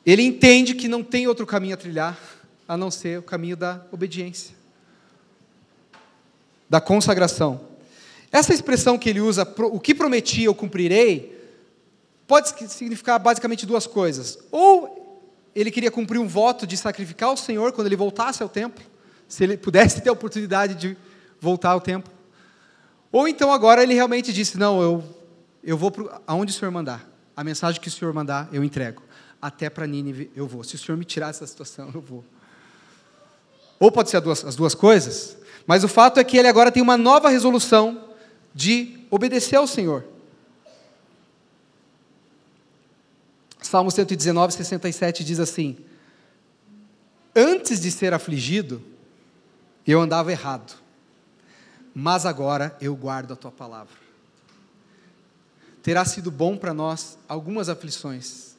Ele 0.05 0.21
entende 0.21 0.75
que 0.75 0.87
não 0.87 1.03
tem 1.03 1.27
outro 1.27 1.45
caminho 1.47 1.73
a 1.73 1.77
trilhar 1.77 2.17
a 2.67 2.75
não 2.75 2.89
ser 2.89 3.19
o 3.19 3.23
caminho 3.23 3.55
da 3.55 3.81
obediência, 3.91 4.55
da 6.69 6.81
consagração. 6.81 7.61
Essa 8.31 8.53
expressão 8.53 8.97
que 8.97 9.09
ele 9.09 9.21
usa, 9.21 9.43
o 9.71 9.79
que 9.79 9.93
prometi 9.93 10.43
eu 10.43 10.55
cumprirei, 10.55 11.35
pode 12.27 12.49
significar 12.69 13.19
basicamente 13.19 13.65
duas 13.65 13.87
coisas. 13.87 14.37
Ou 14.51 15.23
ele 15.55 15.71
queria 15.71 15.91
cumprir 15.91 16.19
um 16.19 16.27
voto 16.27 16.67
de 16.67 16.75
sacrificar 16.75 17.29
ao 17.29 17.37
Senhor 17.37 17.71
quando 17.71 17.87
ele 17.87 17.95
voltasse 17.95 18.43
ao 18.43 18.49
templo, 18.49 18.83
se 19.27 19.43
ele 19.43 19.57
pudesse 19.57 20.01
ter 20.01 20.09
a 20.09 20.13
oportunidade 20.13 20.75
de 20.75 20.97
voltar 21.39 21.71
ao 21.71 21.81
templo. 21.81 22.11
Ou 23.11 23.27
então 23.27 23.53
agora 23.53 23.81
ele 23.81 23.93
realmente 23.93 24.33
disse: 24.33 24.57
Não, 24.57 24.81
eu, 24.81 25.03
eu 25.63 25.77
vou 25.77 25.89
para 25.89 26.21
aonde 26.27 26.51
o 26.51 26.55
senhor 26.55 26.71
mandar. 26.71 27.09
A 27.33 27.43
mensagem 27.43 27.79
que 27.79 27.87
o 27.87 27.91
senhor 27.91 28.13
mandar, 28.13 28.49
eu 28.51 28.63
entrego. 28.63 29.01
Até 29.41 29.69
para 29.69 29.87
Nínive 29.87 30.29
eu 30.35 30.45
vou. 30.45 30.63
Se 30.63 30.75
o 30.75 30.77
senhor 30.77 30.97
me 30.97 31.05
tirar 31.05 31.27
dessa 31.27 31.47
situação, 31.47 31.89
eu 31.93 32.01
vou. 32.01 32.25
Ou 33.79 33.91
pode 33.91 34.09
ser 34.09 34.17
as 34.17 34.23
duas, 34.23 34.45
as 34.45 34.55
duas 34.55 34.75
coisas, 34.75 35.37
mas 35.67 35.83
o 35.83 35.87
fato 35.87 36.19
é 36.19 36.23
que 36.23 36.37
ele 36.37 36.47
agora 36.47 36.71
tem 36.71 36.81
uma 36.81 36.97
nova 36.97 37.29
resolução 37.29 38.09
de 38.53 38.99
obedecer 39.09 39.55
ao 39.55 39.67
Senhor. 39.67 40.05
Salmo 43.61 43.91
119, 43.91 44.53
67 44.53 45.23
diz 45.23 45.39
assim: 45.39 45.77
Antes 47.35 47.81
de 47.81 47.91
ser 47.91 48.13
afligido, 48.13 48.81
eu 49.85 49.99
andava 49.99 50.31
errado 50.31 50.85
mas 51.95 52.25
agora 52.25 52.75
eu 52.81 52.93
guardo 52.93 53.31
a 53.31 53.35
tua 53.37 53.51
palavra. 53.51 53.95
Terá 55.81 56.03
sido 56.03 56.29
bom 56.29 56.57
para 56.57 56.73
nós 56.73 57.17
algumas 57.25 57.69
aflições, 57.69 58.57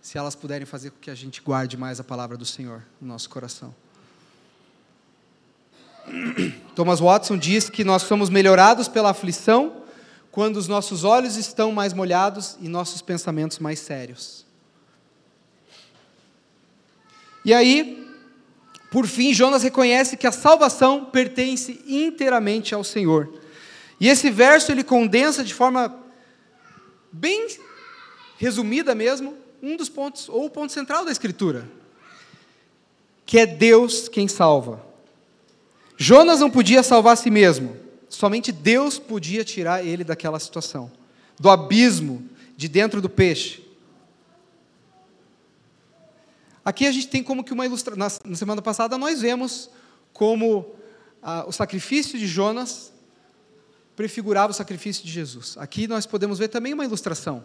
se 0.00 0.16
elas 0.16 0.36
puderem 0.36 0.64
fazer 0.64 0.90
com 0.90 1.00
que 1.00 1.10
a 1.10 1.14
gente 1.14 1.42
guarde 1.42 1.76
mais 1.76 1.98
a 1.98 2.04
palavra 2.04 2.36
do 2.36 2.44
Senhor 2.44 2.84
no 3.00 3.08
nosso 3.08 3.28
coração. 3.28 3.74
Thomas 6.74 7.00
Watson 7.00 7.36
diz 7.36 7.68
que 7.68 7.84
nós 7.84 8.02
somos 8.02 8.30
melhorados 8.30 8.88
pela 8.88 9.10
aflição 9.10 9.82
quando 10.30 10.56
os 10.56 10.68
nossos 10.68 11.04
olhos 11.04 11.36
estão 11.36 11.72
mais 11.72 11.92
molhados 11.92 12.56
e 12.60 12.68
nossos 12.68 13.00
pensamentos 13.00 13.58
mais 13.58 13.78
sérios. 13.78 14.44
E 17.44 17.54
aí, 17.54 18.06
por 18.90 19.06
fim, 19.06 19.32
Jonas 19.32 19.62
reconhece 19.62 20.16
que 20.16 20.26
a 20.26 20.32
salvação 20.32 21.06
pertence 21.06 21.82
inteiramente 21.86 22.74
ao 22.74 22.84
Senhor. 22.84 23.32
E 23.98 24.08
esse 24.08 24.30
verso 24.30 24.70
ele 24.70 24.84
condensa 24.84 25.42
de 25.42 25.54
forma 25.54 25.96
bem 27.10 27.48
resumida 28.36 28.94
mesmo 28.94 29.34
um 29.62 29.76
dos 29.76 29.88
pontos 29.88 30.28
ou 30.28 30.44
o 30.44 30.50
ponto 30.50 30.72
central 30.72 31.04
da 31.04 31.10
escritura, 31.10 31.66
que 33.24 33.38
é 33.38 33.46
Deus 33.46 34.08
quem 34.08 34.28
salva. 34.28 34.85
Jonas 35.96 36.40
não 36.40 36.50
podia 36.50 36.82
salvar 36.82 37.14
a 37.14 37.16
si 37.16 37.30
mesmo, 37.30 37.76
somente 38.08 38.52
Deus 38.52 38.98
podia 38.98 39.44
tirar 39.44 39.84
ele 39.84 40.04
daquela 40.04 40.38
situação, 40.38 40.92
do 41.38 41.48
abismo 41.48 42.28
de 42.56 42.68
dentro 42.68 43.00
do 43.00 43.08
peixe. 43.08 43.64
Aqui 46.64 46.86
a 46.86 46.90
gente 46.90 47.08
tem 47.08 47.22
como 47.22 47.44
que 47.44 47.52
uma 47.52 47.64
ilustração. 47.64 48.20
Na 48.24 48.36
semana 48.36 48.60
passada 48.60 48.98
nós 48.98 49.20
vemos 49.20 49.70
como 50.12 50.74
ah, 51.22 51.44
o 51.46 51.52
sacrifício 51.52 52.18
de 52.18 52.26
Jonas 52.26 52.92
prefigurava 53.94 54.50
o 54.50 54.54
sacrifício 54.54 55.04
de 55.04 55.10
Jesus. 55.10 55.56
Aqui 55.58 55.86
nós 55.86 56.06
podemos 56.06 56.38
ver 56.38 56.48
também 56.48 56.74
uma 56.74 56.84
ilustração. 56.84 57.44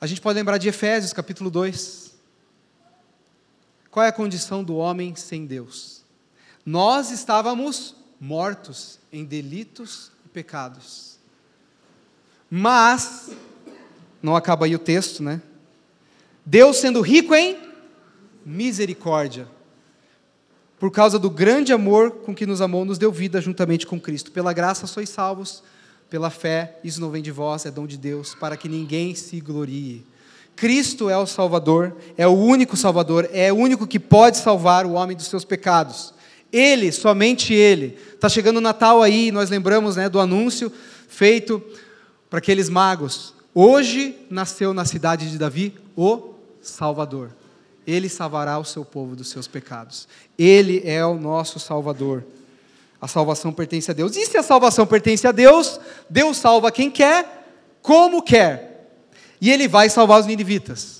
A 0.00 0.06
gente 0.06 0.20
pode 0.20 0.36
lembrar 0.36 0.58
de 0.58 0.68
Efésios 0.68 1.12
capítulo 1.12 1.50
2. 1.50 2.12
Qual 3.90 4.04
é 4.04 4.08
a 4.08 4.12
condição 4.12 4.64
do 4.64 4.76
homem 4.76 5.14
sem 5.14 5.46
Deus? 5.46 5.99
Nós 6.64 7.10
estávamos 7.10 7.94
mortos 8.20 8.98
em 9.12 9.24
delitos 9.24 10.12
e 10.24 10.28
pecados. 10.28 11.18
Mas, 12.50 13.30
não 14.22 14.36
acaba 14.36 14.66
aí 14.66 14.74
o 14.74 14.78
texto, 14.78 15.22
né? 15.22 15.40
Deus 16.44 16.78
sendo 16.78 17.00
rico 17.00 17.34
em 17.34 17.56
misericórdia, 18.44 19.46
por 20.78 20.90
causa 20.90 21.18
do 21.18 21.28
grande 21.28 21.72
amor 21.72 22.10
com 22.10 22.34
que 22.34 22.46
nos 22.46 22.60
amou, 22.60 22.84
nos 22.84 22.98
deu 22.98 23.12
vida 23.12 23.40
juntamente 23.40 23.86
com 23.86 24.00
Cristo. 24.00 24.32
Pela 24.32 24.52
graça 24.52 24.86
sois 24.86 25.10
salvos, 25.10 25.62
pela 26.08 26.30
fé, 26.30 26.78
isso 26.82 27.00
não 27.00 27.10
vem 27.10 27.22
de 27.22 27.30
vós, 27.30 27.66
é 27.66 27.70
dom 27.70 27.86
de 27.86 27.96
Deus, 27.96 28.34
para 28.34 28.56
que 28.56 28.68
ninguém 28.68 29.14
se 29.14 29.40
glorie. 29.40 30.04
Cristo 30.56 31.08
é 31.08 31.16
o 31.16 31.26
Salvador, 31.26 31.96
é 32.16 32.26
o 32.26 32.32
único 32.32 32.76
Salvador, 32.76 33.28
é 33.32 33.52
o 33.52 33.56
único 33.56 33.86
que 33.86 34.00
pode 34.00 34.38
salvar 34.38 34.84
o 34.84 34.92
homem 34.92 35.16
dos 35.16 35.26
seus 35.26 35.44
pecados. 35.44 36.12
Ele, 36.52 36.90
somente 36.92 37.54
Ele. 37.54 37.96
Está 38.14 38.28
chegando 38.28 38.58
o 38.58 38.60
Natal 38.60 39.02
aí, 39.02 39.30
nós 39.30 39.50
lembramos 39.50 39.96
né, 39.96 40.08
do 40.08 40.20
anúncio 40.20 40.72
feito 41.08 41.62
para 42.28 42.38
aqueles 42.38 42.68
magos. 42.68 43.34
Hoje 43.54 44.16
nasceu 44.30 44.72
na 44.72 44.84
cidade 44.84 45.30
de 45.30 45.38
Davi 45.38 45.74
o 45.96 46.34
Salvador. 46.62 47.30
Ele 47.86 48.08
salvará 48.08 48.58
o 48.58 48.64
seu 48.64 48.84
povo 48.84 49.16
dos 49.16 49.28
seus 49.28 49.48
pecados. 49.48 50.06
Ele 50.38 50.82
é 50.84 51.04
o 51.04 51.14
nosso 51.14 51.58
Salvador. 51.58 52.24
A 53.00 53.08
salvação 53.08 53.52
pertence 53.52 53.90
a 53.90 53.94
Deus. 53.94 54.16
E 54.16 54.26
se 54.26 54.36
a 54.36 54.42
salvação 54.42 54.86
pertence 54.86 55.26
a 55.26 55.32
Deus, 55.32 55.80
Deus 56.08 56.36
salva 56.36 56.70
quem 56.70 56.90
quer, 56.90 57.46
como 57.80 58.22
quer. 58.22 58.90
E 59.40 59.50
Ele 59.50 59.66
vai 59.66 59.88
salvar 59.88 60.20
os 60.20 60.26
ninivitas. 60.26 60.99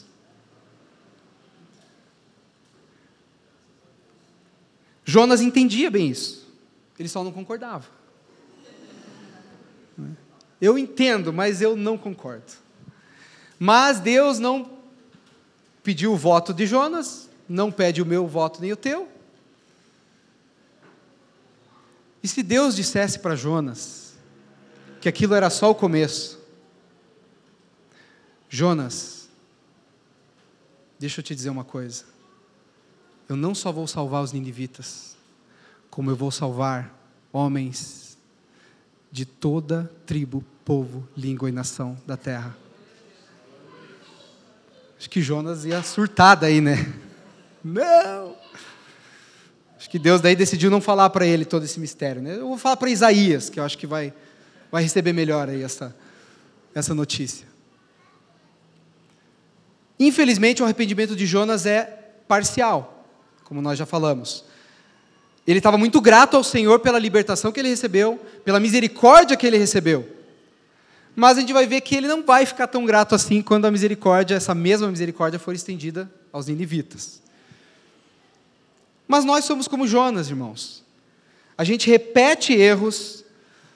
Jonas 5.11 5.40
entendia 5.40 5.90
bem 5.90 6.08
isso. 6.08 6.46
Ele 6.96 7.08
só 7.08 7.24
não 7.24 7.32
concordava. 7.32 7.84
Eu 10.61 10.78
entendo, 10.78 11.32
mas 11.32 11.61
eu 11.61 11.74
não 11.74 11.98
concordo. 11.98 12.52
Mas 13.58 13.98
Deus 13.98 14.38
não 14.38 14.78
pediu 15.82 16.12
o 16.12 16.16
voto 16.16 16.54
de 16.54 16.64
Jonas, 16.64 17.28
não 17.48 17.72
pede 17.72 18.00
o 18.00 18.06
meu 18.06 18.24
voto 18.28 18.61
nem 18.61 18.70
o 18.72 18.76
teu. 18.76 19.08
E 22.22 22.28
se 22.28 22.40
Deus 22.40 22.76
dissesse 22.76 23.18
para 23.18 23.34
Jonas 23.34 24.14
que 25.00 25.08
aquilo 25.08 25.34
era 25.34 25.50
só 25.50 25.70
o 25.70 25.74
começo, 25.74 26.38
Jonas, 28.48 29.28
deixa 31.00 31.18
eu 31.18 31.24
te 31.24 31.34
dizer 31.34 31.50
uma 31.50 31.64
coisa. 31.64 32.04
Eu 33.31 33.37
não 33.37 33.55
só 33.55 33.70
vou 33.70 33.87
salvar 33.87 34.24
os 34.24 34.33
ninivitas, 34.33 35.16
como 35.89 36.11
eu 36.11 36.16
vou 36.16 36.33
salvar 36.33 36.93
homens 37.33 38.18
de 39.12 39.24
toda 39.24 39.89
tribo, 40.05 40.45
povo, 40.64 41.09
língua 41.16 41.49
e 41.49 41.53
nação 41.53 41.97
da 42.05 42.16
terra. 42.16 42.57
Acho 44.99 45.09
que 45.09 45.22
Jonas 45.22 45.64
ia 45.64 45.81
surtar 45.85 46.39
daí, 46.39 46.61
né? 46.61 46.93
Não! 47.62 48.35
Acho 49.78 49.89
que 49.89 50.01
Deus 50.01 50.20
daí 50.20 50.35
decidiu 50.35 50.68
não 50.68 50.81
falar 50.81 51.09
para 51.11 51.24
ele 51.24 51.45
todo 51.45 51.64
esse 51.64 51.78
mistério, 51.78 52.20
né? 52.20 52.35
Eu 52.35 52.49
vou 52.49 52.59
falar 52.59 52.78
para 52.78 52.91
Isaías, 52.91 53.49
que 53.49 53.61
eu 53.61 53.64
acho 53.64 53.78
que 53.78 53.87
vai, 53.87 54.12
vai 54.72 54.83
receber 54.83 55.12
melhor 55.12 55.49
aí 55.49 55.62
essa, 55.62 55.97
essa 56.74 56.97
notícia. 56.97 57.47
Infelizmente, 60.01 60.62
o 60.62 60.64
arrependimento 60.64 61.14
de 61.14 61.26
Jonas 61.26 61.64
é 61.64 61.85
parcial, 62.26 62.99
como 63.51 63.61
nós 63.61 63.76
já 63.76 63.84
falamos. 63.84 64.44
Ele 65.44 65.59
estava 65.59 65.76
muito 65.76 66.01
grato 66.01 66.36
ao 66.36 66.44
Senhor 66.44 66.78
pela 66.78 67.01
libertação 67.01 67.51
que 67.51 67.59
ele 67.59 67.68
recebeu, 67.68 68.16
pela 68.44 68.61
misericórdia 68.61 69.36
que 69.36 69.44
ele 69.44 69.59
recebeu. 69.59 70.09
Mas 71.16 71.36
a 71.36 71.40
gente 71.40 71.53
vai 71.53 71.66
ver 71.66 71.80
que 71.80 71.96
ele 71.96 72.07
não 72.07 72.22
vai 72.22 72.46
ficar 72.46 72.68
tão 72.68 72.86
grato 72.86 73.12
assim 73.12 73.42
quando 73.42 73.64
a 73.64 73.70
misericórdia, 73.72 74.36
essa 74.36 74.55
mesma 74.55 74.86
misericórdia, 74.86 75.36
for 75.40 75.53
estendida 75.53 76.09
aos 76.32 76.46
ninivitas. 76.46 77.20
Mas 79.09 79.24
nós 79.24 79.44
somos 79.44 79.66
como 79.66 79.84
Jonas, 79.84 80.28
irmãos. 80.28 80.84
A 81.59 81.64
gente 81.64 81.90
repete 81.90 82.53
erros, 82.53 83.24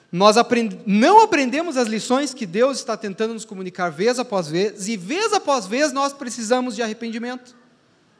nós 0.09 0.37
aprend... 0.37 0.79
não 0.85 1.21
aprendemos 1.21 1.75
as 1.75 1.89
lições 1.89 2.33
que 2.33 2.45
Deus 2.45 2.77
está 2.77 2.95
tentando 2.95 3.33
nos 3.33 3.43
comunicar 3.43 3.89
vez 3.89 4.19
após 4.19 4.47
vez, 4.47 4.87
e 4.87 4.95
vez 4.95 5.33
após 5.33 5.67
vez 5.67 5.91
nós 5.91 6.13
precisamos 6.13 6.77
de 6.77 6.81
arrependimento. 6.81 7.53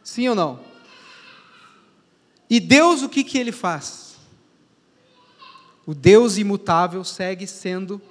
Sim 0.03 0.27
ou 0.27 0.35
não? 0.35 0.74
E 2.55 2.59
Deus, 2.61 3.01
o 3.01 3.09
que, 3.09 3.21
que 3.21 3.37
Ele 3.37 3.51
faz? 3.51 4.15
O 5.85 5.93
Deus 5.93 6.37
imutável 6.37 7.03
segue 7.03 7.45
sendo 7.45 8.01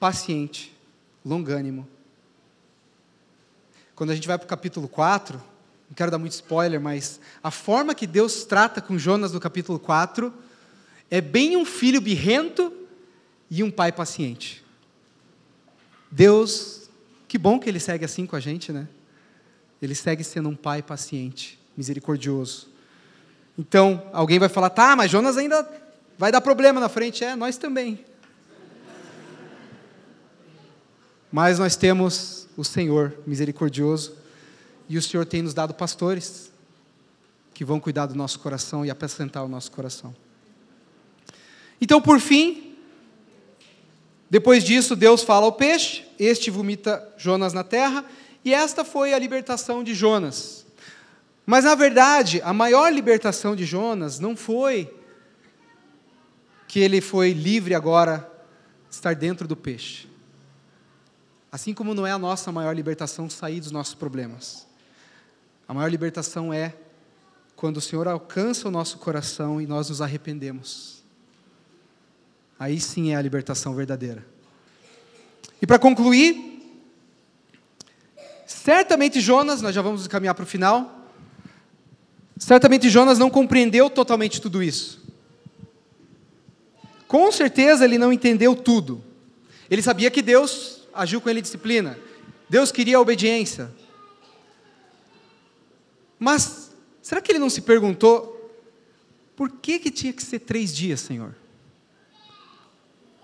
paciente, 0.00 0.74
longânimo. 1.22 1.86
Quando 3.94 4.12
a 4.12 4.14
gente 4.14 4.26
vai 4.26 4.38
para 4.38 4.46
o 4.46 4.48
capítulo 4.48 4.88
4, 4.88 5.36
não 5.36 5.94
quero 5.94 6.10
dar 6.10 6.16
muito 6.16 6.32
spoiler, 6.32 6.80
mas 6.80 7.20
a 7.42 7.50
forma 7.50 7.94
que 7.94 8.06
Deus 8.06 8.44
trata 8.44 8.80
com 8.80 8.96
Jonas 8.96 9.34
no 9.34 9.40
capítulo 9.40 9.78
4 9.78 10.32
é 11.10 11.20
bem 11.20 11.54
um 11.54 11.66
filho 11.66 12.00
birrento 12.00 12.72
e 13.50 13.62
um 13.62 13.70
pai 13.70 13.92
paciente. 13.92 14.64
Deus, 16.10 16.88
que 17.28 17.36
bom 17.36 17.60
que 17.60 17.68
ele 17.68 17.78
segue 17.78 18.06
assim 18.06 18.24
com 18.24 18.36
a 18.36 18.40
gente, 18.40 18.72
né? 18.72 18.88
Ele 19.82 19.94
segue 19.94 20.24
sendo 20.24 20.48
um 20.48 20.56
pai 20.56 20.82
paciente, 20.82 21.58
misericordioso. 21.76 22.72
Então, 23.58 24.02
alguém 24.12 24.38
vai 24.38 24.48
falar, 24.48 24.70
tá, 24.70 24.96
mas 24.96 25.10
Jonas 25.10 25.36
ainda 25.36 25.68
vai 26.18 26.32
dar 26.32 26.40
problema 26.40 26.80
na 26.80 26.88
frente. 26.88 27.24
É, 27.24 27.36
nós 27.36 27.56
também. 27.56 28.04
Mas 31.30 31.58
nós 31.58 31.76
temos 31.76 32.48
o 32.56 32.64
Senhor 32.64 33.14
misericordioso 33.26 34.16
e 34.88 34.98
o 34.98 35.02
Senhor 35.02 35.24
tem 35.26 35.42
nos 35.42 35.54
dado 35.54 35.74
pastores 35.74 36.52
que 37.52 37.64
vão 37.64 37.78
cuidar 37.78 38.06
do 38.06 38.14
nosso 38.14 38.38
coração 38.40 38.84
e 38.84 38.90
apresentar 38.90 39.42
o 39.44 39.48
nosso 39.48 39.70
coração. 39.70 40.14
Então, 41.80 42.00
por 42.00 42.20
fim, 42.20 42.76
depois 44.28 44.64
disso, 44.64 44.96
Deus 44.96 45.22
fala 45.22 45.46
ao 45.46 45.52
peixe, 45.52 46.04
este 46.18 46.50
vomita 46.50 47.12
Jonas 47.16 47.52
na 47.52 47.62
terra, 47.62 48.04
e 48.44 48.52
esta 48.52 48.84
foi 48.84 49.14
a 49.14 49.18
libertação 49.18 49.84
de 49.84 49.94
Jonas. 49.94 50.63
Mas, 51.46 51.64
na 51.64 51.74
verdade, 51.74 52.40
a 52.42 52.52
maior 52.52 52.92
libertação 52.92 53.54
de 53.54 53.64
Jonas 53.64 54.18
não 54.18 54.36
foi 54.36 54.92
que 56.66 56.80
ele 56.80 57.00
foi 57.00 57.32
livre 57.32 57.74
agora 57.74 58.30
de 58.88 58.94
estar 58.96 59.14
dentro 59.14 59.46
do 59.46 59.54
peixe. 59.54 60.08
Assim 61.52 61.72
como 61.72 61.94
não 61.94 62.06
é 62.06 62.10
a 62.10 62.18
nossa 62.18 62.50
maior 62.50 62.74
libertação 62.74 63.30
sair 63.30 63.60
dos 63.60 63.70
nossos 63.70 63.94
problemas. 63.94 64.66
A 65.68 65.74
maior 65.74 65.88
libertação 65.88 66.52
é 66.52 66.74
quando 67.54 67.76
o 67.76 67.80
Senhor 67.80 68.08
alcança 68.08 68.66
o 68.66 68.70
nosso 68.70 68.98
coração 68.98 69.60
e 69.60 69.66
nós 69.66 69.88
nos 69.88 70.02
arrependemos. 70.02 71.04
Aí 72.58 72.80
sim 72.80 73.12
é 73.12 73.16
a 73.16 73.22
libertação 73.22 73.74
verdadeira. 73.74 74.26
E 75.62 75.66
para 75.66 75.78
concluir, 75.78 76.60
certamente 78.46 79.20
Jonas, 79.20 79.62
nós 79.62 79.74
já 79.74 79.82
vamos 79.82 80.08
caminhar 80.08 80.34
para 80.34 80.42
o 80.42 80.46
final. 80.46 81.03
Certamente 82.36 82.90
Jonas 82.90 83.18
não 83.18 83.30
compreendeu 83.30 83.88
totalmente 83.88 84.40
tudo 84.40 84.62
isso. 84.62 85.02
Com 87.06 87.30
certeza 87.30 87.84
ele 87.84 87.98
não 87.98 88.12
entendeu 88.12 88.56
tudo. 88.56 89.02
Ele 89.70 89.82
sabia 89.82 90.10
que 90.10 90.20
Deus 90.20 90.82
agiu 90.92 91.20
com 91.20 91.30
ele 91.30 91.40
disciplina. 91.40 91.98
Deus 92.48 92.72
queria 92.72 92.96
a 92.96 93.00
obediência. 93.00 93.70
Mas 96.18 96.72
será 97.00 97.20
que 97.20 97.30
ele 97.30 97.38
não 97.38 97.50
se 97.50 97.60
perguntou 97.60 98.32
por 99.36 99.50
que, 99.50 99.78
que 99.78 99.90
tinha 99.90 100.12
que 100.12 100.22
ser 100.22 100.40
três 100.40 100.74
dias, 100.74 101.00
Senhor? 101.00 101.34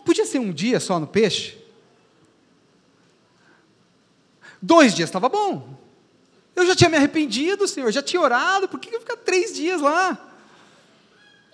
Podia 0.05 0.27
ser 0.27 0.39
um 0.39 0.53
dia 0.53 0.81
só 0.81 0.99
no 0.99 1.07
peixe? 1.07 1.59
Dois 4.61 4.95
dias 4.95 5.09
estava 5.09 5.29
bom. 5.29 5.79
Eu 6.61 6.67
já 6.67 6.75
tinha 6.75 6.91
me 6.91 6.97
arrependido, 6.97 7.67
Senhor, 7.67 7.91
já 7.91 8.03
tinha 8.03 8.21
orado, 8.21 8.69
por 8.69 8.79
que 8.79 8.95
eu 8.95 9.01
ficar 9.01 9.17
três 9.17 9.55
dias 9.55 9.81
lá? 9.81 10.31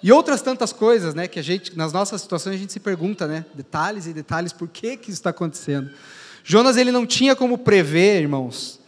E 0.02 0.12
outras 0.12 0.42
tantas 0.42 0.72
coisas, 0.72 1.14
né, 1.14 1.26
que 1.26 1.38
a 1.38 1.42
gente, 1.42 1.76
nas 1.76 1.92
nossas 1.92 2.20
situações, 2.20 2.54
a 2.54 2.58
gente 2.58 2.72
se 2.72 2.80
pergunta, 2.80 3.26
né, 3.26 3.44
detalhes 3.54 4.06
e 4.06 4.12
detalhes, 4.12 4.52
por 4.52 4.68
que 4.68 4.96
que 4.96 5.10
isso 5.10 5.20
está 5.20 5.30
acontecendo? 5.30 5.90
Jonas, 6.44 6.76
ele 6.76 6.92
não 6.92 7.06
tinha 7.06 7.34
como 7.34 7.58
prever, 7.58 8.20
irmãos, 8.20 8.78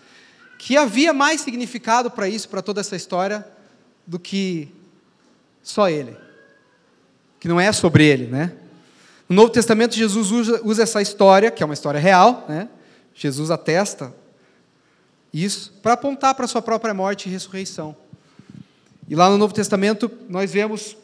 que 0.58 0.76
havia 0.76 1.12
mais 1.12 1.40
significado 1.40 2.10
para 2.10 2.28
isso, 2.28 2.48
para 2.48 2.62
toda 2.62 2.80
essa 2.80 2.94
história, 2.94 3.46
do 4.06 4.18
que 4.18 4.68
só 5.62 5.88
ele. 5.88 6.16
Que 7.40 7.48
não 7.48 7.60
é 7.60 7.72
sobre 7.72 8.04
ele, 8.04 8.26
né? 8.26 8.52
No 9.28 9.36
Novo 9.36 9.50
Testamento, 9.50 9.94
Jesus 9.94 10.30
usa, 10.30 10.60
usa 10.64 10.82
essa 10.82 11.02
história, 11.02 11.50
que 11.50 11.62
é 11.62 11.66
uma 11.66 11.74
história 11.74 12.00
real, 12.00 12.44
né? 12.48 12.68
Jesus 13.14 13.50
atesta 13.50 14.14
isso, 15.42 15.72
para 15.82 15.92
apontar 15.94 16.34
para 16.34 16.44
a 16.44 16.48
sua 16.48 16.62
própria 16.62 16.94
morte 16.94 17.28
e 17.28 17.32
ressurreição. 17.32 17.96
E 19.08 19.14
lá 19.14 19.30
no 19.30 19.38
Novo 19.38 19.54
Testamento, 19.54 20.10
nós 20.28 20.52
vemos 20.52 20.96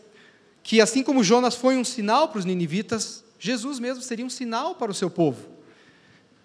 que, 0.63 0.81
assim 0.81 1.03
como 1.03 1.25
Jonas 1.25 1.55
foi 1.55 1.77
um 1.77 1.85
sinal 1.85 2.29
para 2.29 2.39
os 2.39 2.45
ninivitas, 2.45 3.25
Jesus 3.39 3.79
mesmo 3.79 4.03
seria 4.03 4.25
um 4.25 4.31
sinal 4.31 4.75
para 4.75 4.91
o 4.91 4.95
seu 4.95 5.11
povo. 5.11 5.47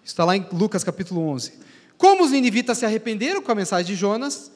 Está 0.04 0.24
lá 0.24 0.36
em 0.36 0.46
Lucas 0.52 0.82
capítulo 0.84 1.20
11. 1.28 1.52
Como 1.96 2.24
os 2.24 2.30
ninivitas 2.30 2.78
se 2.78 2.86
arrependeram 2.86 3.42
com 3.42 3.52
a 3.52 3.54
mensagem 3.54 3.86
de 3.86 3.94
Jonas, 3.94 4.50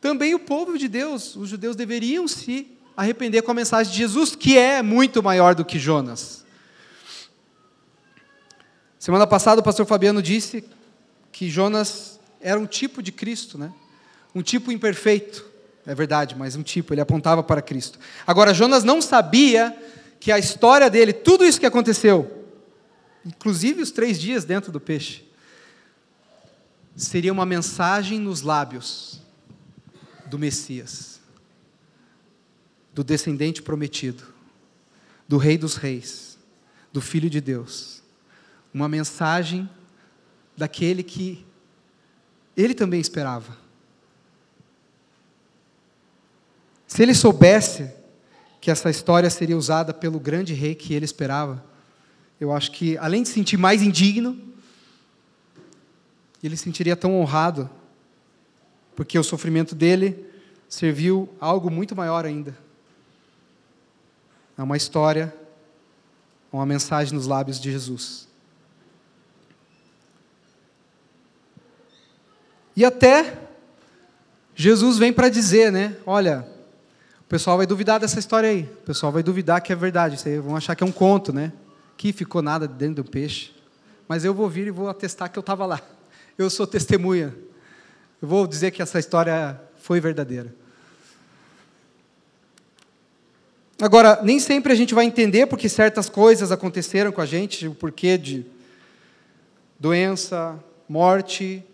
também 0.00 0.34
o 0.34 0.38
povo 0.38 0.78
de 0.78 0.88
Deus, 0.88 1.36
os 1.36 1.48
judeus 1.48 1.76
deveriam 1.76 2.26
se 2.26 2.70
arrepender 2.96 3.42
com 3.42 3.50
a 3.50 3.54
mensagem 3.54 3.92
de 3.92 3.98
Jesus, 3.98 4.34
que 4.34 4.56
é 4.56 4.82
muito 4.82 5.22
maior 5.22 5.54
do 5.54 5.64
que 5.64 5.78
Jonas. 5.78 6.44
Semana 8.98 9.26
passada 9.26 9.60
o 9.60 9.64
pastor 9.64 9.86
Fabiano 9.86 10.22
disse 10.22 10.64
que 11.30 11.50
Jonas 11.50 12.18
era 12.40 12.58
um 12.58 12.66
tipo 12.66 13.02
de 13.02 13.12
Cristo, 13.12 13.58
né? 13.58 13.72
Um 14.34 14.42
tipo 14.42 14.70
imperfeito. 14.70 15.44
É 15.86 15.94
verdade, 15.94 16.34
mas 16.36 16.56
um 16.56 16.62
tipo, 16.62 16.92
ele 16.92 17.00
apontava 17.00 17.42
para 17.42 17.62
Cristo. 17.62 17.98
Agora 18.26 18.52
Jonas 18.52 18.82
não 18.82 19.00
sabia 19.00 19.76
que 20.18 20.32
a 20.32 20.38
história 20.38 20.90
dele, 20.90 21.12
tudo 21.12 21.44
isso 21.44 21.60
que 21.60 21.66
aconteceu, 21.66 22.44
inclusive 23.24 23.80
os 23.82 23.92
três 23.92 24.20
dias 24.20 24.44
dentro 24.44 24.72
do 24.72 24.80
peixe, 24.80 25.24
seria 26.96 27.32
uma 27.32 27.46
mensagem 27.46 28.18
nos 28.18 28.40
lábios 28.40 29.20
do 30.26 30.38
Messias, 30.38 31.20
do 32.92 33.04
descendente 33.04 33.62
prometido, 33.62 34.24
do 35.28 35.36
Rei 35.36 35.56
dos 35.56 35.76
Reis, 35.76 36.36
do 36.92 37.00
Filho 37.00 37.30
de 37.30 37.40
Deus. 37.40 38.02
Uma 38.74 38.88
mensagem 38.88 39.70
daquele 40.56 41.04
que 41.04 41.45
ele 42.56 42.74
também 42.74 43.00
esperava. 43.00 43.56
Se 46.86 47.02
ele 47.02 47.14
soubesse 47.14 47.90
que 48.60 48.70
essa 48.70 48.88
história 48.88 49.28
seria 49.28 49.56
usada 49.56 49.92
pelo 49.92 50.18
grande 50.18 50.54
rei 50.54 50.74
que 50.74 50.94
ele 50.94 51.04
esperava, 51.04 51.64
eu 52.40 52.52
acho 52.52 52.70
que, 52.72 52.96
além 52.98 53.22
de 53.22 53.28
se 53.28 53.34
sentir 53.34 53.56
mais 53.56 53.82
indigno, 53.82 54.40
ele 56.42 56.56
se 56.56 56.64
sentiria 56.64 56.96
tão 56.96 57.18
honrado, 57.20 57.68
porque 58.94 59.18
o 59.18 59.24
sofrimento 59.24 59.74
dele 59.74 60.24
serviu 60.68 61.28
a 61.40 61.46
algo 61.46 61.70
muito 61.70 61.94
maior 61.94 62.24
ainda. 62.24 62.56
É 64.56 64.62
uma 64.62 64.76
história, 64.76 65.34
uma 66.52 66.64
mensagem 66.64 67.14
nos 67.14 67.26
lábios 67.26 67.60
de 67.60 67.70
Jesus. 67.70 68.26
E 72.76 72.84
até 72.84 73.38
Jesus 74.54 74.98
vem 74.98 75.12
para 75.12 75.28
dizer, 75.30 75.72
né? 75.72 75.96
Olha, 76.06 76.46
O 77.26 77.28
pessoal 77.28 77.56
vai 77.56 77.66
duvidar 77.66 77.98
dessa 77.98 78.20
história 78.20 78.48
aí. 78.48 78.62
O 78.62 78.86
pessoal 78.86 79.10
vai 79.10 79.20
duvidar 79.20 79.60
que 79.60 79.72
é 79.72 79.76
verdade. 79.76 80.16
Vocês 80.16 80.40
vão 80.40 80.54
achar 80.54 80.76
que 80.76 80.84
é 80.84 80.86
um 80.86 80.92
conto, 80.92 81.32
né? 81.32 81.52
Que 81.96 82.12
ficou 82.12 82.40
nada 82.40 82.68
dentro 82.68 83.02
do 83.02 83.10
peixe. 83.10 83.52
Mas 84.06 84.24
eu 84.24 84.32
vou 84.32 84.48
vir 84.48 84.68
e 84.68 84.70
vou 84.70 84.88
atestar 84.88 85.28
que 85.28 85.36
eu 85.36 85.40
estava 85.40 85.66
lá. 85.66 85.80
Eu 86.38 86.48
sou 86.48 86.68
testemunha. 86.68 87.34
Eu 88.22 88.28
vou 88.28 88.46
dizer 88.46 88.70
que 88.70 88.80
essa 88.80 89.00
história 89.00 89.60
foi 89.76 89.98
verdadeira. 89.98 90.54
Agora, 93.82 94.20
nem 94.22 94.38
sempre 94.38 94.72
a 94.72 94.76
gente 94.76 94.94
vai 94.94 95.04
entender 95.04 95.46
porque 95.46 95.68
certas 95.68 96.08
coisas 96.08 96.52
aconteceram 96.52 97.10
com 97.10 97.20
a 97.20 97.26
gente, 97.26 97.66
o 97.66 97.74
porquê 97.74 98.16
de 98.16 98.46
doença, 99.80 100.62
morte, 100.88 101.64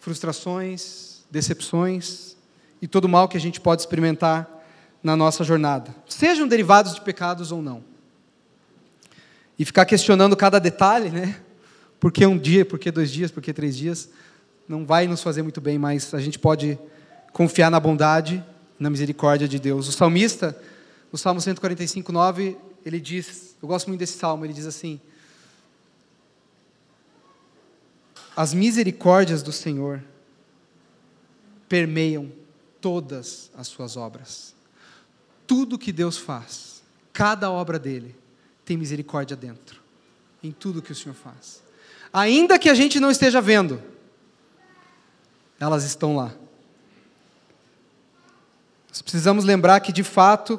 frustrações, 0.00 1.20
decepções 1.30 2.36
e 2.82 2.88
todo 2.88 3.04
o 3.04 3.08
mal 3.08 3.28
que 3.28 3.36
a 3.36 3.40
gente 3.40 3.60
pode 3.60 3.82
experimentar 3.82 4.48
na 5.02 5.14
nossa 5.16 5.44
jornada, 5.44 5.94
sejam 6.06 6.46
derivados 6.48 6.94
de 6.94 7.00
pecados 7.00 7.52
ou 7.52 7.62
não. 7.62 7.82
E 9.58 9.64
ficar 9.64 9.84
questionando 9.84 10.36
cada 10.36 10.58
detalhe, 10.58 11.10
né? 11.10 11.40
Por 11.98 12.10
que 12.10 12.26
um 12.26 12.36
dia, 12.36 12.64
por 12.64 12.78
que 12.78 12.90
dois 12.90 13.10
dias, 13.10 13.30
por 13.30 13.42
que 13.42 13.52
três 13.52 13.76
dias, 13.76 14.10
não 14.66 14.86
vai 14.86 15.06
nos 15.06 15.22
fazer 15.22 15.42
muito 15.42 15.60
bem, 15.60 15.78
mas 15.78 16.14
a 16.14 16.20
gente 16.20 16.38
pode 16.38 16.78
confiar 17.32 17.70
na 17.70 17.78
bondade, 17.78 18.44
na 18.78 18.88
misericórdia 18.88 19.46
de 19.46 19.58
Deus. 19.58 19.88
O 19.88 19.92
salmista, 19.92 20.58
no 21.12 21.18
Salmo 21.18 21.40
145, 21.40 22.10
9, 22.10 22.56
ele 22.84 23.00
diz, 23.00 23.54
eu 23.62 23.68
gosto 23.68 23.88
muito 23.88 24.00
desse 24.00 24.18
salmo, 24.18 24.44
ele 24.44 24.54
diz 24.54 24.66
assim: 24.66 25.00
As 28.36 28.54
misericórdias 28.54 29.42
do 29.42 29.52
Senhor 29.52 30.02
permeiam 31.68 32.32
todas 32.80 33.50
as 33.56 33.68
suas 33.68 33.96
obras. 33.96 34.54
Tudo 35.46 35.78
que 35.78 35.92
Deus 35.92 36.16
faz, 36.16 36.82
cada 37.12 37.50
obra 37.50 37.78
dele, 37.78 38.16
tem 38.64 38.76
misericórdia 38.76 39.36
dentro, 39.36 39.80
em 40.42 40.52
tudo 40.52 40.82
que 40.82 40.92
o 40.92 40.94
Senhor 40.94 41.14
faz. 41.14 41.62
Ainda 42.12 42.58
que 42.58 42.68
a 42.68 42.74
gente 42.74 42.98
não 42.98 43.10
esteja 43.10 43.40
vendo, 43.40 43.82
elas 45.58 45.84
estão 45.84 46.16
lá. 46.16 46.32
Nós 48.88 49.02
precisamos 49.02 49.44
lembrar 49.44 49.80
que, 49.80 49.92
de 49.92 50.02
fato, 50.02 50.58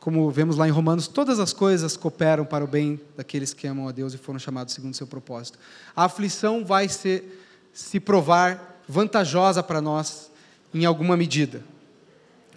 como 0.00 0.30
vemos 0.30 0.56
lá 0.56 0.66
em 0.66 0.70
Romanos, 0.70 1.06
todas 1.06 1.38
as 1.38 1.52
coisas 1.52 1.94
cooperam 1.94 2.44
para 2.44 2.64
o 2.64 2.66
bem 2.66 2.98
daqueles 3.16 3.52
que 3.52 3.66
amam 3.66 3.86
a 3.86 3.92
Deus 3.92 4.14
e 4.14 4.18
foram 4.18 4.38
chamados 4.38 4.72
segundo 4.72 4.94
o 4.94 4.96
seu 4.96 5.06
propósito. 5.06 5.58
A 5.94 6.04
aflição 6.04 6.64
vai 6.64 6.88
ser, 6.88 7.44
se 7.72 8.00
provar 8.00 8.80
vantajosa 8.88 9.62
para 9.62 9.80
nós 9.80 10.30
em 10.72 10.86
alguma 10.86 11.18
medida, 11.18 11.62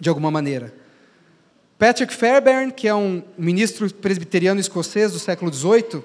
de 0.00 0.08
alguma 0.08 0.30
maneira. 0.30 0.74
Patrick 1.78 2.14
Fairbairn, 2.14 2.72
que 2.72 2.88
é 2.88 2.94
um 2.94 3.22
ministro 3.36 3.92
presbiteriano 3.92 4.58
escocês 4.58 5.12
do 5.12 5.18
século 5.18 5.52
XVIII, 5.52 6.02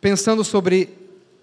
pensando 0.00 0.44
sobre 0.44 0.90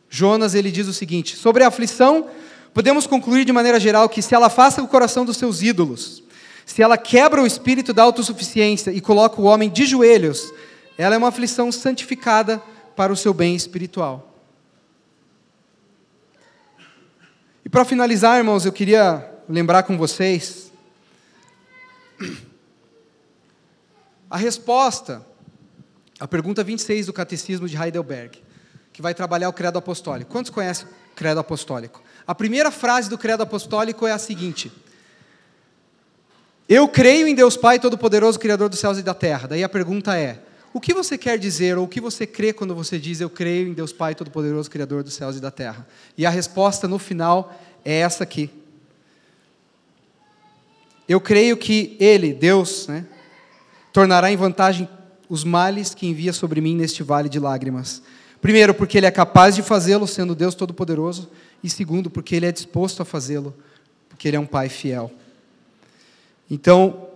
Jonas, 0.09 0.55
ele 0.55 0.71
diz 0.71 0.87
o 0.87 0.93
seguinte: 0.93 1.35
sobre 1.35 1.63
a 1.63 1.67
aflição, 1.67 2.29
podemos 2.73 3.05
concluir 3.05 3.43
de 3.43 3.51
maneira 3.51 3.79
geral 3.79 4.07
que 4.07 4.21
se 4.21 4.33
ela 4.33 4.45
afasta 4.45 4.81
o 4.81 4.87
coração 4.87 5.25
dos 5.25 5.35
seus 5.35 5.61
ídolos, 5.61 6.23
se 6.65 6.81
ela 6.81 6.97
quebra 6.97 7.41
o 7.41 7.45
espírito 7.47 7.93
da 7.93 8.03
autossuficiência 8.03 8.91
e 8.91 8.99
coloca 8.99 9.39
o 9.39 9.45
homem 9.45 9.69
de 9.69 9.85
joelhos, 9.85 10.51
ela 10.97 11.15
é 11.15 11.17
uma 11.17 11.27
aflição 11.27 11.71
santificada 11.71 12.61
para 12.95 13.13
o 13.13 13.15
seu 13.15 13.33
bem 13.33 13.55
espiritual. 13.55 14.33
E 17.63 17.69
para 17.69 17.85
finalizar, 17.85 18.37
irmãos, 18.37 18.65
eu 18.65 18.71
queria 18.71 19.31
lembrar 19.47 19.83
com 19.83 19.97
vocês 19.97 20.71
a 24.29 24.37
resposta 24.37 25.25
à 26.19 26.27
pergunta 26.27 26.63
26 26.63 27.07
do 27.07 27.13
Catecismo 27.13 27.67
de 27.67 27.75
Heidelberg, 27.75 28.41
que 28.91 29.01
vai 29.01 29.13
trabalhar 29.13 29.49
o 29.49 29.53
credo 29.53 29.77
apostólico. 29.77 30.31
Quantos 30.31 30.49
conhecem 30.49 30.87
o 30.87 31.15
credo 31.15 31.39
apostólico? 31.39 32.01
A 32.25 32.33
primeira 32.33 32.71
frase 32.71 33.09
do 33.09 33.17
credo 33.17 33.43
apostólico 33.43 34.07
é 34.07 34.11
a 34.11 34.17
seguinte: 34.17 34.71
eu 36.67 36.87
creio 36.87 37.27
em 37.27 37.35
Deus 37.35 37.55
Pai 37.55 37.79
Todo-Poderoso, 37.79 38.39
Criador 38.39 38.69
dos 38.69 38.79
céus 38.79 38.97
e 38.97 39.03
da 39.03 39.13
terra. 39.13 39.47
Daí 39.47 39.63
a 39.63 39.69
pergunta 39.69 40.17
é: 40.17 40.39
o 40.73 40.79
que 40.81 40.93
você 40.93 41.17
quer 41.17 41.37
dizer 41.37 41.77
ou 41.77 41.85
o 41.85 41.87
que 41.87 42.01
você 42.01 42.25
crê 42.25 42.51
quando 42.51 42.73
você 42.73 42.99
diz 42.99 43.21
eu 43.21 43.29
creio 43.29 43.67
em 43.67 43.73
Deus 43.73 43.93
Pai 43.93 44.15
Todo-Poderoso, 44.15 44.69
Criador 44.69 45.03
dos 45.03 45.13
céus 45.13 45.37
e 45.37 45.39
da 45.39 45.51
terra? 45.51 45.87
E 46.17 46.25
a 46.25 46.29
resposta 46.29 46.87
no 46.87 46.99
final 46.99 47.57
é 47.83 47.99
essa 47.99 48.23
aqui. 48.23 48.49
Eu 51.07 51.21
creio 51.21 51.55
que 51.55 51.95
Ele, 51.99 52.33
Deus, 52.33 52.87
né, 52.87 53.05
tornará 53.93 54.31
em 54.31 54.35
vantagem 54.35 54.89
os 55.29 55.43
males 55.43 55.93
que 55.93 56.07
envia 56.07 56.33
sobre 56.33 56.59
mim 56.61 56.75
neste 56.75 57.03
vale 57.03 57.29
de 57.29 57.39
lágrimas. 57.39 58.01
Primeiro, 58.41 58.73
porque 58.73 58.97
Ele 58.97 59.05
é 59.05 59.11
capaz 59.11 59.55
de 59.55 59.61
fazê-lo, 59.61 60.07
sendo 60.07 60.35
Deus 60.35 60.55
Todo-Poderoso. 60.55 61.29
E 61.63 61.69
segundo, 61.69 62.09
porque 62.09 62.35
Ele 62.35 62.47
é 62.47 62.51
disposto 62.51 63.01
a 63.01 63.05
fazê-lo, 63.05 63.55
porque 64.09 64.27
Ele 64.27 64.37
é 64.37 64.39
um 64.39 64.45
Pai 64.45 64.67
fiel. 64.67 65.11
Então, 66.49 67.09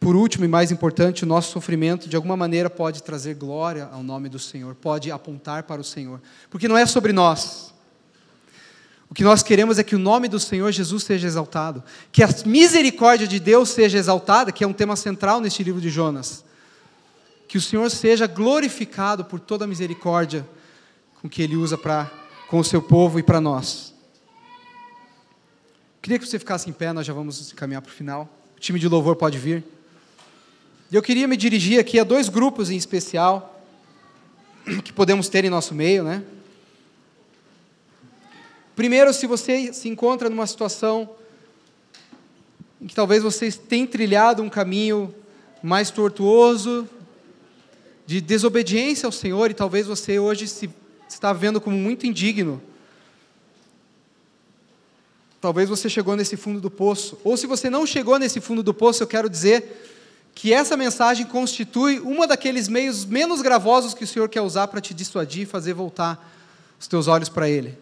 por 0.00 0.16
último 0.16 0.44
e 0.44 0.48
mais 0.48 0.72
importante, 0.72 1.24
o 1.24 1.26
nosso 1.26 1.52
sofrimento 1.52 2.08
de 2.08 2.16
alguma 2.16 2.36
maneira 2.36 2.68
pode 2.68 3.02
trazer 3.02 3.34
glória 3.34 3.88
ao 3.92 4.02
nome 4.02 4.28
do 4.28 4.38
Senhor, 4.38 4.74
pode 4.74 5.10
apontar 5.10 5.62
para 5.62 5.80
o 5.80 5.84
Senhor, 5.84 6.20
porque 6.50 6.66
não 6.66 6.76
é 6.76 6.84
sobre 6.86 7.12
nós. 7.12 7.72
O 9.08 9.14
que 9.14 9.22
nós 9.22 9.42
queremos 9.42 9.78
é 9.78 9.84
que 9.84 9.94
o 9.94 9.98
nome 9.98 10.26
do 10.26 10.40
Senhor 10.40 10.72
Jesus 10.72 11.04
seja 11.04 11.26
exaltado, 11.26 11.84
que 12.10 12.22
a 12.22 12.28
misericórdia 12.46 13.28
de 13.28 13.38
Deus 13.38 13.68
seja 13.68 13.98
exaltada, 13.98 14.50
que 14.50 14.64
é 14.64 14.66
um 14.66 14.72
tema 14.72 14.96
central 14.96 15.38
neste 15.38 15.62
livro 15.62 15.82
de 15.82 15.90
Jonas. 15.90 16.42
Que 17.46 17.58
o 17.58 17.60
Senhor 17.60 17.90
seja 17.90 18.26
glorificado 18.26 19.22
por 19.22 19.38
toda 19.38 19.66
a 19.66 19.68
misericórdia 19.68 20.48
com 21.20 21.28
que 21.28 21.42
Ele 21.42 21.56
usa 21.56 21.76
para 21.76 22.10
com 22.48 22.58
o 22.58 22.64
seu 22.64 22.82
povo 22.82 23.18
e 23.18 23.22
para 23.22 23.40
nós. 23.40 23.91
Queria 26.02 26.18
que 26.18 26.26
você 26.26 26.36
ficasse 26.36 26.68
em 26.68 26.72
pé, 26.72 26.92
nós 26.92 27.06
já 27.06 27.12
vamos 27.12 27.52
caminhar 27.52 27.80
para 27.80 27.90
o 27.90 27.94
final. 27.94 28.28
O 28.56 28.60
time 28.60 28.76
de 28.76 28.88
louvor 28.88 29.14
pode 29.14 29.38
vir. 29.38 29.62
Eu 30.90 31.00
queria 31.00 31.28
me 31.28 31.36
dirigir 31.36 31.78
aqui 31.78 31.96
a 32.00 32.02
dois 32.02 32.28
grupos 32.28 32.70
em 32.70 32.76
especial 32.76 33.64
que 34.82 34.92
podemos 34.92 35.28
ter 35.28 35.44
em 35.44 35.48
nosso 35.48 35.76
meio, 35.76 36.02
né? 36.02 36.24
Primeiro, 38.74 39.12
se 39.12 39.28
você 39.28 39.72
se 39.72 39.88
encontra 39.88 40.28
numa 40.28 40.44
situação 40.44 41.08
em 42.80 42.88
que 42.88 42.96
talvez 42.96 43.22
você 43.22 43.52
tenha 43.52 43.86
trilhado 43.86 44.42
um 44.42 44.50
caminho 44.50 45.14
mais 45.62 45.92
tortuoso, 45.92 46.88
de 48.04 48.20
desobediência 48.20 49.06
ao 49.06 49.12
Senhor, 49.12 49.52
e 49.52 49.54
talvez 49.54 49.86
você 49.86 50.18
hoje 50.18 50.48
se 50.48 50.68
está 51.08 51.32
vendo 51.32 51.60
como 51.60 51.76
muito 51.76 52.08
indigno 52.08 52.60
Talvez 55.42 55.68
você 55.68 55.90
chegou 55.90 56.14
nesse 56.14 56.36
fundo 56.36 56.60
do 56.60 56.70
poço. 56.70 57.18
Ou 57.24 57.36
se 57.36 57.48
você 57.48 57.68
não 57.68 57.84
chegou 57.84 58.16
nesse 58.16 58.40
fundo 58.40 58.62
do 58.62 58.72
poço, 58.72 59.02
eu 59.02 59.08
quero 59.08 59.28
dizer 59.28 60.30
que 60.36 60.52
essa 60.52 60.76
mensagem 60.76 61.26
constitui 61.26 61.98
uma 61.98 62.28
daqueles 62.28 62.68
meios 62.68 63.04
menos 63.04 63.42
gravosos 63.42 63.92
que 63.92 64.04
o 64.04 64.06
Senhor 64.06 64.28
quer 64.28 64.40
usar 64.40 64.68
para 64.68 64.80
te 64.80 64.94
dissuadir 64.94 65.42
e 65.42 65.46
fazer 65.46 65.72
voltar 65.72 66.32
os 66.78 66.86
teus 66.86 67.08
olhos 67.08 67.28
para 67.28 67.50
Ele. 67.50 67.76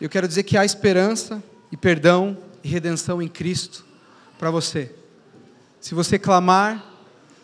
Eu 0.00 0.08
quero 0.08 0.26
dizer 0.26 0.42
que 0.42 0.56
há 0.56 0.64
esperança 0.64 1.40
e 1.70 1.76
perdão 1.76 2.36
e 2.64 2.68
redenção 2.68 3.22
em 3.22 3.28
Cristo 3.28 3.84
para 4.36 4.50
você. 4.50 4.92
Se 5.80 5.94
você 5.94 6.18
clamar, 6.18 6.84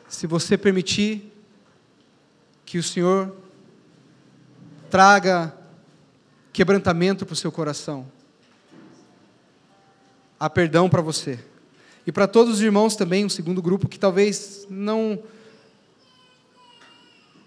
se 0.09 0.27
você 0.27 0.59
permitir 0.59 1.33
que 2.67 2.79
o 2.79 2.83
Senhor 2.83 3.33
traga 4.91 5.55
quebrantamento 6.53 7.25
para 7.25 7.33
o 7.33 7.37
seu 7.37 7.53
coração. 7.53 8.07
Há 10.39 10.49
perdão 10.49 10.89
para 10.89 11.03
você. 11.03 11.39
E 12.07 12.13
para 12.13 12.27
todos 12.27 12.55
os 12.55 12.61
irmãos 12.61 12.97
também, 12.97 13.25
um 13.25 13.29
segundo 13.29 13.61
grupo 13.61 13.89
que 13.89 13.99
talvez 13.99 14.67
não 14.69 15.23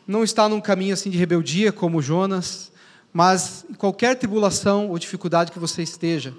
não 0.06 0.24
está 0.24 0.50
num 0.50 0.60
caminho 0.60 0.94
assim 0.94 1.10
de 1.10 1.18
rebeldia 1.18 1.72
como 1.72 2.02
Jonas, 2.02 2.72
mas 3.12 3.66
em 3.70 3.74
qualquer 3.74 4.16
tribulação 4.16 4.90
ou 4.90 5.00
dificuldade 5.00 5.52
que 5.52 5.60
você 5.60 5.82
esteja, 5.82 6.34